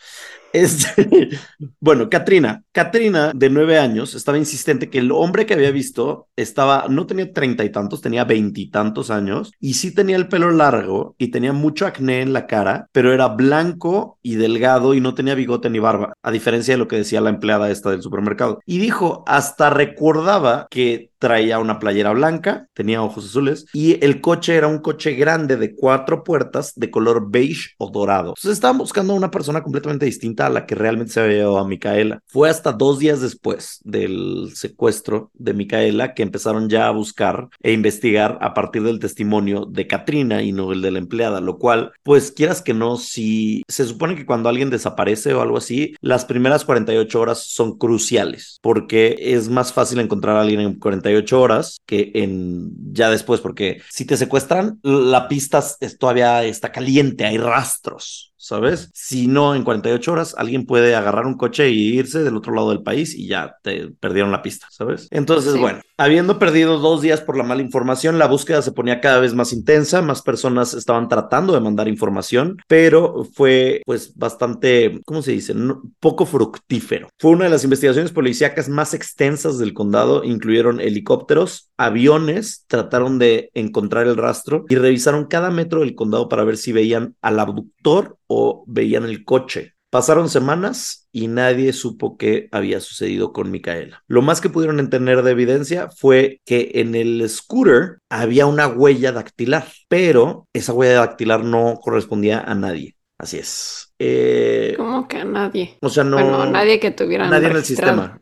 Este, 0.54 1.30
bueno, 1.80 2.10
Katrina. 2.10 2.64
Katrina, 2.72 3.32
de 3.34 3.50
nueve 3.50 3.80
años, 3.80 4.14
estaba 4.14 4.38
insistente 4.38 4.90
que 4.90 5.00
el 5.00 5.12
hombre 5.12 5.46
que 5.46 5.54
había 5.54 5.72
visto 5.72 6.28
estaba, 6.36 6.86
no 6.90 7.08
tenía 7.08 7.32
treinta 7.34 7.64
y 7.64 7.72
tantos, 7.72 8.02
tenía 8.02 8.24
veintitantos 8.24 9.10
años 9.10 9.52
y 9.60 9.74
sí 9.74 9.94
tenía 9.94 10.16
el 10.16 10.28
pelo 10.28 10.52
largo 10.52 11.16
y 11.18 11.30
tenía 11.30 11.54
mucho 11.54 11.86
acné 11.86 12.22
en 12.22 12.34
la 12.34 12.48
cara, 12.48 12.88
pero 12.92 13.14
era 13.14 13.28
blanco 13.30 14.20
y 14.22 14.36
delgado 14.36 14.94
y 14.94 15.02
no 15.02 15.16
tenía 15.16 15.36
bigote 15.36 15.70
ni 15.70 15.80
barba, 15.80 16.14
a 16.22 16.32
diferencia 16.32 16.74
de 16.74 16.78
lo 16.78 16.88
que 16.88 16.98
decía 16.98 17.22
la 17.22 17.30
empleada 17.30 17.72
esta 17.72 17.92
del 17.92 18.02
supermercado. 18.02 18.60
Y 18.66 18.78
dijo, 18.78 19.24
hasta 19.28 19.70
recordaba 19.70 20.68
que 20.70 21.12
traía 21.20 21.60
una 21.60 21.80
playera 21.80 22.12
blanca, 22.12 22.68
tenía 22.74 23.02
ojos 23.02 23.26
azules 23.26 23.66
y 23.74 24.04
el 24.06 24.22
coche 24.22 24.56
era 24.56 24.68
un 24.68 24.80
coche 24.80 25.14
grande 25.14 25.58
de 25.58 25.76
cuatro 25.76 26.24
puertas 26.24 26.74
de 26.76 26.92
color 26.92 27.30
beige 27.32 27.72
o 27.78 27.90
dorado. 27.90 28.30
Entonces 28.30 28.52
estaban 28.52 28.78
buscando 28.78 29.14
a 29.14 29.16
una 29.16 29.32
persona 29.32 29.64
completamente 29.64 30.06
distinta 30.06 30.47
a 30.48 30.50
la 30.50 30.66
que 30.66 30.76
realmente 30.76 31.14
se 31.14 31.20
había 31.22 31.38
llevado 31.38 31.60
a 31.60 31.68
Micaela. 31.68 32.22
Fue 32.26 32.50
hasta 32.50 32.72
dos 32.72 33.00
días 33.00 33.22
después 33.22 33.80
del 33.84 34.52
secuestro 34.56 35.32
de 35.34 35.54
Micaela 35.54 36.14
que 36.14 36.24
empezaron 36.24 36.70
ya 36.70 36.88
a 36.88 36.92
buscar 36.92 37.50
e 37.62 37.74
investigar 37.74 38.38
a 38.42 38.54
partir 38.54 38.84
del 38.84 39.00
testimonio 39.00 39.66
de 39.66 39.88
Katrina 39.88 40.42
y 40.44 40.52
no 40.52 40.72
el 40.72 40.82
de 40.82 40.92
la 40.92 41.00
empleada, 41.00 41.42
lo 41.42 41.58
cual, 41.58 41.92
pues 42.04 42.32
quieras 42.32 42.62
que 42.62 42.74
no, 42.74 42.98
si 42.98 43.64
se 43.68 43.86
supone 43.86 44.16
que 44.16 44.26
cuando 44.26 44.50
alguien 44.50 44.70
desaparece 44.70 45.34
o 45.34 45.42
algo 45.42 45.58
así, 45.58 45.96
las 46.02 46.26
primeras 46.26 46.66
48 46.66 47.20
horas 47.20 47.44
son 47.44 47.78
cruciales 47.78 48.60
porque 48.62 49.16
es 49.20 49.50
más 49.50 49.74
fácil 49.74 50.00
encontrar 50.00 50.38
a 50.38 50.42
alguien 50.42 50.62
en 50.62 50.80
48 50.80 51.42
horas 51.42 51.78
que 51.86 52.12
en 52.16 52.72
ya 52.94 53.10
después, 53.10 53.42
porque 53.42 53.82
si 53.90 54.06
te 54.06 54.18
secuestran, 54.18 54.80
la 54.84 55.28
pista 55.28 55.64
todavía 56.00 56.44
está 56.44 56.72
caliente, 56.72 57.26
hay 57.26 57.38
rastros. 57.38 58.34
¿Sabes? 58.38 58.90
Si 58.94 59.28
no, 59.28 59.56
en 59.56 59.64
48 59.64 60.12
horas 60.12 60.36
alguien 60.38 60.66
puede 60.66 60.96
agarrar 60.96 61.26
un 61.26 61.36
coche 61.36 61.70
y 61.70 61.98
irse 61.98 62.24
del 62.24 62.38
otro 62.38 62.54
lado 62.54 62.70
del 62.70 62.84
país 62.84 63.16
y 63.16 63.28
ya 63.28 63.58
te 63.62 63.90
perdieron 64.00 64.32
la 64.32 64.42
pista, 64.42 64.68
¿sabes? 64.72 65.08
Entonces, 65.12 65.58
bueno, 65.58 65.82
habiendo 65.98 66.40
perdido 66.40 66.78
dos 66.78 67.02
días 67.02 67.22
por 67.22 67.38
la 67.38 67.44
mala 67.44 67.62
información, 67.62 68.20
la 68.20 68.28
búsqueda 68.28 68.62
se 68.62 68.72
ponía 68.72 69.02
cada 69.02 69.20
vez 69.20 69.34
más 69.34 69.54
intensa, 69.54 70.02
más 70.02 70.22
personas 70.22 70.74
estaban 70.74 71.10
tratando 71.10 71.54
de 71.54 71.60
mandar 71.60 71.88
información, 71.88 72.58
pero 72.68 73.26
fue 73.34 73.82
pues 73.86 74.16
bastante, 74.16 75.02
¿cómo 75.06 75.22
se 75.22 75.32
dice? 75.32 75.54
poco 76.00 76.26
fructífero. 76.26 77.10
Fue 77.18 77.32
una 77.32 77.46
de 77.46 77.50
las 77.50 77.64
investigaciones 77.64 78.12
policíacas 78.12 78.70
más 78.70 78.94
extensas 78.94 79.58
del 79.58 79.74
condado, 79.74 80.24
incluyeron 80.24 80.80
helicópteros, 80.80 81.72
aviones, 81.78 82.66
trataron 82.68 83.20
de 83.20 83.50
encontrar 83.54 84.08
el 84.08 84.18
rastro 84.18 84.66
y 84.70 84.76
revisaron 84.76 85.26
cada 85.26 85.50
metro 85.50 85.82
del 85.82 85.96
condado 85.96 86.30
para 86.30 86.44
ver 86.44 86.58
si 86.58 86.72
veían 86.72 87.16
al 87.22 87.40
abductor 87.40 88.18
o 88.28 88.64
veían 88.68 89.06
el 89.06 89.24
coche. 89.26 89.74
Pasaron 89.90 90.30
semanas 90.30 91.08
y 91.14 91.28
nadie 91.28 91.72
supo 91.72 92.18
qué 92.18 92.50
había 92.52 92.82
sucedido 92.82 93.32
con 93.32 93.52
Micaela. 93.52 94.04
Lo 94.08 94.22
más 94.22 94.42
que 94.42 94.50
pudieron 94.50 94.80
entender 94.80 95.24
de 95.24 95.32
evidencia 95.32 95.90
fue 95.90 96.42
que 96.46 96.72
en 96.76 96.94
el 96.94 97.28
scooter 97.30 98.00
había 98.10 98.46
una 98.46 98.68
huella 98.68 99.14
dactilar, 99.14 99.68
pero 99.88 100.48
esa 100.54 100.74
huella 100.74 101.00
dactilar 101.00 101.46
no 101.46 101.80
correspondía 101.82 102.42
a 102.42 102.54
nadie. 102.54 102.98
Así 103.18 103.38
es. 103.38 103.87
Eh, 104.00 104.76
¿Cómo 104.78 105.08
que 105.08 105.18
a 105.18 105.26
nadie? 105.26 105.78
O 105.82 105.90
sea, 105.90 106.04
no. 106.04 106.18
Bueno, 106.18 106.46
nadie 106.52 106.80
que 106.80 106.92
tuviera. 106.92 107.28
Nadie 107.30 107.48
en 107.48 107.56
el 107.56 107.64
sistema. 107.64 108.20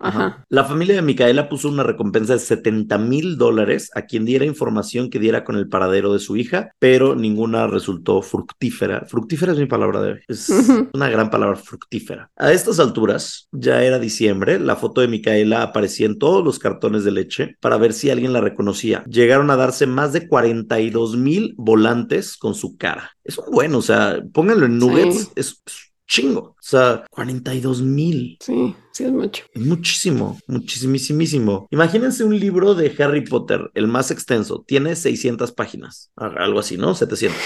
La 0.49 0.63
familia 0.63 0.95
de 0.95 1.01
Micaela 1.01 1.49
puso 1.49 1.69
una 1.69 1.83
recompensa 1.83 2.33
de 2.33 2.39
70 2.39 2.97
mil 2.97 3.37
dólares 3.37 3.91
a 3.93 4.03
quien 4.03 4.25
diera 4.25 4.45
información 4.45 5.09
que 5.09 5.19
diera 5.19 5.43
con 5.43 5.57
el 5.57 5.67
paradero 5.67 6.13
de 6.13 6.19
su 6.19 6.37
hija, 6.37 6.71
pero 6.79 7.15
ninguna 7.15 7.67
resultó 7.67 8.21
fructífera. 8.21 9.05
Fructífera 9.05 9.51
es 9.51 9.59
mi 9.59 9.65
palabra 9.65 10.01
de 10.01 10.11
hoy. 10.13 10.19
Es 10.27 10.49
una 10.93 11.09
gran 11.09 11.29
palabra, 11.29 11.57
fructífera. 11.57 12.29
A 12.37 12.51
estas 12.51 12.79
alturas, 12.79 13.47
ya 13.51 13.83
era 13.83 13.99
diciembre, 13.99 14.59
la 14.59 14.75
foto 14.75 15.01
de 15.01 15.07
Micaela 15.07 15.61
aparecía 15.61 16.05
en 16.05 16.17
todos 16.17 16.43
los 16.43 16.59
cartones 16.59 17.03
de 17.03 17.11
leche 17.11 17.55
para 17.59 17.77
ver 17.77 17.93
si 17.93 18.09
alguien 18.09 18.33
la 18.33 18.41
reconocía. 18.41 19.03
Llegaron 19.09 19.49
a 19.51 19.55
darse 19.55 19.87
más 19.87 20.13
de 20.13 20.27
42 20.27 21.17
mil 21.17 21.53
volantes 21.57 22.37
con 22.37 22.55
su 22.55 22.77
cara. 22.77 23.11
Es 23.23 23.37
un 23.39 23.45
bueno, 23.51 23.79
o 23.79 23.81
sea, 23.81 24.21
pónganlo 24.33 24.65
en 24.65 24.77
nuggets. 24.77 25.31
Es 25.35 25.63
chingo. 26.07 26.41
O 26.41 26.55
sea, 26.59 27.05
42 27.09 27.81
mil. 27.81 28.37
Sí, 28.39 28.75
sí 28.91 29.03
es 29.03 29.11
mucho. 29.11 29.45
Muchísimo, 29.55 30.37
muchísimísimo. 30.47 31.67
Imagínense 31.71 32.23
un 32.23 32.39
libro 32.39 32.75
de 32.75 32.93
Harry 32.99 33.21
Potter, 33.21 33.71
el 33.73 33.87
más 33.87 34.11
extenso. 34.11 34.63
Tiene 34.65 34.95
600 34.95 35.51
páginas. 35.51 36.11
Algo 36.15 36.59
así, 36.59 36.77
¿no? 36.77 36.95
700. 36.95 37.39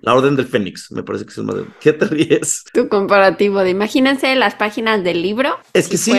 La 0.00 0.14
Orden 0.14 0.36
del 0.36 0.46
Fénix, 0.46 0.90
me 0.90 1.02
parece 1.02 1.24
que 1.24 1.30
es 1.30 1.38
el 1.38 1.44
más. 1.44 1.56
¿Qué 1.80 1.92
te 1.92 2.06
ríes? 2.06 2.64
Tu 2.72 2.88
comparativo 2.88 3.60
de 3.60 3.70
imagínense 3.70 4.34
las 4.34 4.54
páginas 4.54 5.04
del 5.04 5.22
libro. 5.22 5.58
Es 5.74 5.88
que 5.88 5.96
sí. 5.98 6.12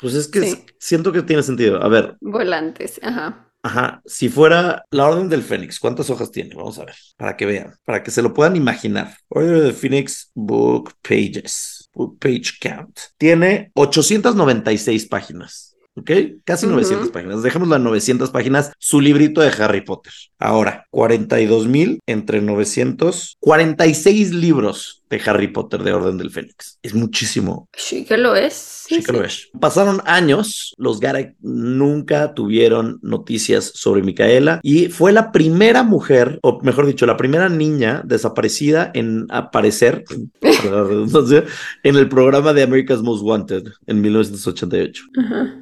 Pues 0.00 0.14
es 0.14 0.28
que 0.28 0.66
siento 0.78 1.12
que 1.12 1.22
tiene 1.22 1.42
sentido. 1.42 1.82
A 1.82 1.88
ver. 1.88 2.16
Volantes, 2.20 3.00
ajá. 3.02 3.52
Ajá, 3.64 4.02
si 4.04 4.28
fuera 4.28 4.84
la 4.90 5.08
Orden 5.08 5.30
del 5.30 5.42
Fénix, 5.42 5.80
¿cuántas 5.80 6.10
hojas 6.10 6.30
tiene? 6.30 6.54
Vamos 6.54 6.78
a 6.78 6.84
ver, 6.84 6.94
para 7.16 7.34
que 7.34 7.46
vean, 7.46 7.74
para 7.86 8.02
que 8.02 8.10
se 8.10 8.20
lo 8.20 8.34
puedan 8.34 8.56
imaginar. 8.56 9.16
Orden 9.30 9.62
del 9.62 9.72
Phoenix 9.72 10.30
Book 10.34 10.92
Pages, 11.00 11.88
Book 11.94 12.18
Page 12.18 12.58
Count. 12.60 12.98
Tiene 13.16 13.70
896 13.72 15.06
páginas. 15.06 15.74
¿ok? 15.96 16.10
Casi 16.44 16.66
900 16.66 17.08
páginas. 17.08 17.42
Dejemos 17.42 17.68
las 17.68 17.80
900 17.80 18.30
páginas, 18.30 18.72
su 18.78 19.00
librito 19.00 19.40
de 19.40 19.48
Harry 19.48 19.80
Potter. 19.80 20.12
Ahora, 20.38 20.86
42 20.90 21.66
mil 21.66 22.00
entre 22.06 22.42
900, 22.42 23.38
46 23.40 24.34
libros 24.34 25.03
de 25.14 25.30
Harry 25.30 25.48
Potter 25.48 25.82
de 25.82 25.92
Orden 25.92 26.18
del 26.18 26.30
Fénix. 26.30 26.78
Es 26.82 26.94
muchísimo. 26.94 27.68
Sí 27.72 28.04
que 28.04 28.16
lo 28.16 28.34
es. 28.34 28.84
Sí, 28.86 29.02
que 29.02 29.12
lo 29.12 29.24
es. 29.24 29.48
Pasaron 29.58 30.02
años, 30.04 30.74
los 30.76 31.00
Garak 31.00 31.36
nunca 31.40 32.34
tuvieron 32.34 32.98
noticias 33.02 33.72
sobre 33.74 34.02
Micaela 34.02 34.60
y 34.62 34.88
fue 34.88 35.12
la 35.12 35.32
primera 35.32 35.82
mujer, 35.82 36.38
o 36.42 36.60
mejor 36.62 36.86
dicho, 36.86 37.06
la 37.06 37.16
primera 37.16 37.48
niña 37.48 38.02
desaparecida 38.04 38.90
en 38.94 39.26
aparecer, 39.30 40.04
en 41.82 41.96
el 41.96 42.08
programa 42.08 42.52
de 42.52 42.62
America's 42.62 43.02
Most 43.02 43.22
Wanted 43.22 43.64
en 43.86 44.00
1988. 44.00 45.04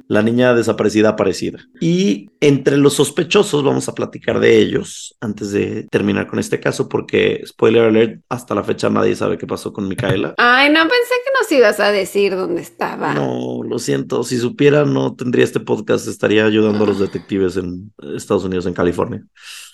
La 0.07 0.21
niña 0.21 0.53
desaparecida 0.53 1.09
aparecida. 1.09 1.59
Y 1.79 2.29
entre 2.41 2.77
los 2.77 2.95
sospechosos, 2.95 3.63
vamos 3.63 3.87
a 3.87 3.93
platicar 3.95 4.39
de 4.39 4.57
ellos 4.57 5.15
antes 5.21 5.51
de 5.51 5.87
terminar 5.89 6.27
con 6.27 6.39
este 6.39 6.59
caso, 6.59 6.89
porque, 6.89 7.41
spoiler 7.45 7.83
alert, 7.83 8.21
hasta 8.27 8.55
la 8.55 8.63
fecha 8.63 8.89
nadie 8.89 9.15
sabe 9.15 9.37
qué 9.43 9.47
pasó 9.47 9.73
con 9.73 9.89
Micaela. 9.89 10.35
Ay, 10.37 10.69
no 10.69 10.79
pensé 10.79 11.13
que 11.25 11.31
nos 11.37 11.51
ibas 11.51 11.77
a 11.81 11.91
decir 11.91 12.33
dónde 12.33 12.61
estaba. 12.61 13.13
No, 13.13 13.61
lo 13.61 13.77
siento. 13.77 14.23
Si 14.23 14.37
supiera, 14.37 14.85
no 14.85 15.17
tendría 15.17 15.43
este 15.43 15.59
podcast. 15.59 16.07
Estaría 16.07 16.45
ayudando 16.45 16.85
a 16.85 16.87
los 16.87 16.99
detectives 16.99 17.57
en 17.57 17.91
Estados 18.15 18.45
Unidos, 18.45 18.67
en 18.67 18.73
California. 18.73 19.21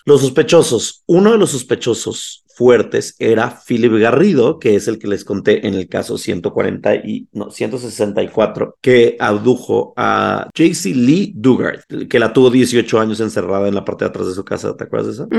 Los 0.06 0.22
sospechosos. 0.22 1.04
Uno 1.06 1.34
de 1.34 1.38
los 1.38 1.52
sospechosos 1.52 2.44
fuertes 2.60 3.16
era 3.20 3.57
Philip 3.66 3.93
Garrido, 3.93 4.60
que 4.60 4.76
es 4.76 4.89
el 4.89 4.99
que 4.99 5.07
les 5.07 5.24
conté 5.24 5.66
en 5.66 5.76
el 5.76 5.88
caso 5.88 6.18
140 6.18 6.95
y 6.95 7.30
no, 7.32 7.51
164, 7.51 8.76
que 8.82 9.16
abdujo 9.18 9.93
a 9.95 10.49
JC 10.53 10.93
Lee 10.93 11.32
Dugard, 11.38 11.84
que 12.10 12.20
la 12.20 12.34
tuvo 12.34 12.49
18 12.49 12.99
años 12.99 13.22
encerrada 13.22 13.70
en 13.70 13.76
la 13.76 13.86
parte 13.86 14.03
de 14.03 14.10
atrás 14.10 14.28
de 14.28 14.34
su 14.34 14.43
casa. 14.43 14.76
¿Te 14.76 14.84
acuerdas 14.84 15.07
de 15.07 15.14
eso? 15.14 15.30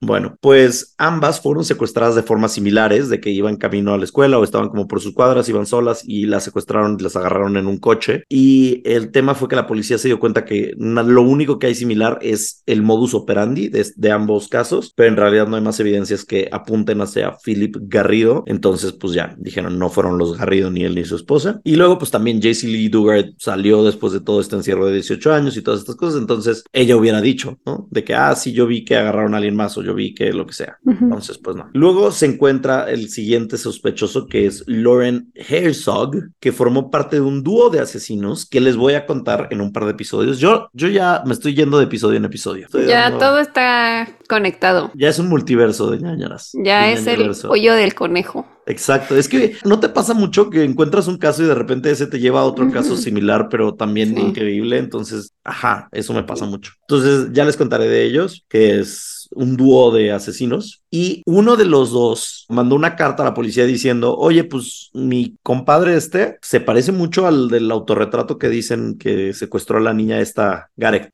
Bueno, 0.00 0.36
pues 0.40 0.94
ambas 0.98 1.40
fueron 1.40 1.64
secuestradas 1.64 2.14
de 2.14 2.22
formas 2.22 2.52
similares, 2.52 3.08
de 3.08 3.20
que 3.20 3.30
iban 3.30 3.56
camino 3.56 3.92
a 3.92 3.98
la 3.98 4.04
escuela 4.04 4.38
o 4.38 4.44
estaban 4.44 4.68
como 4.68 4.86
por 4.86 5.00
sus 5.00 5.14
cuadras, 5.14 5.48
iban 5.48 5.66
solas 5.66 6.04
y 6.06 6.26
las 6.26 6.44
secuestraron 6.44 6.96
las 7.00 7.16
agarraron 7.16 7.56
en 7.56 7.66
un 7.66 7.78
coche. 7.78 8.22
Y 8.28 8.82
el 8.84 9.10
tema 9.10 9.34
fue 9.34 9.48
que 9.48 9.56
la 9.56 9.66
policía 9.66 9.98
se 9.98 10.06
dio 10.06 10.20
cuenta 10.20 10.44
que 10.44 10.74
lo 10.76 11.22
único 11.22 11.58
que 11.58 11.66
hay 11.66 11.74
similar 11.74 12.20
es 12.22 12.62
el 12.66 12.82
modus 12.82 13.14
operandi 13.14 13.68
de, 13.68 13.84
de 13.96 14.12
ambos 14.12 14.46
casos, 14.46 14.92
pero 14.94 15.08
en 15.08 15.16
realidad 15.16 15.48
no 15.48 15.56
hay 15.56 15.62
más 15.62 15.80
evidencias 15.80 16.24
que 16.24 16.48
apunten 16.68 17.00
hacia 17.00 17.36
Philip 17.42 17.76
Garrido. 17.80 18.44
Entonces, 18.46 18.92
pues 18.92 19.14
ya 19.14 19.34
dijeron, 19.38 19.78
no 19.78 19.88
fueron 19.88 20.18
los 20.18 20.36
Garrido 20.36 20.70
ni 20.70 20.84
él 20.84 20.94
ni 20.94 21.04
su 21.04 21.16
esposa. 21.16 21.60
Y 21.64 21.76
luego, 21.76 21.98
pues 21.98 22.10
también 22.10 22.40
JC 22.40 22.64
Lee 22.64 22.88
Dugard 22.88 23.30
salió 23.38 23.82
después 23.82 24.12
de 24.12 24.20
todo 24.20 24.40
este 24.40 24.56
encierro 24.56 24.86
de 24.86 24.94
18 24.94 25.32
años 25.32 25.56
y 25.56 25.62
todas 25.62 25.80
estas 25.80 25.96
cosas. 25.96 26.20
Entonces, 26.20 26.64
ella 26.72 26.96
hubiera 26.96 27.22
dicho, 27.22 27.58
¿no? 27.64 27.88
De 27.90 28.04
que, 28.04 28.14
ah, 28.14 28.34
sí, 28.34 28.52
yo 28.52 28.66
vi 28.66 28.84
que 28.84 28.96
agarraron 28.96 29.32
a 29.32 29.38
alguien 29.38 29.56
más 29.56 29.78
o 29.78 29.82
yo 29.82 29.94
vi 29.94 30.14
que 30.14 30.32
lo 30.32 30.46
que 30.46 30.52
sea. 30.52 30.78
Entonces, 30.86 31.38
pues 31.38 31.56
no. 31.56 31.70
Luego 31.72 32.12
se 32.12 32.26
encuentra 32.26 32.90
el 32.90 33.08
siguiente 33.08 33.56
sospechoso 33.56 34.26
que 34.26 34.46
es 34.46 34.64
Lauren 34.66 35.32
Herzog, 35.34 36.16
que 36.38 36.52
formó 36.52 36.90
parte 36.90 37.16
de 37.16 37.22
un 37.22 37.42
dúo 37.42 37.70
de 37.70 37.80
asesinos 37.80 38.44
que 38.44 38.60
les 38.60 38.76
voy 38.76 38.94
a 38.94 39.06
contar 39.06 39.48
en 39.50 39.62
un 39.62 39.72
par 39.72 39.86
de 39.86 39.92
episodios. 39.92 40.38
Yo, 40.38 40.68
yo 40.74 40.88
ya 40.88 41.22
me 41.24 41.32
estoy 41.32 41.54
yendo 41.54 41.78
de 41.78 41.84
episodio 41.84 42.18
en 42.18 42.26
episodio. 42.26 42.68
ya 42.86 43.16
todo 43.18 43.38
está 43.38 44.08
conectado. 44.28 44.90
Ya 44.94 45.08
es 45.08 45.18
un 45.18 45.28
multiverso 45.28 45.90
de 45.90 45.98
ñañaras. 45.98 46.52
Ya 46.64 46.90
es 46.90 47.06
el 47.06 47.30
pollo 47.46 47.74
del 47.74 47.94
conejo. 47.94 48.46
Exacto, 48.66 49.16
es 49.16 49.28
que 49.28 49.56
no 49.64 49.80
te 49.80 49.88
pasa 49.88 50.12
mucho 50.12 50.50
que 50.50 50.62
encuentras 50.62 51.08
un 51.08 51.16
caso 51.16 51.42
y 51.42 51.46
de 51.46 51.54
repente 51.54 51.90
ese 51.90 52.06
te 52.06 52.20
lleva 52.20 52.40
a 52.40 52.44
otro 52.44 52.70
caso 52.70 52.96
similar, 52.96 53.48
pero 53.48 53.74
también 53.74 54.18
increíble, 54.18 54.76
entonces, 54.76 55.32
ajá, 55.42 55.88
eso 55.90 56.12
me 56.12 56.22
pasa 56.22 56.44
mucho. 56.44 56.72
Entonces, 56.82 57.30
ya 57.32 57.46
les 57.46 57.56
contaré 57.56 57.88
de 57.88 58.04
ellos, 58.04 58.44
que 58.48 58.78
es 58.80 59.17
un 59.32 59.56
dúo 59.56 59.92
de 59.92 60.12
asesinos 60.12 60.82
y 60.90 61.22
uno 61.26 61.56
de 61.56 61.64
los 61.64 61.90
dos 61.90 62.46
mandó 62.48 62.74
una 62.74 62.96
carta 62.96 63.22
a 63.22 63.26
la 63.26 63.34
policía 63.34 63.66
diciendo, 63.66 64.16
oye, 64.16 64.44
pues 64.44 64.90
mi 64.94 65.36
compadre 65.42 65.96
este 65.96 66.38
se 66.42 66.60
parece 66.60 66.92
mucho 66.92 67.26
al 67.26 67.48
del 67.48 67.70
autorretrato 67.70 68.38
que 68.38 68.48
dicen 68.48 68.96
que 68.98 69.34
secuestró 69.34 69.78
a 69.78 69.82
la 69.82 69.92
niña 69.92 70.20
esta 70.20 70.70
Garek. 70.76 71.12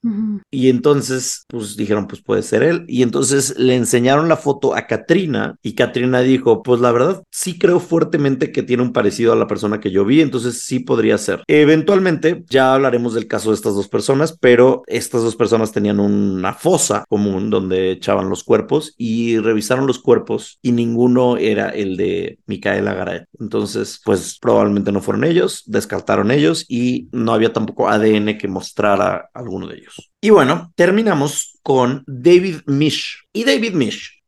Y 0.50 0.68
entonces, 0.68 1.44
pues 1.48 1.76
dijeron, 1.76 2.06
pues 2.06 2.22
puede 2.22 2.42
ser 2.42 2.62
él. 2.62 2.84
Y 2.86 3.02
entonces 3.02 3.58
le 3.58 3.74
enseñaron 3.74 4.28
la 4.28 4.36
foto 4.36 4.74
a 4.74 4.86
Katrina 4.86 5.56
y 5.62 5.74
Katrina 5.74 6.20
dijo, 6.20 6.62
pues 6.62 6.80
la 6.80 6.92
verdad, 6.92 7.22
sí 7.30 7.58
creo 7.58 7.80
fuertemente 7.80 8.52
que 8.52 8.62
tiene 8.62 8.82
un 8.82 8.92
parecido 8.92 9.32
a 9.32 9.36
la 9.36 9.46
persona 9.46 9.80
que 9.80 9.90
yo 9.90 10.04
vi, 10.04 10.20
entonces 10.20 10.62
sí 10.62 10.80
podría 10.80 11.18
ser. 11.18 11.42
Eventualmente, 11.46 12.44
ya 12.48 12.74
hablaremos 12.74 13.14
del 13.14 13.26
caso 13.26 13.50
de 13.50 13.56
estas 13.56 13.74
dos 13.74 13.88
personas, 13.88 14.36
pero 14.40 14.82
estas 14.86 15.22
dos 15.22 15.36
personas 15.36 15.72
tenían 15.72 16.00
una 16.00 16.54
fosa 16.54 17.04
común 17.08 17.50
donde 17.50 17.98
echaban 18.04 18.28
los 18.28 18.44
cuerpos 18.44 18.94
y 18.98 19.38
revisaron 19.38 19.86
los 19.86 19.98
cuerpos 19.98 20.58
y 20.60 20.72
ninguno 20.72 21.38
era 21.38 21.70
el 21.70 21.96
de 21.96 22.38
Micaela 22.46 22.92
Garay. 22.92 23.22
Entonces, 23.40 24.00
pues 24.04 24.38
probablemente 24.38 24.92
no 24.92 25.00
fueron 25.00 25.24
ellos, 25.24 25.62
descartaron 25.66 26.30
ellos 26.30 26.66
y 26.68 27.08
no 27.12 27.32
había 27.32 27.52
tampoco 27.52 27.88
ADN 27.88 28.36
que 28.36 28.48
mostrara 28.48 29.30
alguno 29.32 29.66
de 29.66 29.76
ellos. 29.76 30.10
Y 30.20 30.30
bueno, 30.30 30.72
terminamos 30.74 31.58
con 31.62 32.04
David 32.06 32.58
Mish. 32.66 33.26
Y 33.32 33.44
David 33.44 33.72
Mish 33.72 34.22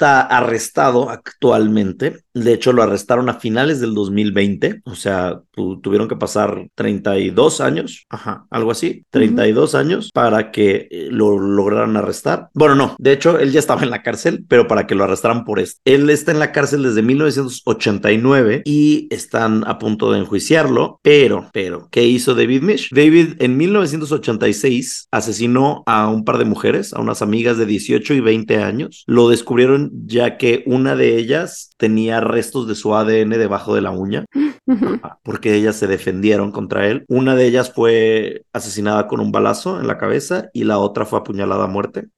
está 0.00 0.22
arrestado 0.22 1.10
actualmente. 1.10 2.24
De 2.32 2.54
hecho, 2.54 2.72
lo 2.72 2.82
arrestaron 2.82 3.28
a 3.28 3.34
finales 3.34 3.80
del 3.80 3.92
2020. 3.92 4.80
O 4.84 4.94
sea, 4.94 5.42
tuvieron 5.82 6.08
que 6.08 6.16
pasar 6.16 6.68
32 6.74 7.60
años, 7.60 8.06
ajá, 8.08 8.46
algo 8.50 8.70
así, 8.70 9.04
32 9.10 9.74
años 9.74 10.10
para 10.14 10.50
que 10.50 10.88
eh, 10.90 11.08
lo 11.10 11.38
lograran 11.38 11.98
arrestar. 11.98 12.48
Bueno, 12.54 12.76
no, 12.76 12.96
de 12.98 13.12
hecho, 13.12 13.38
él 13.38 13.52
ya 13.52 13.58
estaba 13.58 13.82
en 13.82 13.90
la 13.90 14.02
cárcel, 14.02 14.46
pero 14.48 14.66
para 14.66 14.86
que 14.86 14.94
lo 14.94 15.04
arrestaran 15.04 15.44
por 15.44 15.60
esto. 15.60 15.82
Él 15.84 16.08
está 16.08 16.32
en 16.32 16.38
la 16.38 16.52
cárcel 16.52 16.82
desde 16.82 17.02
1989 17.02 18.62
y 18.64 19.06
están 19.10 19.64
a 19.66 19.78
punto 19.78 20.12
de 20.12 20.20
enjuiciarlo, 20.20 20.98
pero, 21.02 21.50
pero, 21.52 21.88
¿qué 21.90 22.04
hizo 22.04 22.34
David 22.34 22.62
Mish? 22.62 22.88
David 22.90 23.34
en 23.38 23.58
1986 23.58 25.08
asesinó 25.10 25.82
a 25.84 26.08
un 26.08 26.24
par 26.24 26.38
de 26.38 26.46
mujeres, 26.46 26.94
a 26.94 27.00
unas 27.00 27.20
amigas 27.20 27.58
de 27.58 27.66
18 27.66 28.14
y 28.14 28.20
20 28.20 28.56
años. 28.62 29.04
Lo 29.06 29.28
descubrieron 29.28 29.89
ya 30.06 30.36
que 30.36 30.62
una 30.66 30.96
de 30.96 31.16
ellas 31.16 31.70
tenía 31.76 32.20
restos 32.20 32.68
de 32.68 32.74
su 32.74 32.94
ADN 32.94 33.30
debajo 33.30 33.74
de 33.74 33.80
la 33.80 33.90
uña, 33.90 34.24
porque 35.22 35.54
ellas 35.54 35.76
se 35.76 35.86
defendieron 35.86 36.52
contra 36.52 36.88
él. 36.88 37.04
Una 37.08 37.34
de 37.34 37.46
ellas 37.46 37.72
fue 37.72 38.44
asesinada 38.52 39.06
con 39.06 39.20
un 39.20 39.32
balazo 39.32 39.80
en 39.80 39.86
la 39.86 39.98
cabeza 39.98 40.50
y 40.52 40.64
la 40.64 40.78
otra 40.78 41.06
fue 41.06 41.18
apuñalada 41.18 41.64
a 41.64 41.68
muerte. 41.68 42.08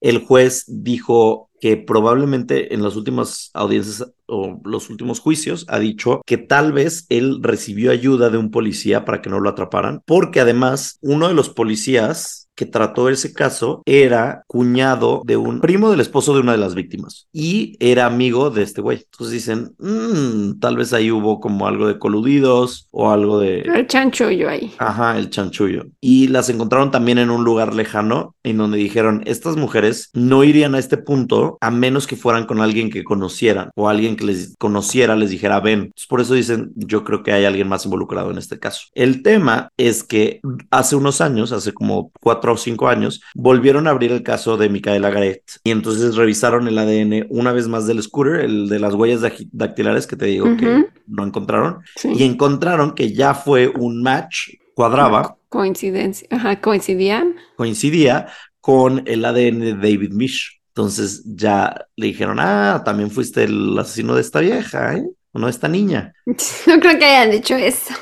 El 0.00 0.18
juez 0.24 0.64
dijo 0.68 1.50
que 1.60 1.76
probablemente 1.76 2.72
en 2.72 2.82
las 2.82 2.94
últimas 2.94 3.50
audiencias 3.52 4.12
o 4.26 4.60
los 4.64 4.90
últimos 4.90 5.18
juicios 5.18 5.66
ha 5.68 5.80
dicho 5.80 6.22
que 6.24 6.38
tal 6.38 6.72
vez 6.72 7.06
él 7.08 7.40
recibió 7.42 7.90
ayuda 7.90 8.30
de 8.30 8.38
un 8.38 8.50
policía 8.50 9.04
para 9.04 9.20
que 9.20 9.30
no 9.30 9.40
lo 9.40 9.50
atraparan, 9.50 10.02
porque 10.06 10.40
además 10.40 10.98
uno 11.00 11.26
de 11.26 11.34
los 11.34 11.48
policías 11.48 12.47
que 12.58 12.66
trató 12.66 13.08
ese 13.08 13.32
caso 13.32 13.82
era 13.86 14.42
cuñado 14.48 15.22
de 15.24 15.36
un 15.36 15.60
primo 15.60 15.92
del 15.92 16.00
esposo 16.00 16.34
de 16.34 16.40
una 16.40 16.50
de 16.50 16.58
las 16.58 16.74
víctimas 16.74 17.28
y 17.32 17.76
era 17.78 18.06
amigo 18.06 18.50
de 18.50 18.64
este 18.64 18.80
güey. 18.80 18.98
Entonces 19.04 19.32
dicen, 19.32 19.76
mm, 19.78 20.58
tal 20.58 20.76
vez 20.76 20.92
ahí 20.92 21.12
hubo 21.12 21.38
como 21.38 21.68
algo 21.68 21.86
de 21.86 22.00
coludidos 22.00 22.88
o 22.90 23.12
algo 23.12 23.38
de... 23.38 23.60
El 23.60 23.86
chanchullo 23.86 24.48
ahí. 24.48 24.74
Ajá, 24.78 25.16
el 25.16 25.30
chanchullo. 25.30 25.84
Y 26.00 26.26
las 26.26 26.50
encontraron 26.50 26.90
también 26.90 27.18
en 27.18 27.30
un 27.30 27.44
lugar 27.44 27.76
lejano 27.76 28.34
en 28.42 28.56
donde 28.56 28.78
dijeron, 28.78 29.22
estas 29.26 29.56
mujeres 29.56 30.10
no 30.12 30.42
irían 30.42 30.74
a 30.74 30.80
este 30.80 30.96
punto 30.96 31.58
a 31.60 31.70
menos 31.70 32.08
que 32.08 32.16
fueran 32.16 32.46
con 32.46 32.60
alguien 32.60 32.90
que 32.90 33.04
conocieran 33.04 33.70
o 33.76 33.88
alguien 33.88 34.16
que 34.16 34.24
les 34.24 34.56
conociera 34.58 35.14
les 35.14 35.30
dijera, 35.30 35.60
ven. 35.60 35.92
por 36.08 36.20
eso 36.20 36.34
dicen, 36.34 36.72
yo 36.74 37.04
creo 37.04 37.22
que 37.22 37.30
hay 37.30 37.44
alguien 37.44 37.68
más 37.68 37.84
involucrado 37.84 38.32
en 38.32 38.38
este 38.38 38.58
caso. 38.58 38.88
El 38.94 39.22
tema 39.22 39.70
es 39.76 40.02
que 40.02 40.40
hace 40.72 40.96
unos 40.96 41.20
años, 41.20 41.52
hace 41.52 41.72
como 41.72 42.10
cuatro 42.20 42.47
o 42.50 42.56
cinco 42.56 42.88
años, 42.88 43.20
volvieron 43.34 43.86
a 43.86 43.90
abrir 43.90 44.12
el 44.12 44.22
caso 44.22 44.56
de 44.56 44.68
Micaela 44.68 45.10
Garet 45.10 45.42
y 45.64 45.70
entonces 45.70 46.16
revisaron 46.16 46.68
el 46.68 46.78
ADN 46.78 47.26
una 47.30 47.52
vez 47.52 47.68
más 47.68 47.86
del 47.86 48.02
scooter, 48.02 48.40
el 48.40 48.68
de 48.68 48.78
las 48.78 48.94
huellas 48.94 49.20
dactilares 49.52 50.06
que 50.06 50.16
te 50.16 50.26
digo 50.26 50.56
que 50.56 50.86
no 51.06 51.24
encontraron, 51.24 51.78
y 52.04 52.24
encontraron 52.24 52.94
que 52.94 53.12
ya 53.12 53.34
fue 53.34 53.68
un 53.68 54.02
match, 54.02 54.50
cuadraba. 54.74 55.36
Coincidencia, 55.48 56.28
ajá, 56.30 56.60
coincidían. 56.60 57.36
Coincidía 57.56 58.28
con 58.60 59.02
el 59.06 59.24
ADN 59.24 59.60
de 59.60 59.74
David 59.74 60.12
Mish. 60.12 60.60
Entonces 60.68 61.22
ya 61.24 61.86
le 61.96 62.06
dijeron, 62.06 62.38
ah, 62.38 62.82
también 62.84 63.10
fuiste 63.10 63.44
el 63.44 63.76
asesino 63.78 64.14
de 64.14 64.20
esta 64.20 64.40
vieja, 64.40 64.94
¿eh? 64.94 65.04
O 65.32 65.38
no 65.38 65.46
de 65.46 65.50
esta 65.50 65.68
niña. 65.68 66.12
No 66.66 66.78
creo 66.78 66.98
que 66.98 67.04
hayan 67.04 67.30
dicho 67.30 67.56
eso. 67.56 67.94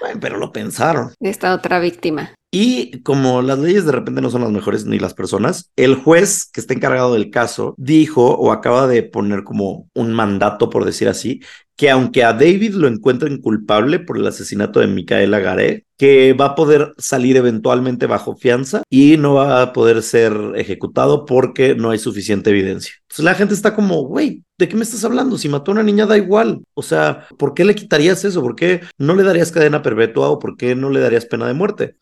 Bueno, 0.00 0.20
pero 0.20 0.38
lo 0.38 0.52
pensaron. 0.52 1.12
De 1.18 1.30
esta 1.30 1.54
otra 1.54 1.80
víctima. 1.80 2.34
Y 2.50 3.02
como 3.02 3.42
las 3.42 3.58
leyes 3.58 3.84
de 3.84 3.92
repente 3.92 4.22
no 4.22 4.30
son 4.30 4.40
las 4.40 4.50
mejores 4.50 4.86
ni 4.86 4.98
las 4.98 5.12
personas, 5.12 5.70
el 5.76 5.96
juez 5.96 6.48
que 6.50 6.60
está 6.60 6.72
encargado 6.72 7.12
del 7.12 7.30
caso 7.30 7.74
dijo 7.76 8.34
o 8.36 8.52
acaba 8.52 8.86
de 8.86 9.02
poner 9.02 9.44
como 9.44 9.90
un 9.94 10.14
mandato, 10.14 10.70
por 10.70 10.86
decir 10.86 11.08
así, 11.08 11.40
que 11.76 11.90
aunque 11.90 12.24
a 12.24 12.32
David 12.32 12.74
lo 12.74 12.88
encuentren 12.88 13.40
culpable 13.40 14.00
por 14.00 14.18
el 14.18 14.26
asesinato 14.26 14.80
de 14.80 14.88
Micaela 14.88 15.40
Garé, 15.40 15.84
que 15.98 16.32
va 16.32 16.46
a 16.46 16.54
poder 16.54 16.94
salir 16.96 17.36
eventualmente 17.36 18.06
bajo 18.06 18.34
fianza 18.36 18.82
y 18.88 19.16
no 19.18 19.34
va 19.34 19.62
a 19.62 19.72
poder 19.72 20.02
ser 20.02 20.32
ejecutado 20.56 21.26
porque 21.26 21.74
no 21.74 21.90
hay 21.90 21.98
suficiente 21.98 22.50
evidencia. 22.50 22.94
Entonces 23.02 23.24
la 23.24 23.34
gente 23.34 23.54
está 23.54 23.74
como, 23.74 24.02
güey, 24.04 24.42
¿de 24.58 24.68
qué 24.68 24.76
me 24.76 24.82
estás 24.82 25.04
hablando? 25.04 25.38
Si 25.38 25.48
mató 25.48 25.70
a 25.70 25.74
una 25.74 25.82
niña 25.82 26.06
da 26.06 26.16
igual. 26.16 26.64
O 26.74 26.82
sea, 26.82 27.26
¿por 27.38 27.54
qué 27.54 27.64
le 27.64 27.74
quitarías 27.74 28.24
eso? 28.24 28.42
¿Por 28.42 28.56
qué 28.56 28.82
no 28.98 29.14
le 29.14 29.22
darías 29.22 29.52
cadena 29.52 29.82
perpetua 29.82 30.28
o 30.28 30.38
por 30.38 30.56
qué 30.56 30.74
no 30.74 30.90
le 30.90 31.00
darías 31.00 31.26
pena 31.26 31.46
de 31.46 31.54
muerte? 31.54 31.96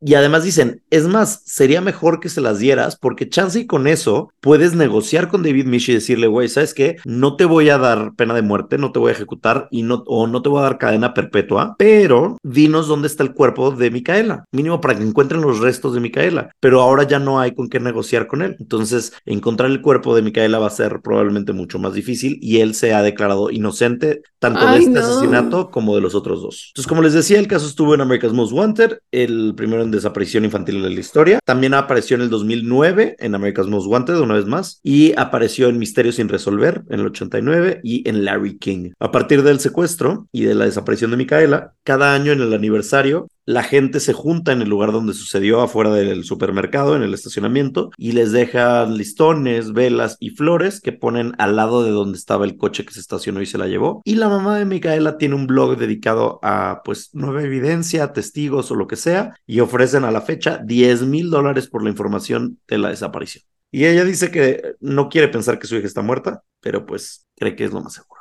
Y 0.00 0.14
además 0.14 0.44
dicen, 0.44 0.82
es 0.90 1.06
más, 1.06 1.42
sería 1.44 1.80
mejor 1.80 2.20
que 2.20 2.30
se 2.30 2.40
las 2.40 2.58
dieras 2.58 2.96
porque 2.96 3.28
chance 3.28 3.60
y 3.60 3.66
con 3.66 3.86
eso 3.86 4.32
puedes 4.40 4.74
negociar 4.74 5.28
con 5.28 5.42
David 5.42 5.66
Mish 5.66 5.90
y 5.90 5.94
decirle, 5.94 6.26
güey, 6.26 6.48
¿sabes 6.48 6.72
qué? 6.72 6.96
No 7.04 7.36
te 7.36 7.44
voy 7.44 7.68
a 7.68 7.78
dar 7.78 8.14
pena 8.16 8.34
de 8.34 8.42
muerte, 8.42 8.78
no 8.78 8.92
te 8.92 8.98
voy 8.98 9.10
a 9.10 9.14
ejecutar 9.14 9.68
y 9.70 9.82
no, 9.82 10.02
o 10.06 10.26
no 10.26 10.40
te 10.40 10.48
voy 10.48 10.60
a 10.60 10.62
dar 10.62 10.78
cadena 10.78 11.12
perpetua, 11.12 11.74
pero 11.78 12.38
dinos 12.42 12.88
dónde 12.88 13.08
está 13.08 13.22
el 13.22 13.34
cuerpo 13.34 13.70
de 13.72 13.90
Micaela, 13.90 14.44
mínimo 14.52 14.80
para 14.80 14.96
que 14.96 15.04
encuentren 15.04 15.42
los 15.42 15.60
restos 15.60 15.92
de 15.94 16.00
Micaela, 16.00 16.50
pero 16.60 16.80
ahora 16.80 17.02
ya 17.02 17.18
no 17.18 17.38
hay 17.38 17.54
con 17.54 17.68
qué 17.68 17.78
negociar 17.78 18.26
con 18.26 18.40
él. 18.42 18.56
Entonces, 18.58 19.12
encontrar 19.26 19.70
el 19.70 19.82
cuerpo 19.82 20.14
de 20.14 20.22
Micaela 20.22 20.58
va 20.58 20.68
a 20.68 20.70
ser 20.70 21.00
probablemente 21.02 21.52
mucho 21.52 21.78
más 21.78 21.92
difícil 21.92 22.38
y 22.40 22.60
él 22.60 22.74
se 22.74 22.94
ha 22.94 23.02
declarado 23.02 23.50
inocente 23.50 24.22
tanto 24.38 24.66
de 24.66 24.78
este 24.78 24.98
asesinato 24.98 25.70
como 25.70 25.94
de 25.94 26.00
los 26.00 26.14
otros 26.14 26.40
dos. 26.40 26.70
Entonces, 26.70 26.88
como 26.88 27.02
les 27.02 27.12
decía, 27.12 27.38
el 27.38 27.48
caso 27.48 27.66
estuvo 27.66 27.94
en 27.94 28.00
America's 28.00 28.32
Most 28.32 28.52
Wanted, 28.52 28.98
el 29.10 29.54
primero 29.54 29.82
en 29.82 29.89
desaparición 29.90 30.44
infantil 30.44 30.82
de 30.82 30.90
la 30.90 31.00
historia. 31.00 31.38
También 31.44 31.74
apareció 31.74 32.16
en 32.16 32.22
el 32.22 32.30
2009 32.30 33.16
en 33.18 33.34
America's 33.34 33.66
Most 33.66 33.86
Wanted, 33.86 34.18
una 34.18 34.34
vez 34.34 34.46
más, 34.46 34.80
y 34.82 35.12
apareció 35.16 35.68
en 35.68 35.78
Misterios 35.78 36.16
sin 36.16 36.28
resolver 36.28 36.82
en 36.88 37.00
el 37.00 37.06
89 37.06 37.80
y 37.82 38.08
en 38.08 38.24
Larry 38.24 38.58
King. 38.58 38.92
A 38.98 39.10
partir 39.10 39.42
del 39.42 39.60
secuestro 39.60 40.28
y 40.32 40.42
de 40.42 40.54
la 40.54 40.64
desaparición 40.64 41.10
de 41.10 41.16
Micaela, 41.16 41.74
cada 41.84 42.14
año 42.14 42.32
en 42.32 42.40
el 42.40 42.52
aniversario 42.52 43.28
la 43.50 43.64
gente 43.64 43.98
se 43.98 44.12
junta 44.12 44.52
en 44.52 44.62
el 44.62 44.68
lugar 44.68 44.92
donde 44.92 45.12
sucedió, 45.12 45.60
afuera 45.60 45.92
del 45.92 46.22
supermercado, 46.22 46.94
en 46.94 47.02
el 47.02 47.14
estacionamiento, 47.14 47.90
y 47.96 48.12
les 48.12 48.30
dejan 48.30 48.96
listones, 48.96 49.72
velas 49.72 50.16
y 50.20 50.30
flores 50.30 50.80
que 50.80 50.92
ponen 50.92 51.34
al 51.38 51.56
lado 51.56 51.82
de 51.82 51.90
donde 51.90 52.16
estaba 52.16 52.44
el 52.44 52.56
coche 52.56 52.84
que 52.84 52.94
se 52.94 53.00
estacionó 53.00 53.42
y 53.42 53.46
se 53.46 53.58
la 53.58 53.66
llevó. 53.66 54.02
Y 54.04 54.14
la 54.14 54.28
mamá 54.28 54.56
de 54.56 54.66
Micaela 54.66 55.18
tiene 55.18 55.34
un 55.34 55.48
blog 55.48 55.76
dedicado 55.76 56.38
a, 56.42 56.82
pues, 56.84 57.10
nueva 57.12 57.42
evidencia, 57.42 58.12
testigos 58.12 58.70
o 58.70 58.76
lo 58.76 58.86
que 58.86 58.96
sea, 58.96 59.34
y 59.46 59.58
ofrecen 59.58 60.04
a 60.04 60.12
la 60.12 60.20
fecha 60.20 60.60
10 60.64 61.02
mil 61.02 61.28
dólares 61.30 61.66
por 61.66 61.82
la 61.82 61.90
información 61.90 62.60
de 62.68 62.78
la 62.78 62.90
desaparición. 62.90 63.44
Y 63.72 63.86
ella 63.86 64.04
dice 64.04 64.30
que 64.30 64.76
no 64.78 65.08
quiere 65.08 65.26
pensar 65.26 65.58
que 65.58 65.66
su 65.66 65.74
hija 65.76 65.88
está 65.88 66.02
muerta, 66.02 66.44
pero 66.60 66.86
pues 66.86 67.26
cree 67.36 67.56
que 67.56 67.64
es 67.64 67.72
lo 67.72 67.80
más 67.80 67.94
seguro. 67.94 68.19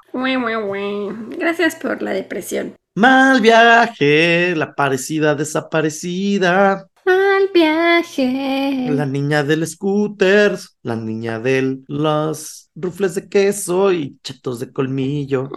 Gracias 1.38 1.76
por 1.76 2.02
la 2.02 2.12
depresión. 2.12 2.76
Mal 2.96 3.40
viaje, 3.40 4.56
la 4.56 4.76
parecida 4.76 5.36
desaparecida. 5.36 6.88
Mal 7.06 7.50
viaje. 7.54 8.88
La 8.92 9.06
niña 9.06 9.44
del 9.44 9.66
scooter, 9.66 10.58
la 10.84 10.96
niña 10.96 11.40
de 11.40 11.80
los 11.88 12.70
rufles 12.76 13.16
de 13.16 13.30
queso 13.30 13.92
y 13.94 14.20
chetos 14.24 14.60
de 14.60 14.72
colmillo. 14.72 15.50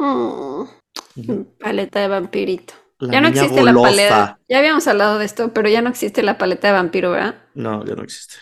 Mm, 1.17 1.43
paleta 1.59 2.01
de 2.01 2.09
vampirito. 2.09 2.75
ya 3.01 3.21
no 3.21 3.29
existe 3.29 3.63
la 3.63 3.75
paleta. 3.75 4.39
Ya 4.49 4.59
habíamos 4.59 4.87
hablado 4.87 5.19
de 5.19 5.25
esto, 5.25 5.53
pero 5.53 5.69
ya 5.69 5.83
no 5.83 5.91
existe 5.91 6.23
la 6.23 6.39
paleta 6.39 6.69
de 6.69 6.75
vampiro, 6.75 7.11
¿verdad? 7.11 7.43
No, 7.55 7.85
ya 7.85 7.95
no 7.95 8.03
existe. 8.03 8.37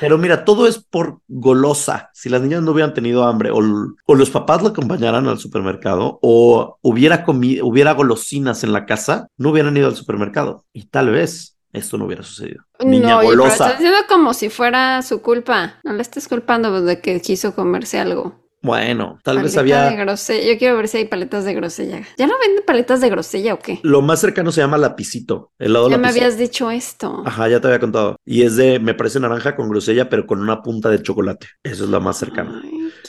Pero 0.00 0.18
mira, 0.18 0.44
todo 0.44 0.66
es 0.66 0.78
por 0.78 1.20
golosa. 1.28 2.10
Si 2.12 2.28
las 2.28 2.40
niñas 2.40 2.62
no 2.62 2.72
hubieran 2.72 2.94
tenido 2.94 3.24
hambre 3.24 3.50
o, 3.50 3.60
los 3.60 4.30
papás 4.30 4.62
la 4.62 4.70
acompañaran 4.70 5.26
al 5.26 5.38
supermercado 5.38 6.18
o 6.22 6.78
hubiera, 6.82 7.24
hubiera 7.26 7.92
golosinas 7.92 8.64
en 8.64 8.72
la 8.72 8.86
casa, 8.86 9.28
no 9.36 9.50
hubieran 9.50 9.76
ido 9.76 9.88
al 9.88 9.96
supermercado. 9.96 10.64
Y 10.72 10.86
tal 10.86 11.10
vez 11.10 11.56
esto 11.72 11.98
no 11.98 12.06
hubiera 12.06 12.22
sucedido. 12.22 12.62
Niña 12.84 13.16
no, 13.16 13.22
golosa. 13.22 13.30
Pero 13.30 13.46
estás 13.46 13.78
diciendo 13.78 13.98
como 14.08 14.34
si 14.34 14.48
fuera 14.48 15.02
su 15.02 15.22
culpa. 15.22 15.74
No 15.82 15.92
le 15.92 16.02
estés 16.02 16.28
culpando 16.28 16.82
de 16.82 17.00
que 17.00 17.20
quiso 17.20 17.54
comerse 17.54 17.98
algo. 17.98 18.43
Bueno, 18.64 19.18
tal 19.22 19.42
vez 19.42 19.56
había. 19.58 19.90
De 19.90 19.96
grosella. 19.96 20.52
Yo 20.52 20.58
quiero 20.58 20.76
ver 20.78 20.88
si 20.88 20.96
hay 20.96 21.04
paletas 21.04 21.44
de 21.44 21.52
grosella. 21.52 22.02
¿Ya 22.16 22.26
no 22.26 22.32
venden 22.40 22.64
paletas 22.66 23.02
de 23.02 23.10
grosella 23.10 23.52
o 23.52 23.58
qué? 23.58 23.78
Lo 23.82 24.00
más 24.00 24.20
cercano 24.20 24.50
se 24.52 24.62
llama 24.62 24.78
lapicito. 24.78 25.52
Helado 25.58 25.90
ya 25.90 25.98
me 25.98 26.08
habías 26.08 26.38
dicho 26.38 26.70
esto. 26.70 27.22
Ajá, 27.26 27.46
ya 27.48 27.60
te 27.60 27.66
había 27.68 27.78
contado. 27.78 28.16
Y 28.24 28.42
es 28.42 28.56
de, 28.56 28.80
me 28.80 28.94
parece 28.94 29.20
naranja 29.20 29.54
con 29.54 29.68
grosella, 29.68 30.08
pero 30.08 30.26
con 30.26 30.40
una 30.40 30.62
punta 30.62 30.88
de 30.88 31.02
chocolate. 31.02 31.46
Eso 31.62 31.84
es 31.84 31.90
lo 31.90 32.00
más 32.00 32.16
cercano. 32.16 32.62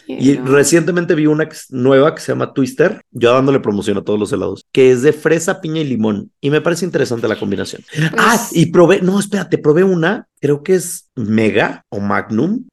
Y 0.07 0.35
recientemente 0.37 1.15
vi 1.15 1.25
una 1.25 1.47
nueva 1.69 2.13
que 2.13 2.21
se 2.21 2.31
llama 2.31 2.53
Twister, 2.53 3.01
yo 3.11 3.33
dándole 3.33 3.59
promoción 3.59 3.97
a 3.97 4.03
todos 4.03 4.19
los 4.19 4.31
helados, 4.31 4.65
que 4.71 4.91
es 4.91 5.01
de 5.01 5.13
fresa, 5.13 5.61
piña 5.61 5.81
y 5.81 5.85
limón. 5.85 6.31
Y 6.41 6.49
me 6.49 6.61
parece 6.61 6.85
interesante 6.85 7.27
la 7.27 7.39
combinación. 7.39 7.83
Ah, 8.17 8.35
pues 8.37 8.55
y 8.55 8.67
probé, 8.67 9.01
no, 9.01 9.19
espérate, 9.19 9.57
probé 9.57 9.83
una 9.83 10.27
creo 10.45 10.61
que 10.61 10.75
es 10.75 11.09
Mega 11.15 11.85
o 11.89 11.99
Magnum 11.99 12.65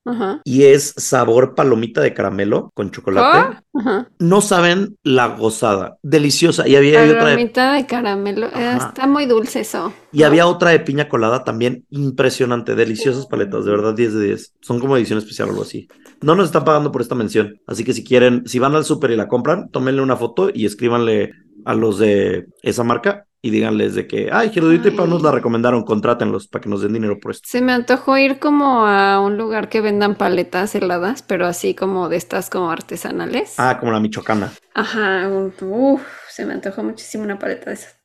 y 0.44 0.64
es 0.64 0.92
sabor 0.98 1.54
palomita 1.54 2.02
de 2.02 2.12
caramelo 2.12 2.70
con 2.74 2.90
chocolate. 2.90 3.62
Ah, 3.74 4.06
no 4.18 4.42
saben 4.42 4.98
la 5.02 5.28
gozada, 5.28 5.96
deliciosa. 6.02 6.68
Y 6.68 6.76
había 6.76 7.00
palomita 7.18 7.72
de 7.72 7.86
caramelo, 7.86 8.48
eh, 8.48 8.76
está 8.76 9.06
muy 9.06 9.24
dulce 9.24 9.60
eso. 9.60 9.90
Y 10.12 10.24
había 10.24 10.46
otra 10.46 10.68
de 10.68 10.80
piña 10.80 11.08
colada 11.08 11.44
también 11.44 11.86
impresionante, 11.88 12.74
deliciosas 12.74 13.24
paletas, 13.24 13.64
de 13.64 13.70
verdad 13.70 13.94
10 13.94 14.14
de 14.14 14.24
10. 14.26 14.54
Son 14.60 14.78
como 14.78 14.98
edición 14.98 15.18
especial 15.18 15.48
o 15.48 15.52
algo 15.52 15.62
así. 15.62 15.88
No 16.22 16.34
nos 16.36 16.46
están 16.46 16.64
pagando 16.64 16.92
por 16.92 17.02
esta 17.02 17.14
mención, 17.14 17.60
así 17.66 17.84
que 17.84 17.92
si 17.92 18.04
quieren, 18.04 18.46
si 18.46 18.58
van 18.58 18.74
al 18.74 18.84
súper 18.84 19.10
y 19.10 19.16
la 19.16 19.28
compran, 19.28 19.68
tómenle 19.70 20.02
una 20.02 20.16
foto 20.16 20.50
y 20.52 20.66
escríbanle 20.66 21.32
a 21.64 21.74
los 21.74 21.98
de 21.98 22.46
esa 22.62 22.84
marca 22.84 23.26
y 23.44 23.50
díganles 23.50 23.96
de 23.96 24.06
que, 24.06 24.30
ay, 24.32 24.50
Gerudito 24.50 24.86
y 24.86 24.92
Pau 24.92 25.08
nos 25.08 25.22
la 25.22 25.32
recomendaron, 25.32 25.82
contrátenlos 25.82 26.46
para 26.46 26.62
que 26.62 26.68
nos 26.68 26.80
den 26.80 26.92
dinero 26.92 27.18
por 27.20 27.32
esto. 27.32 27.48
Se 27.50 27.60
me 27.60 27.72
antojó 27.72 28.16
ir 28.16 28.38
como 28.38 28.86
a 28.86 29.18
un 29.20 29.36
lugar 29.36 29.68
que 29.68 29.80
vendan 29.80 30.14
paletas 30.14 30.76
heladas, 30.76 31.22
pero 31.22 31.46
así 31.46 31.74
como 31.74 32.08
de 32.08 32.16
estas 32.16 32.50
como 32.50 32.70
artesanales. 32.70 33.54
Ah, 33.58 33.78
como 33.80 33.90
la 33.90 33.98
michoacana. 33.98 34.52
Ajá, 34.74 35.28
uff, 35.28 36.02
se 36.30 36.46
me 36.46 36.54
antojó 36.54 36.84
muchísimo 36.84 37.24
una 37.24 37.40
paleta 37.40 37.70
de 37.70 37.74
esas. 37.74 37.96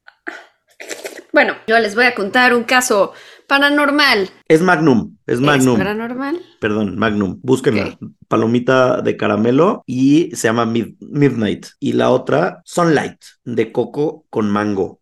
Bueno, 1.32 1.54
yo 1.68 1.78
les 1.78 1.94
voy 1.94 2.06
a 2.06 2.16
contar 2.16 2.56
un 2.56 2.64
caso 2.64 3.14
paranormal. 3.48 4.30
Es 4.48 4.62
Magnum, 4.62 5.18
es 5.26 5.40
Magnum. 5.40 5.74
¿Es 5.74 5.80
paranormal? 5.80 6.42
Perdón, 6.60 6.98
Magnum. 6.98 7.40
Búsquenla. 7.42 7.98
Palomita 8.28 9.02
de 9.02 9.18
caramelo 9.18 9.84
y 9.86 10.30
se 10.36 10.48
llama 10.48 10.66
Midnight. 10.66 11.68
Y 11.80 11.94
la 11.94 12.12
otra, 12.12 12.62
Sunlight, 12.66 13.18
de 13.46 13.72
coco 13.72 14.26
con 14.30 14.50
mango. 14.50 15.02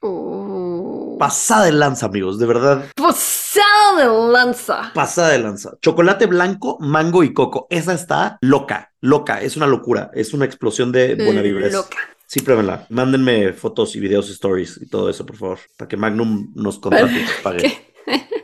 Oh. 0.00 1.16
Pasada 1.18 1.64
de 1.64 1.72
lanza, 1.72 2.06
amigos, 2.06 2.38
de 2.38 2.46
verdad. 2.46 2.84
Pasada 2.94 3.96
de 3.98 4.32
lanza. 4.32 4.92
Pasada 4.94 5.30
de 5.30 5.38
lanza. 5.38 5.72
Chocolate 5.80 6.26
blanco, 6.26 6.76
mango 6.78 7.24
y 7.24 7.32
coco. 7.32 7.66
Esa 7.70 7.94
está 7.94 8.36
loca, 8.42 8.92
loca. 9.00 9.40
Es 9.40 9.56
una 9.56 9.66
locura. 9.66 10.10
Es 10.12 10.34
una 10.34 10.44
explosión 10.44 10.92
de 10.92 11.14
buena 11.14 11.40
vibra. 11.40 11.68
Loca. 11.70 11.96
Sí, 12.26 12.40
pruébenla. 12.40 12.86
Mándenme 12.90 13.52
fotos 13.52 13.94
y 13.94 14.00
videos, 14.00 14.28
stories 14.30 14.80
y 14.82 14.88
todo 14.88 15.08
eso, 15.08 15.24
por 15.24 15.36
favor, 15.36 15.58
para 15.76 15.88
que 15.88 15.96
Magnum 15.96 16.52
nos 16.54 16.78
contrate 16.78 17.24
pague. 17.42 17.78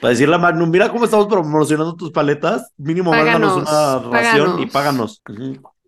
Para 0.00 0.10
decirle 0.10 0.36
a 0.36 0.38
Magnum, 0.38 0.70
mira 0.70 0.90
cómo 0.90 1.04
estamos 1.04 1.26
promocionando 1.26 1.96
tus 1.96 2.12
paletas, 2.12 2.72
mínimo 2.76 3.10
mándanos 3.10 3.56
una 3.56 3.98
ración 3.98 4.60
y 4.60 4.66
páganos. 4.66 5.20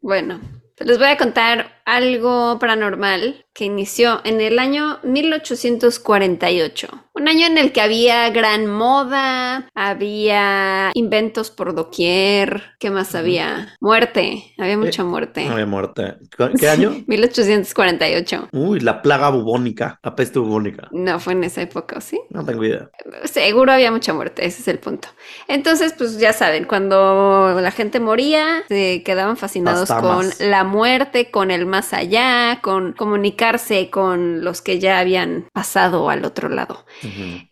Bueno, 0.01 0.41
les 0.79 0.99
voy 0.99 1.07
a 1.07 1.17
contar 1.17 1.80
algo 1.91 2.59
paranormal 2.59 3.45
que 3.53 3.65
inició 3.65 4.21
en 4.25 4.41
el 4.41 4.59
año 4.59 5.01
1848. 5.03 6.89
Un 7.13 7.29
año 7.29 7.47
en 7.47 7.59
el 7.59 7.73
que 7.73 7.81
había 7.81 8.31
gran 8.31 8.67
moda, 8.67 9.69
había 9.75 10.93
inventos 10.95 11.51
por 11.51 11.75
doquier. 11.75 12.63
¿Qué 12.79 12.91
más 12.91 13.15
había? 13.17 13.75
Muerte, 13.81 14.55
había 14.57 14.75
eh, 14.75 14.77
mucha 14.77 15.03
muerte. 15.03 15.49
Había 15.49 15.67
muerte. 15.67 16.15
¿Qué 16.59 16.69
año? 16.69 17.03
1848. 17.09 18.49
Uy, 18.53 18.81
la 18.81 19.03
plaga 19.03 19.29
bubónica, 19.31 19.99
la 20.05 20.15
peste 20.15 20.39
bubónica. 20.39 20.89
No 20.93 21.19
fue 21.19 21.33
en 21.33 21.45
esa 21.45 21.63
época, 21.63 22.01
¿sí? 22.01 22.21
No 22.31 22.45
tengo 22.45 22.65
idea. 22.65 22.89
Seguro 23.25 23.73
había 23.73 23.91
mucha 23.91 24.15
muerte, 24.15 24.47
ese 24.47 24.63
es 24.63 24.69
el 24.69 24.79
punto. 24.79 25.09
Entonces, 25.49 25.93
pues 25.99 26.19
ya 26.19 26.33
saben, 26.33 26.65
cuando 26.65 27.59
la 27.61 27.73
gente 27.73 27.99
moría, 27.99 28.63
se 28.69 29.03
quedaban 29.05 29.37
fascinados 29.37 29.91
con 29.91 30.27
la 30.39 30.63
muerte, 30.63 31.31
con 31.33 31.51
el 31.51 31.67
más 31.67 31.80
allá, 31.93 32.61
con 32.63 32.93
comunicarse 32.93 33.91
con 33.91 34.45
los 34.45 34.61
que 34.63 34.79
ya 34.79 34.99
habían 34.99 35.47
pasado 35.53 36.11
al 36.11 36.25
otro 36.25 36.49
lado. 36.49 36.85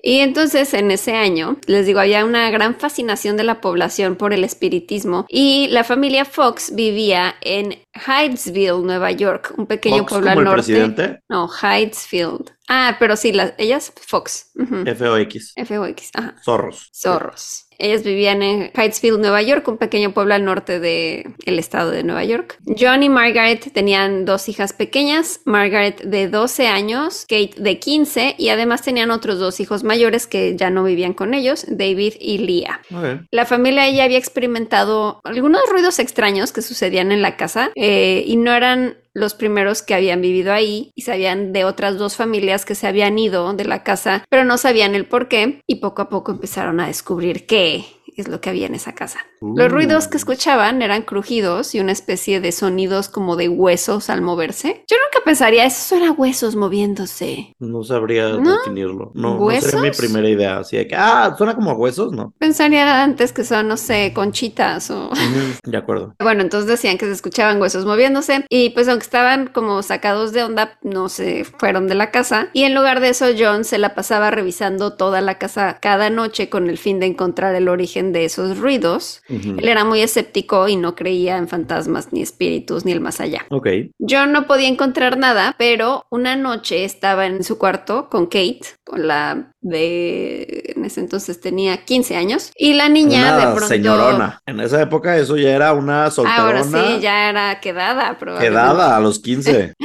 Y 0.03 0.19
entonces 0.19 0.75
en 0.75 0.91
ese 0.91 1.15
año, 1.15 1.59
les 1.67 1.87
digo, 1.87 2.01
había 2.01 2.25
una 2.25 2.51
gran 2.51 2.75
fascinación 2.75 3.37
de 3.37 3.45
la 3.45 3.61
población 3.61 4.17
por 4.17 4.33
el 4.33 4.45
espiritismo 4.45 5.27
y 5.29 5.69
la 5.71 5.85
familia 5.85 6.25
Fox 6.25 6.75
vivía 6.75 7.35
en 7.41 7.77
Hydesville, 7.95 8.83
Nueva 8.83 9.11
York, 9.13 9.55
un 9.57 9.67
pequeño 9.67 10.07
pueblo 10.07 10.31
al 10.31 10.45
norte. 10.45 10.55
presidente? 10.55 11.19
No, 11.29 11.49
Hydesville. 11.49 12.45
Ah, 12.69 12.97
pero 12.99 13.17
sí, 13.17 13.33
las, 13.33 13.55
ellas 13.57 13.93
Fox. 14.07 14.53
F-O-X. 14.85 15.55
F-O-X, 15.57 16.11
ajá. 16.15 16.37
Zorros. 16.45 16.91
Zorros. 16.95 17.68
Ellas 17.79 18.03
vivían 18.03 18.43
en 18.43 18.71
Hydesville, 18.75 19.19
Nueva 19.19 19.41
York, 19.43 19.67
un 19.69 19.79
pequeño 19.79 20.13
pueblo 20.13 20.35
al 20.35 20.45
norte 20.45 20.81
del 20.81 21.35
el 21.47 21.59
estado 21.59 21.91
de 21.91 22.03
Nueva 22.03 22.25
York. 22.25 22.59
John 22.79 23.03
y 23.03 23.09
Margaret 23.09 23.73
tenían 23.73 24.25
dos 24.25 24.49
hijas 24.49 24.73
pequeñas, 24.73 25.41
Margaret 25.45 26.03
de 26.03 26.29
12 26.29 26.67
años, 26.67 27.25
Kate 27.29 27.55
de 27.57 27.79
15 27.79 28.35
y 28.37 28.49
además 28.49 28.83
tenían 28.83 29.11
otros 29.11 29.39
dos 29.39 29.61
hijos 29.61 29.85
mayores 29.85 30.27
que 30.27 30.57
ya 30.57 30.71
no 30.71 30.83
vivían 30.85 31.15
con 31.15 31.35
ellos, 31.35 31.67
David 31.69 32.15
y 32.21 32.39
Leah. 32.39 32.81
La 33.31 33.47
familia 33.47 33.89
ya 33.91 34.05
había 34.05 34.19
experimentado 34.19 35.21
algunos 35.25 35.63
ruidos 35.71 35.99
extraños 35.99 36.53
que 36.53 36.63
sucedían 36.63 37.13
en 37.13 37.23
la 37.23 37.37
casa 37.37 37.71
eh, 37.77 38.25
y 38.27 38.37
no 38.37 38.53
eran 38.53 38.97
los 39.15 39.35
primeros 39.35 39.83
que 39.83 39.95
habían 39.95 40.21
vivido 40.21 40.53
ahí 40.53 40.91
y 40.95 41.03
sabían 41.03 41.53
de 41.53 41.65
otras 41.65 41.99
dos 41.99 42.17
familias 42.17 42.65
que 42.65 42.75
se 42.75 42.87
habían 42.87 43.19
ido 43.19 43.53
de 43.55 43.65
la 43.65 43.83
casa, 43.83 44.25
pero 44.29 44.45
no 44.45 44.59
sabían 44.59 44.95
el 44.95 45.07
por 45.07 45.29
qué 45.29 45.61
y 45.67 45.77
poco 45.77 46.03
a 46.03 46.09
poco 46.09 46.33
empezaron 46.33 46.81
a 46.81 46.87
descubrir 46.87 47.47
qué 47.47 47.85
es 48.23 48.29
lo 48.29 48.41
que 48.41 48.51
había 48.51 48.67
en 48.67 48.75
esa 48.75 48.95
casa. 48.95 49.21
Los 49.41 49.71
ruidos 49.71 50.09
que 50.09 50.17
escuchaban 50.17 50.83
eran 50.83 51.03
crujidos 51.03 51.75
y 51.75 51.81
una 51.81 51.93
especie 51.93 52.41
de 52.41 52.53
sonidos 52.53 53.09
como 53.09 53.37
de 53.37 53.49
huesos 53.49 54.11
al 54.11 54.23
moverse. 54.23 54.85
Yo 54.89 54.97
nunca 54.97 55.25
pensaría, 55.25 55.65
eso 55.65 55.83
suena 55.97 56.13
huesos 56.13 56.57
moviéndose. 56.57 57.53
No 57.59 57.83
sabría 57.85 58.29
¿No? 58.31 58.59
definirlo. 58.59 59.13
No, 59.15 59.39
no 59.39 59.51
sería 59.61 59.81
mi 59.81 59.89
¿Huesos? 59.89 59.97
primera 59.99 60.29
idea. 60.29 60.59
Así 60.59 60.77
de 60.77 60.87
que, 60.89 60.95
ah, 60.97 61.35
suena 61.37 61.55
como 61.55 61.71
a 61.71 61.75
huesos, 61.75 62.13
¿no? 62.13 62.33
Pensaría 62.39 63.03
antes 63.03 63.33
que 63.33 63.45
son, 63.45 63.69
no 63.69 63.77
sé, 63.77 64.13
conchitas 64.15 64.91
o... 64.91 65.11
De 65.65 65.77
acuerdo. 65.77 66.15
Bueno, 66.29 66.43
entonces 66.43 66.69
decían 66.69 66.99
que 66.99 67.07
se 67.07 67.13
escuchaban 67.13 67.61
huesos 67.61 67.87
moviéndose 67.87 68.45
y 68.51 68.71
pues 68.71 68.87
aunque 68.89 69.05
estaban 69.05 69.47
como 69.47 69.83
sacados 69.83 70.33
de 70.33 70.43
onda, 70.43 70.79
no 70.83 71.09
se 71.09 71.45
fueron 71.45 71.87
de 71.89 71.95
la 71.95 72.11
casa. 72.11 72.49
Y 72.53 72.65
en 72.65 72.75
lugar 72.75 73.01
de 73.01 73.09
eso, 73.11 73.27
John 73.39 73.65
se 73.65 73.79
la 73.79 73.95
pasaba 73.95 74.31
revisando 74.31 74.95
toda 74.95 75.21
la 75.23 75.39
casa 75.39 75.79
cada 75.81 76.11
noche 76.11 76.51
con 76.51 76.69
el 76.69 76.77
fin 76.77 77.01
de 77.01 77.07
encontrar 77.07 77.55
el 77.55 77.69
origen 77.69 78.08
de 78.13 78.25
esos 78.25 78.59
ruidos. 78.59 79.23
Él 79.29 79.69
era 79.69 79.85
muy 79.85 80.01
escéptico 80.01 80.69
y 80.69 80.77
no 80.77 80.95
creía 80.95 81.37
en 81.37 81.49
fantasmas, 81.49 82.13
ni 82.13 82.23
espíritus, 82.23 82.85
ni 82.85 82.93
el 82.93 83.01
más 83.01 83.21
allá. 83.21 83.47
Ok. 83.51 83.69
John 83.99 84.33
no 84.33 84.47
podía 84.47 84.69
encontrar 84.69 85.19
nada, 85.19 85.55
pero 85.59 86.07
una 86.11 86.37
noche 86.37 86.85
estaba 86.85 87.27
en 87.27 87.45
su 87.45 87.59
cuarto 87.59 88.09
con 88.09 88.27
Kate, 88.27 88.61
con 88.85 89.07
la 89.07 89.53
de... 89.61 90.75
En 90.77 90.85
ese 90.85 91.01
entonces 91.01 91.41
tenía 91.41 91.85
15 91.85 92.17
años. 92.17 92.53
Y 92.57 92.75
la 92.75 92.89
niña 92.89 93.21
una 93.21 93.37
de 93.37 93.43
pronto... 93.55 93.69
señorona. 93.69 94.43
En 94.47 94.61
esa 94.61 94.81
época 94.83 95.17
eso 95.17 95.37
ya 95.37 95.51
era 95.51 95.73
una 95.73 96.11
solterona. 96.11 96.43
Ahora 96.43 96.65
sí, 96.65 97.01
ya 97.01 97.31
era 97.31 97.61
quedada, 97.61 98.19
probablemente. 98.19 98.51
Quedada 98.51 98.97
a 98.97 99.01
los 99.01 99.19
15. 99.19 99.75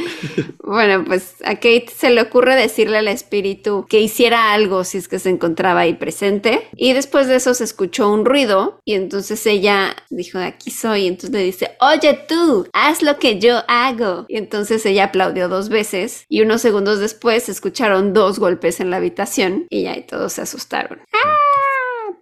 Bueno, 0.66 1.04
pues 1.06 1.36
a 1.44 1.56
Kate 1.56 1.88
se 1.94 2.10
le 2.10 2.22
ocurre 2.22 2.56
decirle 2.56 2.96
al 2.98 3.08
espíritu 3.08 3.84
que 3.88 4.00
hiciera 4.00 4.52
algo 4.52 4.84
si 4.84 4.96
es 4.96 5.08
que 5.08 5.18
se 5.18 5.28
encontraba 5.28 5.80
ahí 5.80 5.94
presente. 5.94 6.68
Y 6.74 6.94
después 6.94 7.28
de 7.28 7.36
eso 7.36 7.52
se 7.52 7.64
escuchó 7.64 8.10
un 8.10 8.24
ruido 8.24 8.80
y 8.84 8.94
entonces 8.94 9.44
ella 9.46 9.94
dijo, 10.08 10.38
aquí 10.38 10.70
soy. 10.70 11.02
Y 11.02 11.08
entonces 11.08 11.30
le 11.30 11.44
dice, 11.44 11.76
oye 11.80 12.18
tú, 12.26 12.66
haz 12.72 13.02
lo 13.02 13.18
que 13.18 13.38
yo 13.38 13.58
hago. 13.68 14.24
Y 14.28 14.38
entonces 14.38 14.86
ella 14.86 15.04
aplaudió 15.04 15.48
dos 15.48 15.68
veces 15.68 16.24
y 16.28 16.40
unos 16.40 16.62
segundos 16.62 16.98
después 16.98 17.44
se 17.44 17.52
escucharon 17.52 18.14
dos 18.14 18.38
golpes 18.38 18.80
en 18.80 18.90
la 18.90 18.96
habitación 18.96 19.63
y 19.70 19.82
ya 19.82 19.96
y 19.96 20.02
todos 20.02 20.34
se 20.34 20.42
asustaron. 20.42 21.00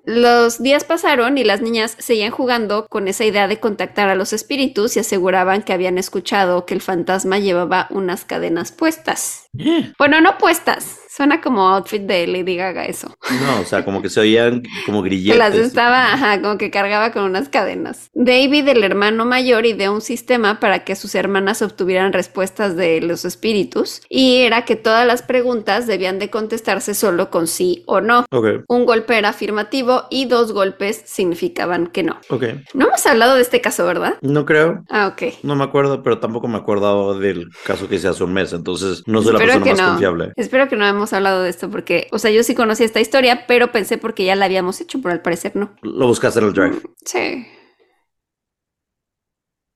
Los 0.04 0.60
días 0.60 0.82
pasaron 0.82 1.38
y 1.38 1.44
las 1.44 1.60
niñas 1.60 1.94
seguían 1.98 2.32
jugando 2.32 2.86
con 2.88 3.06
esa 3.06 3.24
idea 3.24 3.46
de 3.46 3.60
contactar 3.60 4.08
a 4.08 4.16
los 4.16 4.32
espíritus 4.32 4.96
y 4.96 5.00
aseguraban 5.00 5.62
que 5.62 5.72
habían 5.72 5.96
escuchado 5.96 6.66
que 6.66 6.74
el 6.74 6.80
fantasma 6.80 7.38
llevaba 7.38 7.86
unas 7.90 8.24
cadenas 8.24 8.72
puestas. 8.72 9.46
Bueno, 9.98 10.20
no 10.20 10.38
puestas. 10.38 11.01
Suena 11.14 11.42
como 11.42 11.68
outfit 11.68 12.00
de 12.00 12.26
Lady 12.26 12.56
Gaga 12.56 12.86
eso. 12.86 13.14
No, 13.42 13.60
o 13.60 13.64
sea, 13.66 13.84
como 13.84 14.00
que 14.00 14.08
se 14.08 14.18
oían 14.20 14.62
como 14.86 15.02
grilletes. 15.02 15.38
las 15.38 15.54
estaba, 15.54 16.14
ajá, 16.14 16.40
como 16.40 16.56
que 16.56 16.70
cargaba 16.70 17.12
con 17.12 17.24
unas 17.24 17.50
cadenas. 17.50 18.08
David, 18.14 18.66
el 18.68 18.82
hermano 18.82 19.26
mayor, 19.26 19.66
ideó 19.66 19.92
un 19.92 20.00
sistema 20.00 20.58
para 20.58 20.84
que 20.84 20.96
sus 20.96 21.14
hermanas 21.14 21.60
obtuvieran 21.60 22.14
respuestas 22.14 22.76
de 22.76 23.02
los 23.02 23.26
espíritus 23.26 24.00
y 24.08 24.36
era 24.38 24.64
que 24.64 24.74
todas 24.74 25.06
las 25.06 25.20
preguntas 25.20 25.86
debían 25.86 26.18
de 26.18 26.30
contestarse 26.30 26.94
solo 26.94 27.28
con 27.28 27.46
sí 27.46 27.82
o 27.86 28.00
no. 28.00 28.24
Ok, 28.30 28.64
Un 28.68 28.86
golpe 28.86 29.18
era 29.18 29.28
afirmativo 29.30 30.04
y 30.08 30.24
dos 30.24 30.52
golpes 30.52 31.02
significaban 31.04 31.88
que 31.88 32.04
no. 32.04 32.16
ok. 32.30 32.44
No 32.72 32.86
hemos 32.86 33.04
hablado 33.06 33.34
de 33.34 33.42
este 33.42 33.60
caso, 33.60 33.84
¿verdad? 33.84 34.14
No 34.22 34.46
creo. 34.46 34.82
Ah, 34.88 35.08
ok. 35.08 35.34
No 35.42 35.56
me 35.56 35.64
acuerdo, 35.64 36.02
pero 36.02 36.20
tampoco 36.20 36.48
me 36.48 36.56
acordaba 36.56 37.18
del 37.18 37.50
caso 37.66 37.86
que 37.86 37.96
hice 37.96 38.08
hace 38.08 38.24
un 38.24 38.32
mes, 38.32 38.54
entonces 38.54 39.02
no 39.06 39.20
soy 39.20 39.34
la 39.34 39.38
persona 39.40 39.62
que 39.62 39.70
más 39.72 39.80
no. 39.80 39.88
confiable. 39.88 40.32
Espero 40.36 40.68
que 40.70 40.76
no 40.76 40.86
hemos 40.86 41.01
hablado 41.12 41.42
de 41.42 41.50
esto 41.50 41.70
porque, 41.70 42.06
o 42.12 42.18
sea, 42.18 42.30
yo 42.30 42.42
sí 42.42 42.54
conocía 42.54 42.86
esta 42.86 43.00
historia, 43.00 43.46
pero 43.48 43.72
pensé 43.72 43.96
porque 43.98 44.24
ya 44.24 44.36
la 44.36 44.44
habíamos 44.44 44.80
hecho, 44.82 45.00
pero 45.02 45.12
al 45.14 45.22
parecer 45.22 45.56
no. 45.56 45.74
Lo 45.80 46.06
buscaste 46.06 46.38
en 46.40 46.44
el 46.46 46.52
drive. 46.52 46.80
Sí. 47.06 47.46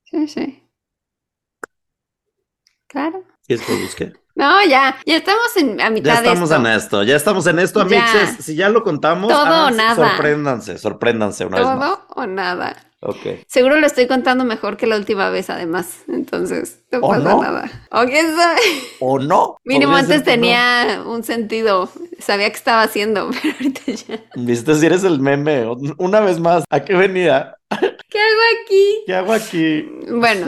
Sí, 0.04 0.28
sí. 0.28 0.62
Claro. 2.86 3.24
¿Y 3.48 3.54
es 3.54 3.62
que 3.62 3.72
lo 3.72 3.80
busqué? 3.80 4.12
No, 4.36 4.62
ya, 4.66 4.94
ya 5.06 5.16
estamos 5.16 5.56
en, 5.56 5.80
a 5.80 5.88
mitad 5.88 6.12
Ya 6.12 6.18
estamos 6.18 6.50
de 6.50 6.56
en 6.56 6.66
esto. 6.66 7.02
ya 7.04 7.16
estamos 7.16 7.46
en 7.46 7.58
esto, 7.58 7.80
amixes. 7.80 8.44
Si 8.44 8.54
ya 8.54 8.68
lo 8.68 8.82
contamos, 8.84 9.32
Todo 9.32 9.46
ah, 9.46 9.68
o 9.68 9.70
nada. 9.70 9.94
sorpréndanse, 10.10 10.76
sorpréndanse 10.76 11.46
una 11.46 11.56
vez 11.56 11.66
más. 11.66 11.78
Todo 11.78 12.06
o 12.16 12.26
nada. 12.26 12.85
Ok. 13.00 13.44
Seguro 13.46 13.76
lo 13.78 13.86
estoy 13.86 14.06
contando 14.06 14.44
mejor 14.44 14.76
que 14.76 14.86
la 14.86 14.96
última 14.96 15.28
vez, 15.30 15.50
además. 15.50 15.98
Entonces, 16.08 16.82
no 16.90 16.98
¿O 17.00 17.08
pasa 17.08 17.22
no? 17.22 17.42
nada. 17.42 17.70
O. 17.90 18.04
¿O 19.00 19.18
no? 19.18 19.56
Mínimo 19.64 19.94
antes 19.94 20.22
que 20.22 20.30
no. 20.30 20.32
tenía 20.32 21.02
un 21.06 21.22
sentido. 21.22 21.90
Sabía 22.18 22.48
qué 22.48 22.56
estaba 22.56 22.82
haciendo, 22.82 23.30
pero 23.42 23.54
ahorita 23.54 23.92
ya. 23.92 24.20
Viste 24.34 24.74
si 24.74 24.86
eres 24.86 25.04
el 25.04 25.20
meme. 25.20 25.66
Una 25.98 26.20
vez 26.20 26.40
más, 26.40 26.64
¿a 26.70 26.80
qué 26.84 26.94
venía? 26.94 27.56
¿Qué 27.68 28.18
hago 28.18 28.40
aquí? 28.62 29.02
¿Qué 29.06 29.14
hago 29.14 29.32
aquí? 29.32 29.84
Bueno, 30.08 30.46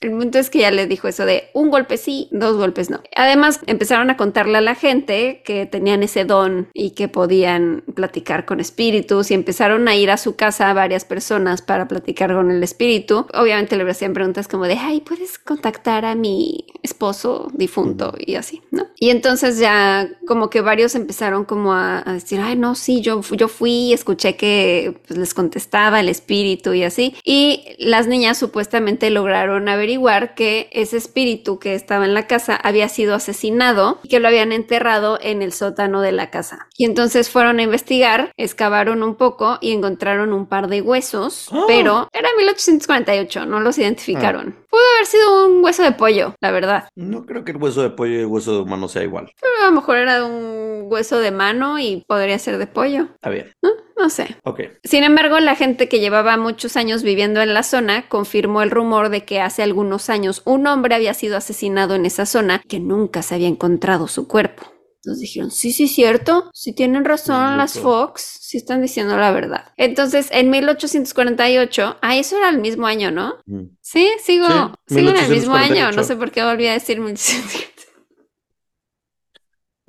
el 0.00 0.10
punto 0.10 0.38
es 0.38 0.50
que 0.50 0.60
ya 0.60 0.70
le 0.70 0.86
dijo 0.86 1.08
eso 1.08 1.24
de 1.24 1.44
un 1.54 1.70
golpe 1.70 1.96
sí, 1.96 2.28
dos 2.30 2.56
golpes 2.58 2.90
no. 2.90 3.00
Además, 3.16 3.60
empezaron 3.66 4.10
a 4.10 4.18
contarle 4.18 4.58
a 4.58 4.60
la 4.60 4.74
gente 4.74 5.42
que 5.46 5.64
tenían 5.64 6.02
ese 6.02 6.26
don 6.26 6.68
y 6.74 6.90
que 6.90 7.08
podían 7.08 7.84
platicar 7.94 8.44
con 8.44 8.60
espíritus 8.60 9.30
y 9.30 9.34
empezaron 9.34 9.88
a 9.88 9.96
ir 9.96 10.10
a 10.10 10.18
su 10.18 10.36
casa 10.36 10.68
a 10.68 10.74
varias 10.74 11.06
personas 11.06 11.62
para 11.62 11.88
platicar 11.88 12.34
con 12.34 12.50
el 12.50 12.62
espíritu. 12.62 13.26
Obviamente 13.32 13.76
le 13.76 13.90
hacían 13.90 14.12
preguntas 14.12 14.46
como 14.46 14.64
de, 14.64 14.74
ay, 14.74 15.00
¿puedes 15.00 15.38
contactar 15.38 16.04
a 16.04 16.14
mi 16.14 16.66
esposo 16.82 17.50
difunto? 17.54 18.12
Y 18.18 18.34
así, 18.34 18.60
¿no? 18.70 18.88
Y 18.98 19.08
entonces 19.08 19.58
ya 19.58 20.08
como 20.26 20.50
que 20.50 20.60
varios 20.60 20.94
empezaron 20.94 21.46
como 21.46 21.72
a, 21.72 22.02
a 22.04 22.12
decir, 22.12 22.40
ay, 22.40 22.56
no, 22.56 22.74
sí, 22.74 23.00
yo, 23.00 23.22
yo 23.22 23.48
fui 23.48 23.72
y 23.72 23.92
escuché 23.94 24.36
que 24.36 25.00
pues, 25.06 25.18
les 25.18 25.32
contestaba 25.32 25.98
el 26.00 26.10
espíritu 26.10 26.41
y 26.42 26.82
así. 26.84 27.14
Y 27.24 27.76
las 27.78 28.06
niñas 28.06 28.38
supuestamente 28.38 29.10
lograron 29.10 29.68
averiguar 29.68 30.34
que 30.34 30.68
ese 30.72 30.96
espíritu 30.96 31.58
que 31.58 31.74
estaba 31.74 32.04
en 32.04 32.14
la 32.14 32.26
casa 32.26 32.56
había 32.56 32.88
sido 32.88 33.14
asesinado 33.14 33.98
y 34.02 34.08
que 34.08 34.20
lo 34.20 34.28
habían 34.28 34.52
enterrado 34.52 35.18
en 35.22 35.40
el 35.42 35.52
sótano 35.52 36.00
de 36.00 36.12
la 36.12 36.30
casa. 36.30 36.68
Y 36.76 36.84
entonces 36.84 37.30
fueron 37.30 37.58
a 37.58 37.62
investigar, 37.62 38.32
excavaron 38.36 39.02
un 39.02 39.14
poco 39.14 39.58
y 39.60 39.72
encontraron 39.72 40.32
un 40.32 40.46
par 40.46 40.68
de 40.68 40.82
huesos, 40.82 41.48
Oh. 41.52 41.64
pero 41.66 42.08
era 42.12 42.28
1848, 42.36 43.46
no 43.46 43.60
los 43.60 43.78
identificaron. 43.78 44.56
Pudo 44.70 44.80
haber 44.96 45.06
sido 45.06 45.46
un 45.46 45.64
hueso 45.64 45.82
de 45.82 45.92
pollo, 45.92 46.34
la 46.40 46.50
verdad. 46.50 46.88
No 46.96 47.24
creo 47.26 47.44
que 47.44 47.52
el 47.52 47.58
hueso 47.58 47.82
de 47.82 47.90
pollo 47.90 48.12
y 48.14 48.20
el 48.20 48.26
hueso 48.26 48.52
de 48.54 48.62
humano 48.62 48.88
sea 48.88 49.02
igual. 49.02 49.30
Pero 49.40 49.52
a 49.62 49.66
lo 49.68 49.72
mejor 49.72 49.96
era 49.98 50.24
un 50.24 50.86
hueso 50.86 51.18
de 51.20 51.30
mano 51.30 51.78
y 51.78 52.04
podría 52.06 52.38
ser 52.38 52.58
de 52.58 52.66
pollo, 52.66 53.08
Está 53.14 53.30
bien. 53.30 53.52
¿no? 53.62 53.70
No 54.02 54.10
sé. 54.10 54.36
Ok. 54.42 54.62
Sin 54.82 55.04
embargo, 55.04 55.38
la 55.38 55.54
gente 55.54 55.88
que 55.88 56.00
llevaba 56.00 56.36
muchos 56.36 56.76
años 56.76 57.04
viviendo 57.04 57.40
en 57.40 57.54
la 57.54 57.62
zona 57.62 58.08
confirmó 58.08 58.62
el 58.62 58.72
rumor 58.72 59.10
de 59.10 59.24
que 59.24 59.40
hace 59.40 59.62
algunos 59.62 60.10
años 60.10 60.42
un 60.44 60.66
hombre 60.66 60.96
había 60.96 61.14
sido 61.14 61.36
asesinado 61.36 61.94
en 61.94 62.04
esa 62.04 62.26
zona 62.26 62.60
que 62.68 62.80
nunca 62.80 63.22
se 63.22 63.36
había 63.36 63.46
encontrado 63.46 64.08
su 64.08 64.26
cuerpo. 64.26 64.64
Entonces 64.96 65.20
dijeron, 65.20 65.50
sí, 65.52 65.72
sí, 65.72 65.86
cierto, 65.86 66.50
sí 66.52 66.72
tienen 66.72 67.04
razón 67.04 67.56
las. 67.58 67.78
Fox, 67.78 68.38
sí 68.40 68.56
están 68.56 68.82
diciendo 68.82 69.16
la 69.16 69.30
verdad. 69.30 69.72
Entonces, 69.76 70.28
en 70.32 70.50
1848, 70.50 71.98
ah, 72.00 72.16
eso 72.16 72.36
era 72.38 72.48
el 72.48 72.58
mismo 72.58 72.86
año, 72.86 73.12
¿no? 73.12 73.34
Mm. 73.46 73.66
Sí, 73.80 74.08
sigo, 74.22 74.46
Sí, 74.86 74.96
sigo 74.96 75.10
en 75.10 75.16
el 75.16 75.30
mismo 75.30 75.54
año, 75.54 75.86
1848. 75.86 75.96
no 75.96 76.04
sé 76.04 76.16
por 76.16 76.30
qué 76.32 76.44
volví 76.44 76.66
a 76.66 76.72
decir 76.72 77.00
1848. 77.00 77.71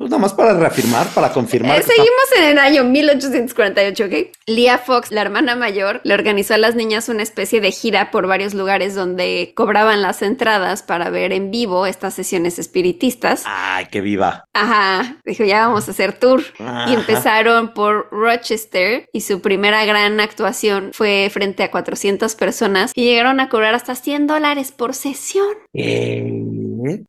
Pues 0.03 0.11
nada 0.11 0.21
más 0.21 0.33
para 0.33 0.53
reafirmar, 0.53 1.07
para 1.13 1.31
confirmar. 1.31 1.77
Eh, 1.77 1.79
está- 1.79 1.93
seguimos 1.93 2.25
en 2.37 2.43
el 2.43 2.59
año 2.59 2.83
1848, 2.83 4.03
¿ok? 4.03 4.13
Leah 4.47 4.77
Fox, 4.77 5.11
la 5.11 5.21
hermana 5.21 5.55
mayor, 5.55 6.01
le 6.03 6.13
organizó 6.13 6.55
a 6.55 6.57
las 6.57 6.75
niñas 6.75 7.07
una 7.07 7.23
especie 7.23 7.61
de 7.61 7.71
gira 7.71 8.11
por 8.11 8.27
varios 8.27 8.53
lugares 8.53 8.95
donde 8.95 9.53
cobraban 9.55 10.01
las 10.01 10.21
entradas 10.21 10.83
para 10.83 11.09
ver 11.09 11.31
en 11.31 11.51
vivo 11.51 11.85
estas 11.85 12.13
sesiones 12.15 12.59
espiritistas. 12.59 13.43
Ay, 13.45 13.85
que 13.85 14.01
viva. 14.01 14.43
Ajá, 14.51 15.21
dijo, 15.23 15.45
ya 15.45 15.67
vamos 15.67 15.87
a 15.87 15.91
hacer 15.91 16.11
tour. 16.19 16.43
Ajá. 16.59 16.91
Y 16.91 16.95
empezaron 16.95 17.73
por 17.73 18.09
Rochester 18.11 19.07
y 19.13 19.21
su 19.21 19.39
primera 19.39 19.85
gran 19.85 20.19
actuación 20.19 20.91
fue 20.91 21.29
frente 21.31 21.63
a 21.63 21.71
400 21.71 22.35
personas 22.35 22.91
y 22.93 23.05
llegaron 23.05 23.39
a 23.39 23.47
cobrar 23.47 23.73
hasta 23.73 23.95
100 23.95 24.27
dólares 24.27 24.73
por 24.73 24.93
sesión. 24.95 25.47
Eh, 25.73 26.29
¿Eh? 26.85 27.05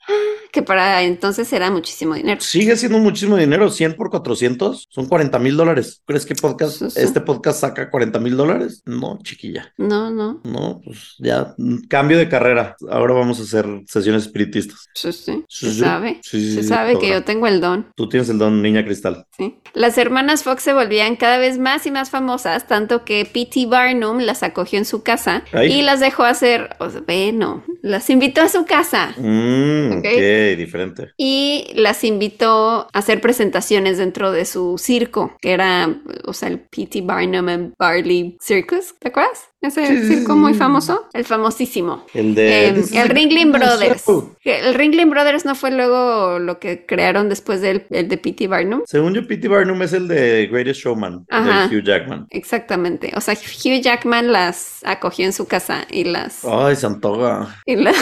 Que 0.52 0.62
para 0.62 1.02
entonces 1.02 1.52
era 1.52 1.68
muchísimo 1.72 2.14
dinero. 2.14 2.40
Sigue 2.40 2.76
siendo 2.88 2.98
muchísimo 2.98 3.36
dinero, 3.36 3.70
100 3.70 3.94
por 3.94 4.10
400, 4.10 4.86
son 4.90 5.06
40 5.06 5.38
mil 5.38 5.56
dólares. 5.56 6.02
¿Crees 6.06 6.26
que 6.26 6.34
podcast, 6.34 6.78
Sí, 6.78 6.90
sí. 6.90 7.00
este 7.00 7.20
podcast 7.20 7.60
saca 7.60 7.90
40 7.90 8.18
mil 8.20 8.36
dólares? 8.36 8.82
No, 8.86 9.18
chiquilla. 9.22 9.72
No, 9.78 10.10
no. 10.10 10.40
No, 10.44 10.80
pues 10.84 11.14
ya, 11.18 11.54
cambio 11.88 12.18
de 12.18 12.28
carrera. 12.28 12.76
Ahora 12.90 13.14
vamos 13.14 13.40
a 13.40 13.42
hacer 13.44 13.66
sesiones 13.86 14.22
espiritistas. 14.24 14.86
Sí, 14.94 15.12
sí. 15.12 15.44
Sí, 15.48 15.72
Se 15.72 15.80
sabe. 15.80 16.20
Se 16.22 16.62
sabe 16.62 16.98
que 16.98 17.08
yo 17.08 17.24
tengo 17.24 17.46
el 17.46 17.60
don. 17.60 17.86
Tú 17.96 18.08
tienes 18.08 18.28
el 18.28 18.38
don 18.38 18.62
niña 18.62 18.84
cristal. 18.84 19.26
Sí. 19.36 19.56
Las 19.74 19.98
hermanas 19.98 20.42
Fox 20.44 20.62
se 20.62 20.72
volvían 20.72 21.16
cada 21.16 21.38
vez 21.38 21.58
más 21.58 21.86
y 21.86 21.90
más 21.90 22.10
famosas, 22.10 22.66
tanto 22.66 23.04
que 23.04 23.24
P.T. 23.24 23.66
Barnum 23.66 24.18
las 24.20 24.42
acogió 24.42 24.78
en 24.78 24.84
su 24.84 25.02
casa 25.02 25.42
Ay. 25.52 25.72
y 25.72 25.82
las 25.82 26.00
dejó 26.00 26.24
hacer, 26.24 26.76
o 26.78 26.90
sea, 26.90 27.02
bueno, 27.06 27.64
las 27.82 28.08
invitó 28.10 28.40
a 28.42 28.48
su 28.48 28.64
casa 28.64 29.14
Mm, 29.16 29.98
ok, 29.98 30.56
diferente. 30.56 31.12
y 31.16 31.66
las 31.74 32.04
invitó 32.04 32.63
a 32.70 32.88
hacer 32.92 33.20
presentaciones 33.20 33.98
dentro 33.98 34.32
de 34.32 34.44
su 34.44 34.76
circo, 34.78 35.36
que 35.40 35.52
era, 35.52 35.88
o 36.26 36.32
sea, 36.32 36.48
el 36.48 36.60
P.T. 36.60 37.02
Barnum 37.02 37.48
and 37.48 37.74
Barley 37.78 38.36
Circus, 38.40 38.94
¿te 38.98 39.08
acuerdas? 39.08 39.48
Ese 39.60 39.86
Sí, 39.86 40.08
circo 40.08 40.34
sí, 40.34 40.38
muy 40.38 40.52
famoso, 40.52 41.06
el 41.14 41.24
famosísimo. 41.24 42.04
El 42.12 42.34
de. 42.34 42.66
Eh, 42.66 42.74
is 42.80 42.92
el 42.92 43.08
Ringling 43.08 43.50
Brothers. 43.50 44.04
Que 44.42 44.58
El 44.60 44.74
Ringling 44.74 45.08
Brothers 45.08 45.46
no 45.46 45.54
fue 45.54 45.70
luego 45.70 46.38
lo 46.38 46.58
que 46.58 46.84
crearon 46.84 47.30
después 47.30 47.62
del 47.62 47.86
el 47.88 48.08
de 48.08 48.18
P.T. 48.18 48.46
Barnum. 48.46 48.82
Según 48.84 49.14
yo, 49.14 49.26
P.T. 49.26 49.48
Barnum 49.48 49.80
es 49.82 49.94
el 49.94 50.06
de 50.06 50.48
Greatest 50.52 50.80
Showman, 50.82 51.24
Ajá. 51.30 51.66
de 51.68 51.78
Hugh 51.78 51.82
Jackman. 51.82 52.26
Exactamente. 52.30 53.12
O 53.16 53.22
sea, 53.22 53.32
Hugh 53.34 53.80
Jackman 53.80 54.32
las 54.32 54.80
acogió 54.84 55.24
en 55.24 55.32
su 55.32 55.46
casa 55.46 55.86
y 55.90 56.04
las, 56.04 56.44
Ay, 56.44 56.76
se 56.76 56.86
antoja 56.86 57.56
y 57.64 57.76
la- 57.76 57.92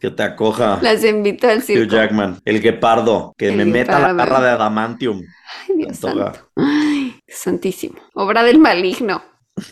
que 0.00 0.10
te 0.10 0.22
acoja. 0.22 0.78
las 0.82 1.04
invitó 1.04 1.48
al 1.48 1.58
Hugh 1.58 1.62
circo. 1.64 1.94
Jackman, 1.94 2.40
el 2.44 2.60
guepardo, 2.60 3.34
que 3.36 3.48
El 3.48 3.56
me 3.56 3.64
meta 3.66 3.98
la 3.98 4.12
garra 4.12 4.40
de 4.40 4.48
adamantium. 4.50 5.22
Ay, 5.68 5.76
Dios 5.76 5.96
santo. 5.98 6.32
Ay, 6.56 7.20
santísimo. 7.28 8.00
Obra 8.14 8.42
del 8.42 8.58
maligno. 8.58 9.22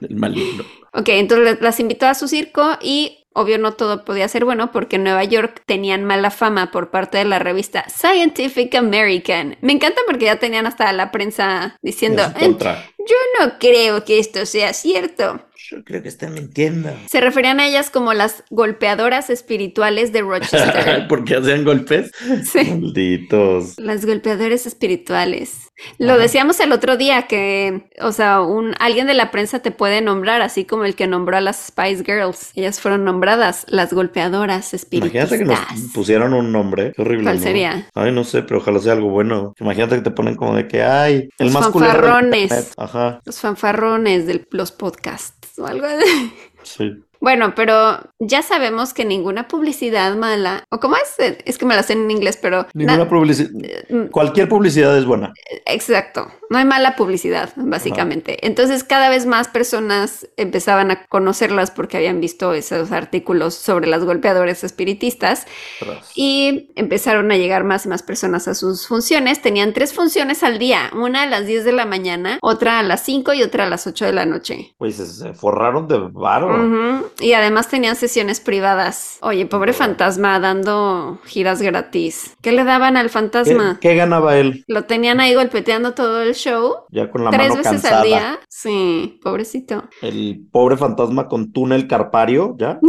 el 0.00 0.16
maligno. 0.16 0.64
Ok, 0.92 1.08
entonces 1.10 1.58
las 1.60 1.78
invitó 1.80 2.06
a 2.06 2.14
su 2.14 2.28
circo 2.28 2.78
y 2.80 3.26
obvio 3.34 3.58
no 3.58 3.74
todo 3.74 4.04
podía 4.06 4.26
ser 4.28 4.46
bueno 4.46 4.72
porque 4.72 4.96
en 4.96 5.04
Nueva 5.04 5.22
York 5.24 5.62
tenían 5.66 6.04
mala 6.04 6.30
fama 6.30 6.70
por 6.70 6.90
parte 6.90 7.18
de 7.18 7.26
la 7.26 7.38
revista 7.38 7.84
Scientific 7.90 8.74
American. 8.74 9.58
Me 9.60 9.72
encanta 9.74 10.00
porque 10.06 10.24
ya 10.24 10.36
tenían 10.38 10.66
hasta 10.66 10.90
la 10.94 11.10
prensa 11.12 11.76
diciendo, 11.82 12.22
"Eh, 12.40 12.56
yo 12.58 13.16
no 13.40 13.58
creo 13.58 14.04
que 14.06 14.18
esto 14.18 14.46
sea 14.46 14.72
cierto. 14.72 15.42
Yo 15.68 15.82
creo 15.82 16.02
que 16.02 16.08
están 16.08 16.34
mintiendo. 16.34 16.90
Se 17.10 17.20
referían 17.20 17.58
a 17.58 17.66
ellas 17.66 17.90
como 17.90 18.14
las 18.14 18.44
golpeadoras 18.50 19.30
espirituales 19.30 20.12
de 20.12 20.20
Rochester. 20.22 21.06
¿Por 21.08 21.24
qué 21.24 21.36
hacían 21.36 21.64
golpes? 21.64 22.12
Sí. 22.44 22.64
Malditos. 22.64 23.78
Las 23.78 24.06
golpeadores 24.06 24.66
espirituales. 24.66 25.72
Lo 25.98 26.12
Ajá. 26.12 26.22
decíamos 26.22 26.60
el 26.60 26.72
otro 26.72 26.96
día 26.96 27.22
que, 27.22 27.88
o 28.00 28.12
sea, 28.12 28.40
un 28.42 28.74
alguien 28.78 29.06
de 29.06 29.14
la 29.14 29.30
prensa 29.30 29.58
te 29.60 29.70
puede 29.72 30.00
nombrar, 30.00 30.40
así 30.40 30.64
como 30.64 30.84
el 30.84 30.94
que 30.94 31.06
nombró 31.06 31.36
a 31.36 31.40
las 31.40 31.66
Spice 31.66 32.04
Girls. 32.04 32.52
Ellas 32.54 32.80
fueron 32.80 33.04
nombradas 33.04 33.66
las 33.68 33.92
golpeadoras 33.92 34.72
espiritistas. 34.72 35.32
Imagínate 35.32 35.66
que 35.66 35.74
nos 35.74 35.92
pusieran 35.92 36.32
un 36.32 36.52
nombre. 36.52 36.92
Qué 36.94 37.02
horrible. 37.02 37.24
¿Cuál 37.24 37.36
¿no? 37.36 37.42
sería? 37.42 37.88
Ay, 37.94 38.12
no 38.12 38.24
sé, 38.24 38.42
pero 38.42 38.60
ojalá 38.60 38.78
sea 38.78 38.92
algo 38.92 39.10
bueno. 39.10 39.54
Imagínate 39.58 39.96
que 39.96 40.02
te 40.02 40.10
ponen 40.12 40.36
como 40.36 40.54
de 40.54 40.68
que, 40.68 40.82
ay, 40.82 41.28
el 41.38 41.46
Los 41.46 41.52
más 41.52 41.64
del 41.64 41.72
fanfarrones. 41.72 42.72
Ajá, 42.76 43.20
Los 43.24 43.40
fanfarrones 43.40 44.26
de 44.26 44.46
los 44.50 44.72
podcasts 44.72 45.35
o 45.58 45.66
algo 45.66 45.86
así. 45.86 46.32
sí. 46.62 47.05
Bueno, 47.20 47.54
pero 47.54 47.98
ya 48.18 48.42
sabemos 48.42 48.92
que 48.94 49.04
ninguna 49.04 49.48
publicidad 49.48 50.14
mala, 50.16 50.64
o 50.70 50.80
cómo 50.80 50.96
es, 50.96 51.14
es 51.44 51.58
que 51.58 51.64
me 51.66 51.74
la 51.74 51.82
sé 51.82 51.94
en 51.94 52.10
inglés, 52.10 52.38
pero 52.40 52.66
Ninguna 52.74 52.98
na- 52.98 53.08
publicidad. 53.08 53.50
mm, 53.88 54.06
Cualquier 54.08 54.48
publicidad 54.48 54.96
es 54.96 55.04
buena. 55.04 55.32
Exacto, 55.66 56.30
no 56.50 56.58
hay 56.58 56.64
mala 56.64 56.96
publicidad, 56.96 57.52
básicamente. 57.56 58.46
Entonces 58.46 58.84
cada 58.84 59.08
vez 59.08 59.26
más 59.26 59.48
personas 59.48 60.28
empezaban 60.36 60.90
a 60.90 61.04
conocerlas 61.06 61.70
porque 61.70 61.96
habían 61.96 62.20
visto 62.20 62.52
esos 62.54 62.92
artículos 62.92 63.54
sobre 63.54 63.86
las 63.86 64.04
golpeadores 64.04 64.62
espiritistas 64.64 65.46
Tras. 65.80 66.10
y 66.14 66.70
empezaron 66.76 67.30
a 67.32 67.36
llegar 67.36 67.64
más 67.64 67.86
y 67.86 67.88
más 67.88 68.02
personas 68.02 68.46
a 68.48 68.54
sus 68.54 68.86
funciones. 68.86 69.42
Tenían 69.42 69.72
tres 69.72 69.92
funciones 69.94 70.42
al 70.42 70.58
día, 70.58 70.90
una 70.94 71.22
a 71.22 71.26
las 71.26 71.46
10 71.46 71.64
de 71.64 71.72
la 71.72 71.86
mañana, 71.86 72.38
otra 72.42 72.78
a 72.78 72.82
las 72.82 73.02
5 73.04 73.32
y 73.32 73.42
otra 73.42 73.64
a 73.64 73.68
las 73.68 73.86
8 73.86 74.04
de 74.04 74.12
la 74.12 74.26
noche. 74.26 74.74
Pues 74.78 74.96
se, 74.96 75.34
forraron 75.34 75.88
de 75.88 75.98
varo. 76.12 76.48
Ujú, 76.48 77.05
Y 77.20 77.32
además 77.32 77.68
tenían 77.68 77.96
sesiones 77.96 78.40
privadas. 78.40 79.18
Oye, 79.22 79.46
pobre 79.46 79.72
fantasma 79.72 80.38
dando 80.40 81.20
giras 81.24 81.62
gratis. 81.62 82.36
¿Qué 82.42 82.52
le 82.52 82.64
daban 82.64 82.96
al 82.96 83.06
¿Qué, 83.06 83.10
fantasma? 83.10 83.78
qué 83.80 83.94
ganaba 83.94 84.36
él? 84.38 84.64
Lo 84.66 84.84
tenían 84.84 85.20
ahí 85.20 85.34
golpeteando 85.34 85.94
todo 85.94 86.22
el 86.22 86.34
show. 86.34 86.84
Ya 86.90 87.10
con 87.10 87.24
la 87.24 87.30
Tres 87.30 87.54
mano 87.54 87.56
veces 87.56 87.82
cansada. 87.82 88.00
al 88.00 88.06
día. 88.06 88.40
Sí, 88.48 89.18
pobrecito. 89.22 89.84
El 90.00 90.46
pobre 90.50 90.76
fantasma 90.76 91.28
con 91.28 91.52
túnel 91.52 91.86
carpario, 91.88 92.54
¿ya? 92.58 92.78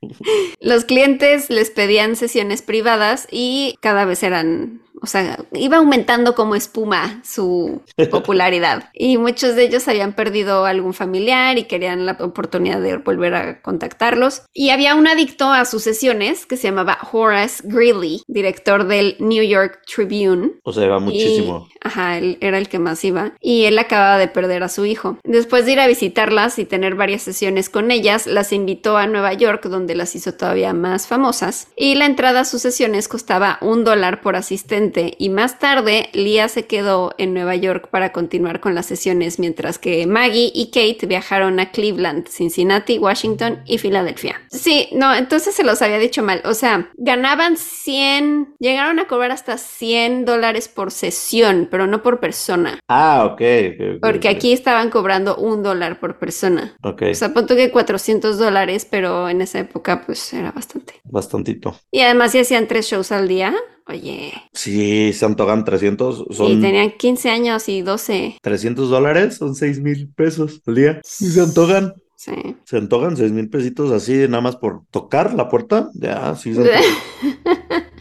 Los 0.60 0.84
clientes 0.84 1.50
les 1.50 1.70
pedían 1.70 2.16
sesiones 2.16 2.62
privadas 2.62 3.26
y 3.30 3.76
cada 3.80 4.04
vez 4.04 4.22
eran, 4.22 4.81
o 5.02 5.06
sea, 5.06 5.38
iba 5.52 5.78
aumentando 5.78 6.34
como 6.34 6.54
espuma 6.54 7.20
su 7.24 7.82
popularidad. 8.10 8.90
Y 8.94 9.18
muchos 9.18 9.54
de 9.56 9.64
ellos 9.64 9.88
habían 9.88 10.14
perdido 10.14 10.64
algún 10.64 10.94
familiar 10.94 11.58
y 11.58 11.64
querían 11.64 12.06
la 12.06 12.16
oportunidad 12.20 12.80
de 12.80 12.98
volver 12.98 13.34
a 13.34 13.62
contactarlos. 13.62 14.42
Y 14.52 14.70
había 14.70 14.94
un 14.94 15.08
adicto 15.08 15.50
a 15.50 15.64
sus 15.64 15.82
sesiones 15.82 16.46
que 16.46 16.56
se 16.56 16.68
llamaba 16.68 16.98
Horace 17.12 17.62
Greeley, 17.64 18.22
director 18.28 18.86
del 18.86 19.16
New 19.18 19.42
York 19.42 19.80
Tribune. 19.92 20.52
O 20.62 20.72
sea, 20.72 20.84
iba 20.84 21.00
muchísimo. 21.00 21.66
Y- 21.68 21.72
ajá, 21.84 22.18
él 22.18 22.38
era 22.40 22.58
el 22.58 22.68
que 22.68 22.78
más 22.78 23.04
iba. 23.04 23.32
Y 23.40 23.64
él 23.64 23.78
acababa 23.78 24.18
de 24.18 24.28
perder 24.28 24.62
a 24.62 24.68
su 24.68 24.86
hijo. 24.86 25.18
Después 25.24 25.66
de 25.66 25.72
ir 25.72 25.80
a 25.80 25.86
visitarlas 25.88 26.58
y 26.58 26.64
tener 26.64 26.94
varias 26.94 27.22
sesiones 27.22 27.68
con 27.68 27.90
ellas, 27.90 28.26
las 28.26 28.52
invitó 28.52 28.96
a 28.96 29.06
Nueva 29.08 29.32
York, 29.32 29.64
donde 29.66 29.96
las 29.96 30.14
hizo 30.14 30.34
todavía 30.34 30.72
más 30.74 31.06
famosas. 31.08 31.68
Y 31.76 31.96
la 31.96 32.06
entrada 32.06 32.40
a 32.40 32.44
sus 32.44 32.62
sesiones 32.62 33.08
costaba 33.08 33.58
un 33.60 33.82
dólar 33.84 34.20
por 34.20 34.36
asistente. 34.36 34.91
Y 35.18 35.28
más 35.28 35.58
tarde, 35.58 36.08
Leah 36.12 36.48
se 36.48 36.66
quedó 36.66 37.14
en 37.18 37.34
Nueva 37.34 37.56
York 37.56 37.88
para 37.90 38.12
continuar 38.12 38.60
con 38.60 38.74
las 38.74 38.86
sesiones, 38.86 39.38
mientras 39.38 39.78
que 39.78 40.06
Maggie 40.06 40.50
y 40.54 40.66
Kate 40.66 41.06
viajaron 41.06 41.58
a 41.60 41.70
Cleveland, 41.70 42.28
Cincinnati, 42.28 42.98
Washington 42.98 43.62
y 43.66 43.78
Filadelfia. 43.78 44.40
Sí, 44.50 44.88
no, 44.92 45.14
entonces 45.14 45.54
se 45.54 45.64
los 45.64 45.80
había 45.82 45.98
dicho 45.98 46.22
mal. 46.22 46.42
O 46.44 46.54
sea, 46.54 46.90
ganaban 46.96 47.56
100, 47.56 48.54
llegaron 48.58 48.98
a 48.98 49.06
cobrar 49.06 49.30
hasta 49.32 49.56
100 49.58 50.24
dólares 50.24 50.68
por 50.68 50.90
sesión, 50.90 51.68
pero 51.70 51.86
no 51.86 52.02
por 52.02 52.20
persona. 52.20 52.78
Ah, 52.88 53.24
ok. 53.26 53.40
ok, 53.40 53.96
ok, 53.96 54.00
Porque 54.00 54.28
aquí 54.28 54.52
estaban 54.52 54.90
cobrando 54.90 55.36
un 55.36 55.62
dólar 55.62 55.98
por 56.00 56.18
persona. 56.18 56.76
Ok, 56.82 57.02
O 57.10 57.14
sea, 57.14 57.32
punto 57.32 57.56
que 57.56 57.70
400 57.70 58.38
dólares, 58.38 58.86
pero 58.90 59.28
en 59.28 59.40
esa 59.42 59.60
época 59.60 60.02
pues 60.04 60.32
era 60.32 60.52
bastante. 60.52 60.94
bastantito. 61.04 61.74
Y 61.90 62.00
además 62.00 62.32
si 62.32 62.38
hacían 62.40 62.66
tres 62.68 62.86
shows 62.86 63.12
al 63.12 63.28
día, 63.28 63.54
oye, 63.86 64.32
Sí, 64.52 64.81
se 65.12 65.24
antojan 65.24 65.64
300. 65.64 66.26
y 66.30 66.34
Son 66.34 66.60
tenían 66.60 66.92
15 66.92 67.30
años 67.30 67.68
y 67.68 67.82
12. 67.82 68.36
300 68.40 68.90
dólares, 68.90 69.36
son 69.36 69.54
6 69.54 69.80
mil 69.80 70.08
pesos 70.08 70.60
al 70.66 70.74
día. 70.74 71.00
Y 71.20 71.26
se 71.26 71.40
antojan. 71.40 71.94
Sí. 72.16 72.56
Se 72.64 72.76
antojan 72.76 73.16
6 73.16 73.32
mil 73.32 73.50
pesitos 73.50 73.90
así, 73.90 74.12
nada 74.28 74.40
más 74.40 74.56
por 74.56 74.82
tocar 74.90 75.34
la 75.34 75.48
puerta. 75.48 75.90
Ya, 75.94 76.34
sí, 76.36 76.54
se. 76.54 76.62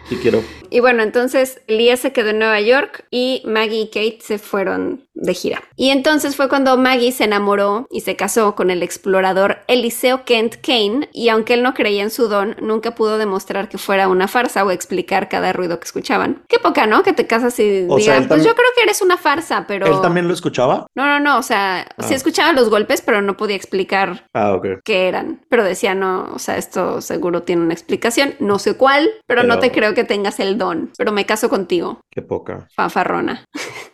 Sí 0.10 0.18
quiero. 0.18 0.44
Y 0.70 0.82
bueno, 0.82 1.04
entonces 1.04 1.62
Leah 1.68 1.96
se 1.96 2.12
quedó 2.12 2.32
en 2.32 2.40
Nueva 2.40 2.60
York 2.60 3.06
y 3.12 3.44
Maggie 3.46 3.84
y 3.84 3.88
Kate 3.88 4.20
se 4.22 4.40
fueron 4.40 5.08
de 5.22 5.34
gira. 5.34 5.62
Y 5.76 5.90
entonces 5.90 6.36
fue 6.36 6.50
cuando 6.50 6.76
Maggie 6.78 7.12
se 7.12 7.24
enamoró 7.26 7.86
y 7.92 8.02
se 8.02 8.16
casó 8.16 8.56
con 8.56 8.72
el 8.72 8.82
explorador 8.84 9.60
Eliseo 9.68 10.26
Kent 10.26 10.56
Kane 10.62 11.10
y 11.14 11.30
aunque 11.30 11.54
él 11.54 11.64
no 11.64 11.74
creía 11.74 12.02
en 12.04 12.10
su 12.10 12.28
don, 12.28 12.56
nunca 12.62 12.96
pudo 12.96 13.18
demostrar 13.18 13.70
que 13.70 13.78
fuera 13.78 14.08
una 14.08 14.28
farsa 14.28 14.66
o 14.66 14.72
explicar 14.72 15.30
cada 15.30 15.54
ruido 15.54 15.80
que 15.80 15.86
escuchaban. 15.86 16.44
Qué 16.48 16.58
poca, 16.60 16.88
¿no? 16.88 17.04
Que 17.04 17.14
te 17.14 17.28
casas 17.28 17.60
y 17.60 17.86
O 17.88 17.98
digan, 17.98 18.28
pues 18.28 18.30
también- 18.30 18.48
yo 18.50 18.56
creo 18.56 18.70
que 18.76 18.84
eres 18.84 19.02
una 19.02 19.18
farsa, 19.18 19.66
pero... 19.68 19.86
¿Él 19.86 20.02
también 20.02 20.28
lo 20.28 20.34
escuchaba? 20.34 20.88
No, 20.96 21.06
no, 21.06 21.20
no, 21.20 21.38
o 21.38 21.44
sea, 21.44 21.88
sí 22.00 22.14
Ah. 22.14 22.16
escuchaba 22.16 22.52
los 22.54 22.70
golpes, 22.70 23.02
pero 23.02 23.22
no 23.22 23.38
podía 23.38 23.56
explicar 23.56 24.28
Ah, 24.34 24.58
qué 24.84 25.08
eran. 25.08 25.46
Pero 25.50 25.64
decía, 25.64 25.94
no, 25.96 26.32
o 26.34 26.40
sea, 26.40 26.58
esto 26.58 27.02
seguro 27.02 27.44
tiene 27.44 27.62
una 27.62 27.74
explicación, 27.74 28.34
no 28.40 28.58
sé 28.60 28.76
cuál, 28.76 29.10
pero, 29.28 29.44
no 29.44 29.60
te 29.60 29.72
creo 29.72 29.94
que 29.94 30.04
tengas 30.04 30.40
el 30.40 30.58
don, 30.58 30.92
pero 30.98 31.12
me 31.12 31.26
caso 31.26 31.48
contigo, 31.50 32.02
Qué 32.10 32.22
poca. 32.22 32.68
fanfarrona. 32.76 33.46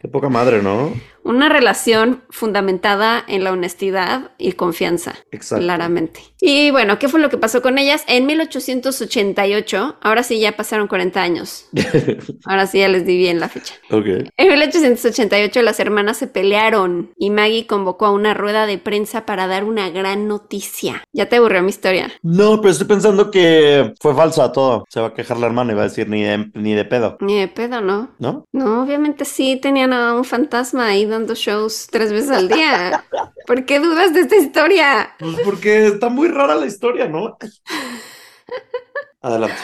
Qué 0.00 0.06
poca 0.06 0.28
madre, 0.28 0.62
¿no? 0.62 0.92
Una 1.24 1.48
relación 1.48 2.22
fundamentada 2.30 3.24
en 3.26 3.44
la 3.44 3.52
honestidad 3.52 4.30
y 4.38 4.52
confianza. 4.52 5.14
Exacto. 5.30 5.64
Claramente. 5.64 6.20
Y 6.40 6.70
bueno, 6.70 6.98
¿qué 6.98 7.08
fue 7.08 7.20
lo 7.20 7.28
que 7.30 7.38
pasó 7.38 7.60
con 7.62 7.78
ellas? 7.78 8.04
En 8.06 8.26
1888, 8.26 9.96
ahora 10.00 10.22
sí 10.22 10.38
ya 10.40 10.56
pasaron 10.56 10.88
40 10.88 11.20
años. 11.20 11.66
Ahora 12.44 12.66
sí 12.66 12.78
ya 12.78 12.88
les 12.88 13.04
di 13.04 13.16
bien 13.16 13.40
la 13.40 13.48
fecha. 13.48 13.74
ok. 13.90 14.06
En 14.36 14.48
1888 14.48 15.62
las 15.62 15.80
hermanas 15.80 16.16
se 16.16 16.26
pelearon 16.26 17.12
y 17.16 17.30
Maggie 17.30 17.66
convocó 17.66 18.06
a 18.06 18.12
una 18.12 18.34
rueda 18.34 18.66
de 18.66 18.78
prensa 18.78 19.26
para 19.26 19.46
dar 19.46 19.64
una 19.64 19.90
gran 19.90 20.28
noticia. 20.28 21.02
Ya 21.12 21.28
te 21.28 21.36
aburrió 21.36 21.62
mi 21.62 21.70
historia. 21.70 22.10
No, 22.22 22.60
pero 22.60 22.70
estoy 22.70 22.86
pensando 22.86 23.30
que 23.30 23.92
fue 24.00 24.14
falsa 24.14 24.52
todo. 24.52 24.84
Se 24.88 25.00
va 25.00 25.08
a 25.08 25.14
quejar 25.14 25.38
la 25.38 25.46
hermana 25.46 25.72
y 25.72 25.76
va 25.76 25.82
a 25.82 25.88
decir 25.88 26.08
ni 26.08 26.22
de, 26.22 26.50
ni 26.54 26.74
de 26.74 26.84
pedo, 26.84 27.16
Ni 27.20 27.38
de 27.38 27.48
pedo, 27.48 27.80
¿no? 27.80 28.10
¿no? 28.18 28.44
No, 28.52 28.82
obviamente 28.82 29.24
sí 29.24 29.56
tenían 29.56 29.92
a 29.92 30.14
un 30.14 30.24
fantasma 30.24 30.86
ahí 30.86 31.04
dando 31.18 31.34
shows 31.34 31.88
tres 31.90 32.12
veces 32.12 32.30
al 32.30 32.48
día. 32.48 33.04
¿Por 33.46 33.64
qué 33.64 33.80
dudas 33.80 34.14
de 34.14 34.20
esta 34.20 34.36
historia? 34.36 35.14
Pues 35.18 35.36
porque 35.44 35.86
está 35.88 36.08
muy 36.08 36.28
rara 36.28 36.54
la 36.54 36.66
historia, 36.66 37.08
¿no? 37.08 37.36
Adelante. 39.20 39.56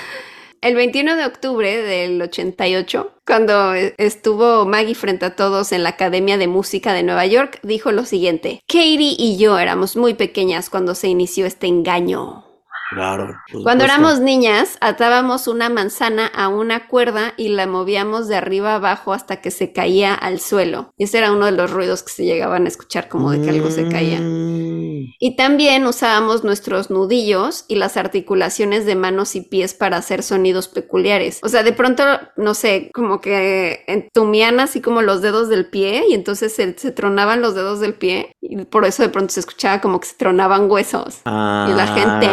El 0.61 0.75
21 0.75 1.17
de 1.17 1.27
octubre 1.27 1.83
del 1.83 2.21
88, 2.21 3.13
cuando 3.27 3.75
e- 3.75 3.95
estuvo 3.99 4.65
Maggie 4.65 4.95
frente 4.95 5.27
a 5.27 5.37
todos 5.37 5.73
en 5.73 5.83
la 5.83 5.91
Academia 5.91 6.39
de 6.39 6.49
Música 6.49 6.93
de 6.93 7.03
Nueva 7.03 7.27
York, 7.27 7.61
dijo 7.63 7.93
lo 7.93 8.05
siguiente, 8.07 8.63
Katie 8.67 9.15
y 9.19 9.37
yo 9.37 9.59
éramos 9.59 9.95
muy 9.97 10.15
pequeñas 10.15 10.71
cuando 10.71 10.95
se 10.95 11.09
inició 11.09 11.45
este 11.47 11.67
engaño. 11.67 12.47
Claro. 12.91 13.35
Cuando 13.62 13.85
éramos 13.85 14.20
niñas, 14.20 14.76
atábamos 14.80 15.49
una 15.49 15.68
manzana 15.68 16.26
a 16.26 16.49
una 16.49 16.87
cuerda 16.87 17.35
y 17.37 17.49
la 17.49 17.66
movíamos 17.66 18.28
de 18.28 18.37
arriba 18.37 18.74
abajo 18.76 19.12
hasta 19.12 19.41
que 19.41 19.51
se 19.51 19.72
caía 19.72 20.14
al 20.14 20.39
suelo. 20.39 20.93
Ese 20.99 21.18
era 21.18 21.32
uno 21.32 21.47
de 21.47 21.53
los 21.53 21.70
ruidos 21.70 22.03
que 22.03 22.12
se 22.12 22.24
llegaban 22.24 22.66
a 22.66 22.68
escuchar 22.68 23.09
como 23.09 23.30
de 23.30 23.41
que 23.41 23.51
algo 23.51 23.70
se 23.70 23.89
caía. 23.89 24.20
Mm. 24.20 25.14
Y 25.18 25.37
también 25.37 25.87
usábamos 25.87 26.45
nuestros 26.45 26.91
nudillos 26.91 27.64
y 27.68 27.76
las 27.76 27.97
articulaciones 27.97 28.87
de 28.87 28.95
manos 28.95 29.35
y 29.37 29.41
pies 29.41 29.74
para 29.74 29.97
hacer 29.97 30.22
sonidos 30.22 30.68
peculiares. 30.68 31.41
O 31.43 31.49
sea, 31.49 31.62
de 31.62 31.72
pronto, 31.72 32.05
no 32.37 32.55
sé, 32.55 32.91
como 32.95 33.20
que 33.20 33.85
entumían 33.87 34.61
así 34.61 34.80
como 34.80 35.03
los 35.03 35.20
dedos 35.20 35.49
del 35.49 35.66
pie 35.68 36.05
y 36.09 36.14
entonces 36.14 36.55
se, 36.55 36.78
se 36.78 36.93
tronaban 36.93 37.43
los 37.43 37.55
dedos 37.55 37.80
del 37.80 37.95
pie 37.95 38.37
y 38.41 38.64
por 38.64 38.85
eso 38.85 39.03
de 39.03 39.09
pronto 39.09 39.32
se 39.32 39.41
escuchaba 39.41 39.80
como 39.80 40.01
que 40.01 40.09
se 40.09 40.16
tronaban 40.16 40.70
huesos. 40.70 41.20
Ah, 41.24 41.68
Y 41.70 41.74
la 41.74 41.87
gente, 41.89 42.26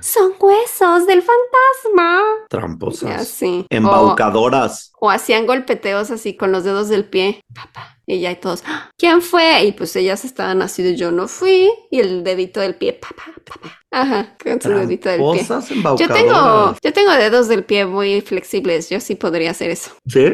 Son 0.00 0.32
huesos 0.38 1.06
del 1.06 1.22
fantasma. 1.22 2.20
Tramposas. 2.48 3.20
así. 3.22 3.66
Embaucadoras. 3.70 4.92
o 5.00 5.10
hacían 5.10 5.46
golpeteos 5.46 6.10
así 6.10 6.36
con 6.36 6.50
los 6.52 6.64
dedos 6.64 6.88
del 6.88 7.04
pie. 7.04 7.40
Papá. 7.54 7.94
Y 8.06 8.20
ya 8.20 8.30
y 8.32 8.36
todos, 8.36 8.62
"¡Ah! 8.66 8.90
¿quién 8.96 9.20
fue? 9.20 9.64
Y 9.64 9.72
pues 9.72 9.94
ellas 9.94 10.24
estaban 10.24 10.62
así 10.62 10.82
de 10.82 10.96
yo 10.96 11.10
no 11.10 11.28
fui. 11.28 11.70
Y 11.90 12.00
el 12.00 12.24
dedito 12.24 12.60
del 12.60 12.74
pie, 12.74 12.94
papá, 12.94 13.24
papá. 13.44 13.78
Ajá, 13.90 14.36
con 14.42 14.60
su 14.60 14.68
dedito 14.68 15.08
del 15.08 15.20
pie. 15.32 15.46
Yo 15.98 16.08
tengo, 16.08 16.76
yo 16.82 16.92
tengo 16.92 17.10
dedos 17.12 17.48
del 17.48 17.64
pie 17.64 17.86
muy 17.86 18.20
flexibles. 18.20 18.90
Yo 18.90 19.00
sí 19.00 19.14
podría 19.14 19.52
hacer 19.52 19.70
eso. 19.70 19.90
¿Sí? 20.06 20.24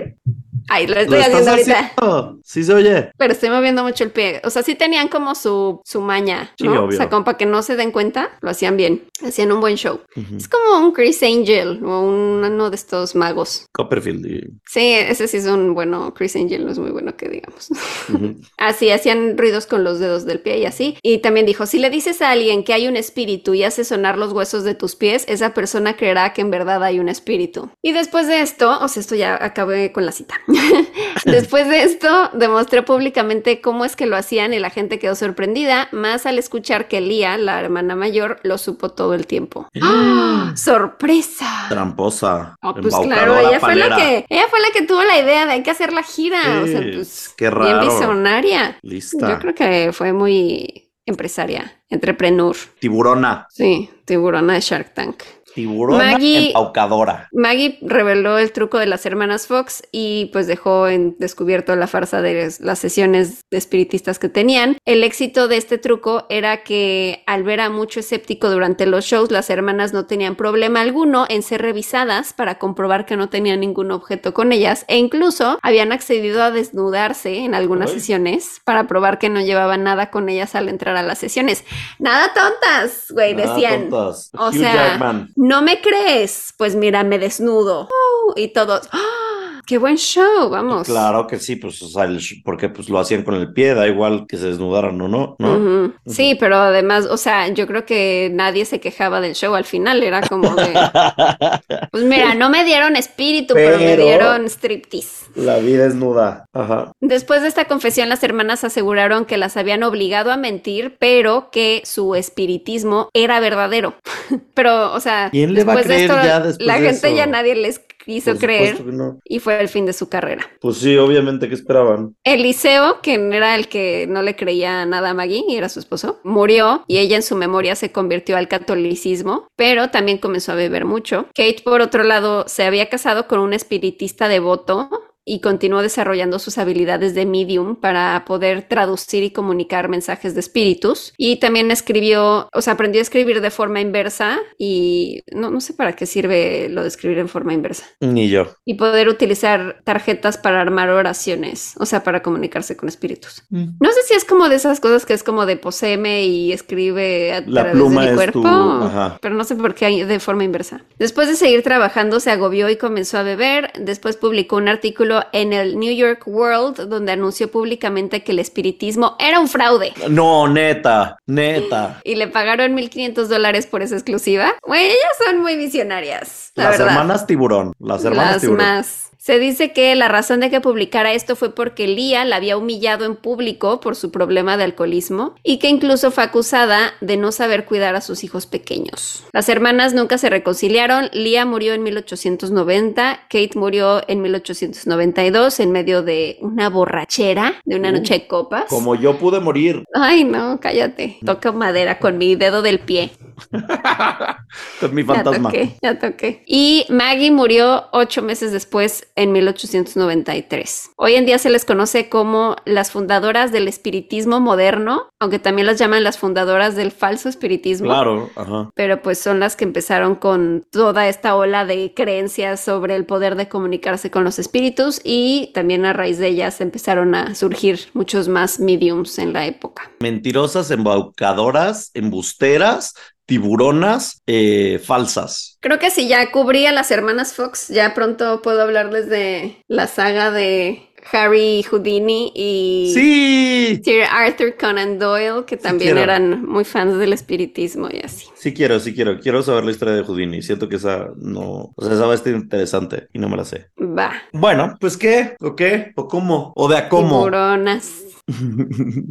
Ay, 0.68 0.86
lo 0.86 0.94
¿Lo 0.94 1.00
estoy 1.02 1.18
haciendo 1.20 1.50
ahorita. 1.50 1.78
haciendo? 1.96 2.38
Sí 2.42 2.64
se 2.64 2.72
oye. 2.74 3.10
Pero 3.18 3.32
estoy 3.32 3.50
moviendo 3.50 3.82
mucho 3.84 4.02
el 4.02 4.10
pie. 4.10 4.40
O 4.44 4.50
sea, 4.50 4.62
sí 4.62 4.74
tenían 4.74 5.08
como 5.08 5.34
su, 5.34 5.80
su 5.84 6.00
maña, 6.00 6.52
Sí, 6.58 6.64
¿no? 6.64 6.72
obvio. 6.84 6.88
O 6.96 6.98
sea, 6.98 7.10
como 7.10 7.24
para 7.24 7.36
que 7.36 7.44
no 7.46 7.62
se 7.62 7.76
den 7.76 7.90
cuenta, 7.92 8.30
lo 8.40 8.50
hacían 8.50 8.76
bien. 8.76 9.04
Hacían 9.24 9.52
un 9.52 9.60
buen 9.60 9.76
show. 9.76 10.00
Ujú. 10.16 10.36
Es 10.36 10.48
como 10.48 10.78
un 10.86 10.92
Chris 10.92 11.22
Angel 11.22 11.80
o 11.84 12.00
un- 12.00 12.42
uno 12.44 12.70
de 12.70 12.76
estos 12.76 13.14
magos. 13.14 13.66
Copperfield. 13.72 14.24
y- 14.26 14.40
Sí, 14.66 14.92
ese 14.94 15.28
sí 15.28 15.36
es 15.36 15.46
un 15.46 15.74
bueno. 15.74 16.12
Chris 16.14 16.34
Angel 16.36 16.64
no 16.64 16.72
es 16.72 16.78
muy 16.78 16.90
bueno 16.90 17.14
que 17.16 17.28
digamos. 17.28 17.68
Así 18.58 18.90
hacían 18.90 19.36
ruidos 19.38 19.66
con 19.66 19.84
los 19.84 19.98
dedos 20.00 20.24
del 20.24 20.40
pie 20.40 20.58
y 20.58 20.64
así. 20.66 20.96
Y 21.02 21.18
también 21.18 21.46
dijo, 21.46 21.66
si 21.66 21.78
le 21.78 21.90
dices 21.90 22.22
a 22.22 22.30
alguien 22.30 22.64
que 22.64 22.72
hay 22.72 22.88
un 22.88 22.96
espíritu 22.96 23.43
y 23.52 23.64
hace 23.64 23.84
sonar 23.84 24.16
los 24.16 24.32
huesos 24.32 24.64
de 24.64 24.74
tus 24.74 24.96
pies, 24.96 25.24
esa 25.28 25.52
persona 25.52 25.96
creerá 25.96 26.32
que 26.32 26.40
en 26.40 26.50
verdad 26.50 26.82
hay 26.82 27.00
un 27.00 27.08
espíritu. 27.08 27.70
Y 27.82 27.92
después 27.92 28.26
de 28.26 28.40
esto, 28.40 28.78
o 28.80 28.88
sea, 28.88 29.00
esto 29.00 29.14
ya 29.14 29.36
acabé 29.38 29.92
con 29.92 30.06
la 30.06 30.12
cita. 30.12 30.36
después 31.26 31.68
de 31.68 31.82
esto, 31.82 32.30
demostré 32.32 32.82
públicamente 32.82 33.60
cómo 33.60 33.84
es 33.84 33.96
que 33.96 34.06
lo 34.06 34.16
hacían 34.16 34.54
y 34.54 34.58
la 34.58 34.70
gente 34.70 34.98
quedó 34.98 35.14
sorprendida, 35.14 35.88
más 35.92 36.24
al 36.24 36.38
escuchar 36.38 36.88
que 36.88 37.00
Lía, 37.00 37.36
la 37.36 37.60
hermana 37.60 37.96
mayor, 37.96 38.38
lo 38.44 38.56
supo 38.56 38.90
todo 38.90 39.14
el 39.14 39.26
tiempo. 39.26 39.68
¡Ah! 39.82 40.52
¡Sorpresa! 40.56 41.66
Tramposa. 41.68 42.56
Ah, 42.62 42.74
pues 42.80 42.94
claro, 42.96 43.36
ella 43.38 43.60
fue 43.60 43.74
la 43.74 43.96
que, 43.96 44.26
ella 44.28 44.46
fue 44.48 44.60
la 44.60 44.70
que 44.72 44.82
tuvo 44.82 45.02
la 45.02 45.18
idea 45.18 45.46
de 45.46 45.52
hay 45.52 45.62
que 45.62 45.70
hacer 45.70 45.92
la 45.92 46.02
gira. 46.02 46.62
o 46.62 46.66
sea, 46.66 46.80
pues 46.80 47.34
qué 47.36 47.50
bien 47.50 47.56
raro. 47.56 47.80
visionaria. 47.80 48.78
Lista. 48.82 49.30
Yo 49.30 49.38
creo 49.38 49.54
que 49.54 49.90
fue 49.92 50.12
muy 50.12 50.84
empresaria, 51.06 51.82
entrepreneur. 51.88 52.56
Tiburona. 52.80 53.46
Sí, 53.50 53.90
tiburona 54.04 54.54
de 54.54 54.60
Shark 54.60 54.94
Tank. 54.94 55.22
Tiburona 55.54 56.12
Maggie- 56.12 56.48
embaucadora. 56.48 57.28
Maggie 57.32 57.78
reveló 57.82 58.38
el 58.38 58.52
truco 58.52 58.78
de 58.78 58.86
las 58.86 59.06
hermanas 59.06 59.46
Fox 59.46 59.82
y 59.92 60.26
pues 60.32 60.46
dejó 60.46 60.88
en 60.88 61.16
descubierto 61.18 61.74
la 61.76 61.86
farsa 61.86 62.22
de 62.22 62.50
las 62.60 62.78
sesiones 62.78 63.42
de 63.50 63.58
espiritistas 63.58 64.18
que 64.18 64.28
tenían. 64.28 64.76
El 64.84 65.04
éxito 65.04 65.48
de 65.48 65.56
este 65.56 65.78
truco 65.78 66.26
era 66.28 66.62
que 66.64 67.22
al 67.26 67.42
ver 67.44 67.60
a 67.60 67.70
mucho 67.70 68.00
escéptico 68.00 68.50
durante 68.50 68.86
los 68.86 69.04
shows, 69.04 69.30
las 69.30 69.50
hermanas 69.50 69.92
no 69.92 70.06
tenían 70.06 70.36
problema 70.36 70.80
alguno 70.80 71.26
en 71.28 71.42
ser 71.42 71.62
revisadas 71.62 72.32
para 72.32 72.58
comprobar 72.58 73.06
que 73.06 73.16
no 73.16 73.28
tenían 73.28 73.60
ningún 73.60 73.90
objeto 73.90 74.34
con 74.34 74.52
ellas 74.52 74.84
e 74.88 74.96
incluso 74.98 75.58
habían 75.62 75.92
accedido 75.92 76.42
a 76.42 76.50
desnudarse 76.50 77.38
en 77.38 77.54
algunas 77.54 77.90
sesiones 77.90 78.60
para 78.64 78.86
probar 78.86 79.18
que 79.18 79.28
no 79.28 79.40
llevaban 79.40 79.84
nada 79.84 80.10
con 80.10 80.28
ellas 80.28 80.54
al 80.54 80.68
entrar 80.68 80.96
a 80.96 81.02
las 81.02 81.18
sesiones. 81.18 81.64
Nada 81.98 82.32
tontas, 82.34 83.06
güey, 83.10 83.34
Nada 83.34 83.54
decían. 83.54 83.88
tontas. 83.90 84.30
O 84.36 84.48
Hugh 84.48 84.54
sea, 84.54 84.74
Jackman. 84.74 85.30
¿No 85.46 85.60
me 85.60 85.82
crees? 85.82 86.54
Pues 86.56 86.74
mira, 86.74 87.04
me 87.04 87.18
desnudo. 87.18 87.82
Uh, 87.82 88.32
y 88.34 88.48
todos, 88.48 88.88
¡ah! 88.92 89.23
¡Qué 89.66 89.78
buen 89.78 89.96
show! 89.96 90.50
Vamos. 90.50 90.86
Claro 90.86 91.26
que 91.26 91.38
sí, 91.38 91.56
pues, 91.56 91.80
o 91.82 91.88
sea, 91.88 92.04
el 92.04 92.20
porque 92.44 92.68
pues 92.68 92.88
lo 92.88 92.98
hacían 92.98 93.22
con 93.22 93.34
el 93.34 93.52
pie, 93.52 93.74
da 93.74 93.86
igual 93.86 94.26
que 94.28 94.36
se 94.36 94.46
desnudaran 94.48 95.00
o 95.00 95.08
no, 95.08 95.36
¿no? 95.38 95.92
Sí, 96.06 96.36
pero 96.38 96.56
además, 96.56 97.06
o 97.06 97.16
sea, 97.16 97.48
yo 97.48 97.66
creo 97.66 97.84
que 97.84 98.30
nadie 98.32 98.64
se 98.64 98.80
quejaba 98.80 99.20
del 99.20 99.34
show 99.34 99.54
al 99.54 99.64
final, 99.64 100.02
era 100.02 100.20
como 100.22 100.54
de, 100.54 100.72
pues 101.90 102.04
mira, 102.04 102.34
no 102.34 102.50
me 102.50 102.64
dieron 102.64 102.96
espíritu, 102.96 103.54
pero, 103.54 103.78
me 103.78 103.96
dieron 103.96 104.44
striptease. 104.46 105.24
La 105.34 105.58
vida 105.58 105.86
es 105.86 105.94
nuda. 105.94 106.46
Ajá. 106.52 106.92
Después 107.00 107.42
de 107.42 107.48
esta 107.48 107.64
confesión, 107.64 108.08
las 108.08 108.22
hermanas 108.22 108.64
aseguraron 108.64 109.24
que 109.24 109.36
las 109.36 109.56
habían 109.56 109.82
obligado 109.82 110.30
a 110.30 110.36
mentir, 110.36 110.96
pero 110.98 111.50
que 111.50 111.82
su 111.84 112.14
espiritismo 112.14 113.08
era 113.14 113.40
verdadero. 113.40 113.94
pero, 114.54 114.92
o 114.92 115.00
sea, 115.00 115.30
¿Quién 115.30 115.54
le 115.54 115.64
va 115.64 115.72
a 115.72 115.76
después 115.76 116.00
de 116.00 116.06
creer 116.06 116.24
ya 116.24 116.40
después 116.40 116.66
la 116.66 116.74
de 116.74 116.86
gente 116.88 117.08
eso? 117.08 117.16
ya 117.16 117.26
nadie 117.26 117.54
les 117.56 117.80
Por 118.24 118.38
creer 118.38 118.84
no. 118.86 119.18
y 119.24 119.38
fue 119.38 119.60
el 119.60 119.68
fin 119.68 119.86
de 119.86 119.92
su 119.92 120.08
carrera. 120.08 120.46
Pues 120.60 120.78
sí, 120.78 120.96
obviamente 120.96 121.48
que 121.48 121.54
esperaban. 121.54 122.14
Eliseo, 122.24 123.00
que 123.00 123.14
era 123.14 123.54
el 123.54 123.68
que 123.68 124.06
no 124.08 124.22
le 124.22 124.36
creía 124.36 124.84
nada 124.86 125.10
a 125.10 125.14
Maggie 125.14 125.44
y 125.48 125.56
era 125.56 125.68
su 125.68 125.80
esposo, 125.80 126.20
murió 126.24 126.84
y 126.86 126.98
ella 126.98 127.16
en 127.16 127.22
su 127.22 127.36
memoria 127.36 127.76
se 127.76 127.92
convirtió 127.92 128.36
al 128.36 128.48
catolicismo, 128.48 129.48
pero 129.56 129.90
también 129.90 130.18
comenzó 130.18 130.52
a 130.52 130.56
beber 130.56 130.84
mucho. 130.84 131.26
Kate, 131.34 131.62
por 131.64 131.80
otro 131.80 132.04
lado, 132.04 132.44
se 132.46 132.64
había 132.64 132.88
casado 132.88 133.26
con 133.26 133.40
un 133.40 133.52
espiritista 133.52 134.28
devoto 134.28 134.88
y 135.24 135.40
continuó 135.40 135.82
desarrollando 135.82 136.38
sus 136.38 136.58
habilidades 136.58 137.14
de 137.14 137.26
medium 137.26 137.76
para 137.76 138.24
poder 138.26 138.66
traducir 138.68 139.22
y 139.24 139.30
comunicar 139.30 139.88
mensajes 139.88 140.34
de 140.34 140.40
espíritus. 140.40 141.12
Y 141.16 141.36
también 141.36 141.70
escribió, 141.70 142.48
o 142.52 142.60
sea, 142.62 142.74
aprendió 142.74 143.00
a 143.00 143.02
escribir 143.02 143.40
de 143.40 143.50
forma 143.50 143.80
inversa 143.80 144.38
y 144.58 145.22
no, 145.32 145.50
no 145.50 145.60
sé 145.60 145.74
para 145.74 145.94
qué 145.94 146.06
sirve 146.06 146.68
lo 146.68 146.82
de 146.82 146.88
escribir 146.88 147.18
en 147.18 147.28
forma 147.28 147.54
inversa 147.54 147.86
Ni 148.00 148.28
yo. 148.28 148.48
y 148.64 148.74
poder 148.74 149.08
utilizar 149.08 149.80
tarjetas 149.84 150.36
para 150.38 150.60
armar 150.60 150.90
oraciones, 150.90 151.74
o 151.78 151.86
sea, 151.86 152.02
para 152.02 152.22
comunicarse 152.22 152.76
con 152.76 152.88
espíritus. 152.88 153.42
No 153.50 153.92
sé 153.92 154.02
si 154.06 154.14
es 154.14 154.24
como 154.24 154.48
de 154.48 154.56
esas 154.56 154.80
cosas 154.80 155.06
que 155.06 155.14
es 155.14 155.22
como 155.22 155.46
de 155.46 155.56
poseme 155.56 156.24
y 156.26 156.52
escribe 156.52 157.32
a 157.32 157.40
La 157.42 157.62
través 157.62 157.72
pluma 157.72 158.00
de 158.02 158.06
mi 158.06 158.10
es 158.12 158.16
cuerpo, 158.16 158.42
tu- 158.42 158.46
ajá. 158.84 159.18
pero 159.22 159.34
no 159.34 159.44
sé 159.44 159.54
por 159.56 159.74
qué 159.74 159.86
hay 159.86 160.02
de 160.04 160.20
forma 160.20 160.44
inversa. 160.44 160.84
Después 160.98 161.28
de 161.28 161.36
seguir 161.36 161.62
trabajando, 161.62 162.20
se 162.20 162.30
agobió 162.30 162.68
y 162.68 162.76
comenzó 162.76 163.18
a 163.18 163.22
beber. 163.22 163.72
Después 163.78 164.16
publicó 164.16 164.56
un 164.56 164.68
artículo 164.68 165.13
en 165.32 165.52
el 165.52 165.78
New 165.78 165.94
York 165.94 166.22
World 166.26 166.88
donde 166.88 167.12
anunció 167.12 167.50
públicamente 167.50 168.22
que 168.24 168.32
el 168.32 168.38
espiritismo 168.38 169.16
era 169.18 169.38
un 169.40 169.48
fraude. 169.48 169.92
No, 170.08 170.48
neta, 170.48 171.16
neta. 171.26 172.00
Y 172.04 172.16
le 172.16 172.28
pagaron 172.28 172.76
1.500 172.76 173.26
dólares 173.26 173.66
por 173.66 173.82
esa 173.82 173.94
exclusiva. 173.94 174.52
Güey, 174.62 174.84
ellas 174.86 175.16
son 175.26 175.40
muy 175.40 175.56
visionarias, 175.56 176.52
la 176.54 176.64
Las 176.64 176.78
verdad. 176.78 176.94
hermanas 176.94 177.26
tiburón. 177.26 177.72
Las 177.78 178.04
hermanas 178.04 178.32
Las 178.32 178.40
tiburón. 178.42 178.66
más. 178.66 179.03
Se 179.24 179.38
dice 179.38 179.72
que 179.72 179.94
la 179.94 180.08
razón 180.08 180.40
de 180.40 180.50
que 180.50 180.60
publicara 180.60 181.14
esto 181.14 181.34
fue 181.34 181.54
porque 181.54 181.86
Lía 181.88 182.26
la 182.26 182.36
había 182.36 182.58
humillado 182.58 183.06
en 183.06 183.16
público 183.16 183.80
por 183.80 183.96
su 183.96 184.10
problema 184.10 184.58
de 184.58 184.64
alcoholismo 184.64 185.34
y 185.42 185.56
que 185.56 185.70
incluso 185.70 186.10
fue 186.10 186.24
acusada 186.24 186.92
de 187.00 187.16
no 187.16 187.32
saber 187.32 187.64
cuidar 187.64 187.96
a 187.96 188.02
sus 188.02 188.22
hijos 188.22 188.44
pequeños. 188.44 189.24
Las 189.32 189.48
hermanas 189.48 189.94
nunca 189.94 190.18
se 190.18 190.28
reconciliaron. 190.28 191.08
Lía 191.14 191.46
murió 191.46 191.72
en 191.72 191.84
1890, 191.84 193.20
Kate 193.30 193.52
murió 193.54 194.02
en 194.08 194.20
1892 194.20 195.58
en 195.58 195.72
medio 195.72 196.02
de 196.02 196.36
una 196.42 196.68
borrachera, 196.68 197.54
de 197.64 197.76
una 197.76 197.88
Uh, 197.88 197.92
noche 197.92 198.12
de 198.12 198.26
copas. 198.26 198.66
Como 198.68 198.94
yo 198.94 199.16
pude 199.16 199.40
morir 199.40 199.84
Ay, 199.94 200.24
no, 200.24 200.60
cállate. 200.60 201.16
Toca 201.24 201.50
madera 201.50 201.98
con 201.98 202.18
mi 202.18 202.34
dedo 202.34 202.60
del 202.60 202.78
pie. 202.78 203.10
con 204.80 204.94
mi 204.94 205.02
Ya 205.02 205.14
fantasma. 205.14 205.50
toqué, 205.50 205.76
ya 205.82 205.98
toqué. 205.98 206.42
Y 206.46 206.86
Maggie 206.88 207.30
murió 207.30 207.86
ocho 207.92 208.22
meses 208.22 208.52
después, 208.52 209.08
en 209.16 209.32
1893. 209.32 210.90
Hoy 210.96 211.14
en 211.14 211.26
día 211.26 211.38
se 211.38 211.50
les 211.50 211.64
conoce 211.64 212.08
como 212.08 212.56
las 212.64 212.90
fundadoras 212.90 213.52
del 213.52 213.68
espiritismo 213.68 214.40
moderno, 214.40 215.08
aunque 215.20 215.38
también 215.38 215.66
las 215.66 215.78
llaman 215.78 216.04
las 216.04 216.18
fundadoras 216.18 216.76
del 216.76 216.90
falso 216.92 217.28
espiritismo. 217.28 217.88
Claro, 217.88 218.30
ajá. 218.36 218.70
Pero 218.74 219.02
pues 219.02 219.18
son 219.18 219.40
las 219.40 219.56
que 219.56 219.64
empezaron 219.64 220.14
con 220.14 220.64
toda 220.70 221.08
esta 221.08 221.36
ola 221.36 221.64
de 221.64 221.92
creencias 221.94 222.60
sobre 222.60 222.94
el 222.96 223.04
poder 223.06 223.36
de 223.36 223.48
comunicarse 223.48 224.10
con 224.10 224.24
los 224.24 224.38
espíritus 224.38 225.00
y 225.04 225.50
también 225.54 225.84
a 225.84 225.92
raíz 225.92 226.18
de 226.18 226.28
ellas 226.28 226.60
empezaron 226.60 227.14
a 227.14 227.34
surgir 227.34 227.80
muchos 227.94 228.28
más 228.28 228.60
mediums 228.60 229.18
en 229.18 229.32
la 229.32 229.46
época. 229.46 229.90
Mentirosas, 230.00 230.70
embaucadoras, 230.70 231.90
embusteras, 231.94 232.94
tiburonas, 233.26 234.20
eh, 234.26 234.80
falsas. 234.84 235.58
Creo 235.60 235.78
que 235.78 235.90
si 235.90 236.08
ya 236.08 236.30
cubrí 236.30 236.66
a 236.66 236.72
las 236.72 236.90
hermanas 236.90 237.34
Fox, 237.34 237.68
ya 237.68 237.94
pronto 237.94 238.42
puedo 238.42 238.62
hablarles 238.62 239.08
de 239.08 239.56
la 239.68 239.86
saga 239.86 240.30
de 240.30 240.90
Harry 241.12 241.62
Houdini 241.64 242.32
y 242.34 242.90
Sí, 242.94 243.80
Sir 243.84 244.04
Arthur 244.10 244.56
Conan 244.58 244.98
Doyle, 244.98 245.44
que 245.46 245.56
también 245.58 245.98
eran 245.98 246.46
muy 246.46 246.64
fans 246.64 246.98
del 246.98 247.12
espiritismo 247.12 247.88
y 247.92 247.98
así. 248.04 248.26
sí 248.34 248.54
quiero, 248.54 248.80
sí 248.80 248.94
quiero. 248.94 249.20
Quiero 249.20 249.42
saber 249.42 249.64
la 249.64 249.70
historia 249.70 249.94
de 249.94 250.02
Houdini. 250.02 250.40
Siento 250.42 250.68
que 250.68 250.76
esa 250.76 251.08
no, 251.16 251.72
o 251.76 251.84
sea, 251.84 251.92
esa 251.94 252.06
va 252.06 252.12
a 252.12 252.14
estar 252.14 252.32
interesante 252.32 253.08
y 253.12 253.18
no 253.18 253.28
me 253.28 253.36
la 253.36 253.44
sé. 253.44 253.68
Va. 253.78 254.12
Bueno, 254.32 254.76
pues 254.80 254.96
qué, 254.96 255.36
o 255.40 255.54
qué, 255.54 255.92
o 255.96 256.08
cómo, 256.08 256.52
o 256.56 256.68
de 256.68 256.78
a 256.78 256.88
cómo. 256.88 257.18
Tiburonas. 257.24 258.03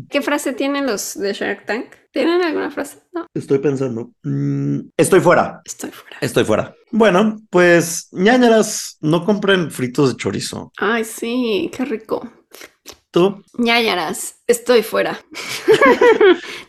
¿Qué 0.10 0.22
frase 0.22 0.54
tienen 0.54 0.86
los 0.88 1.14
de 1.20 1.34
Shark 1.34 1.66
Tank? 1.66 1.86
¿Tienen 2.12 2.42
alguna 2.42 2.72
frase? 2.72 2.98
No, 3.14 3.28
Estoy 3.34 3.60
pensando. 3.60 4.12
Mm, 4.24 4.80
estoy 4.98 5.20
fuera. 5.20 5.62
estoy 5.66 5.92
fuera. 5.92 6.18
Estoy 6.22 6.44
fuera. 6.46 6.76
Bueno, 6.92 7.38
pues 7.50 8.08
ñañaras, 8.12 8.98
no 9.02 9.24
compren 9.26 9.72
fritos 9.72 10.10
de 10.12 10.18
chorizo. 10.18 10.72
Ay, 10.78 11.06
sí, 11.06 11.70
qué 11.76 11.86
rico. 11.86 12.28
Tú, 13.12 13.44
ñañaras, 13.58 14.42
estoy 14.48 14.82
fuera. 14.84 15.20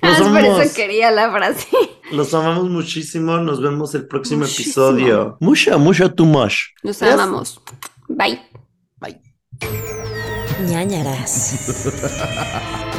Ah, 0.03 0.13
es 0.13 0.21
por 0.21 0.39
eso 0.63 0.75
quería 0.77 1.11
la 1.11 1.33
frase. 1.33 1.67
los 2.13 2.35
amamos 2.35 2.69
muchísimo. 2.69 3.39
Nos 3.39 3.63
vemos 3.63 3.95
el 3.95 4.07
próximo 4.07 4.41
Muchísimo. 4.43 4.89
episodio. 4.91 5.37
Mucha, 5.41 5.79
mucha, 5.79 6.11
too 6.13 6.27
much. 6.27 6.55
Nos 6.83 6.99
Yes. 7.01 7.09
amamos. 7.09 7.59
Bye. 8.07 8.43
Bye. 9.01 9.19
Ñañaras. 10.61 11.55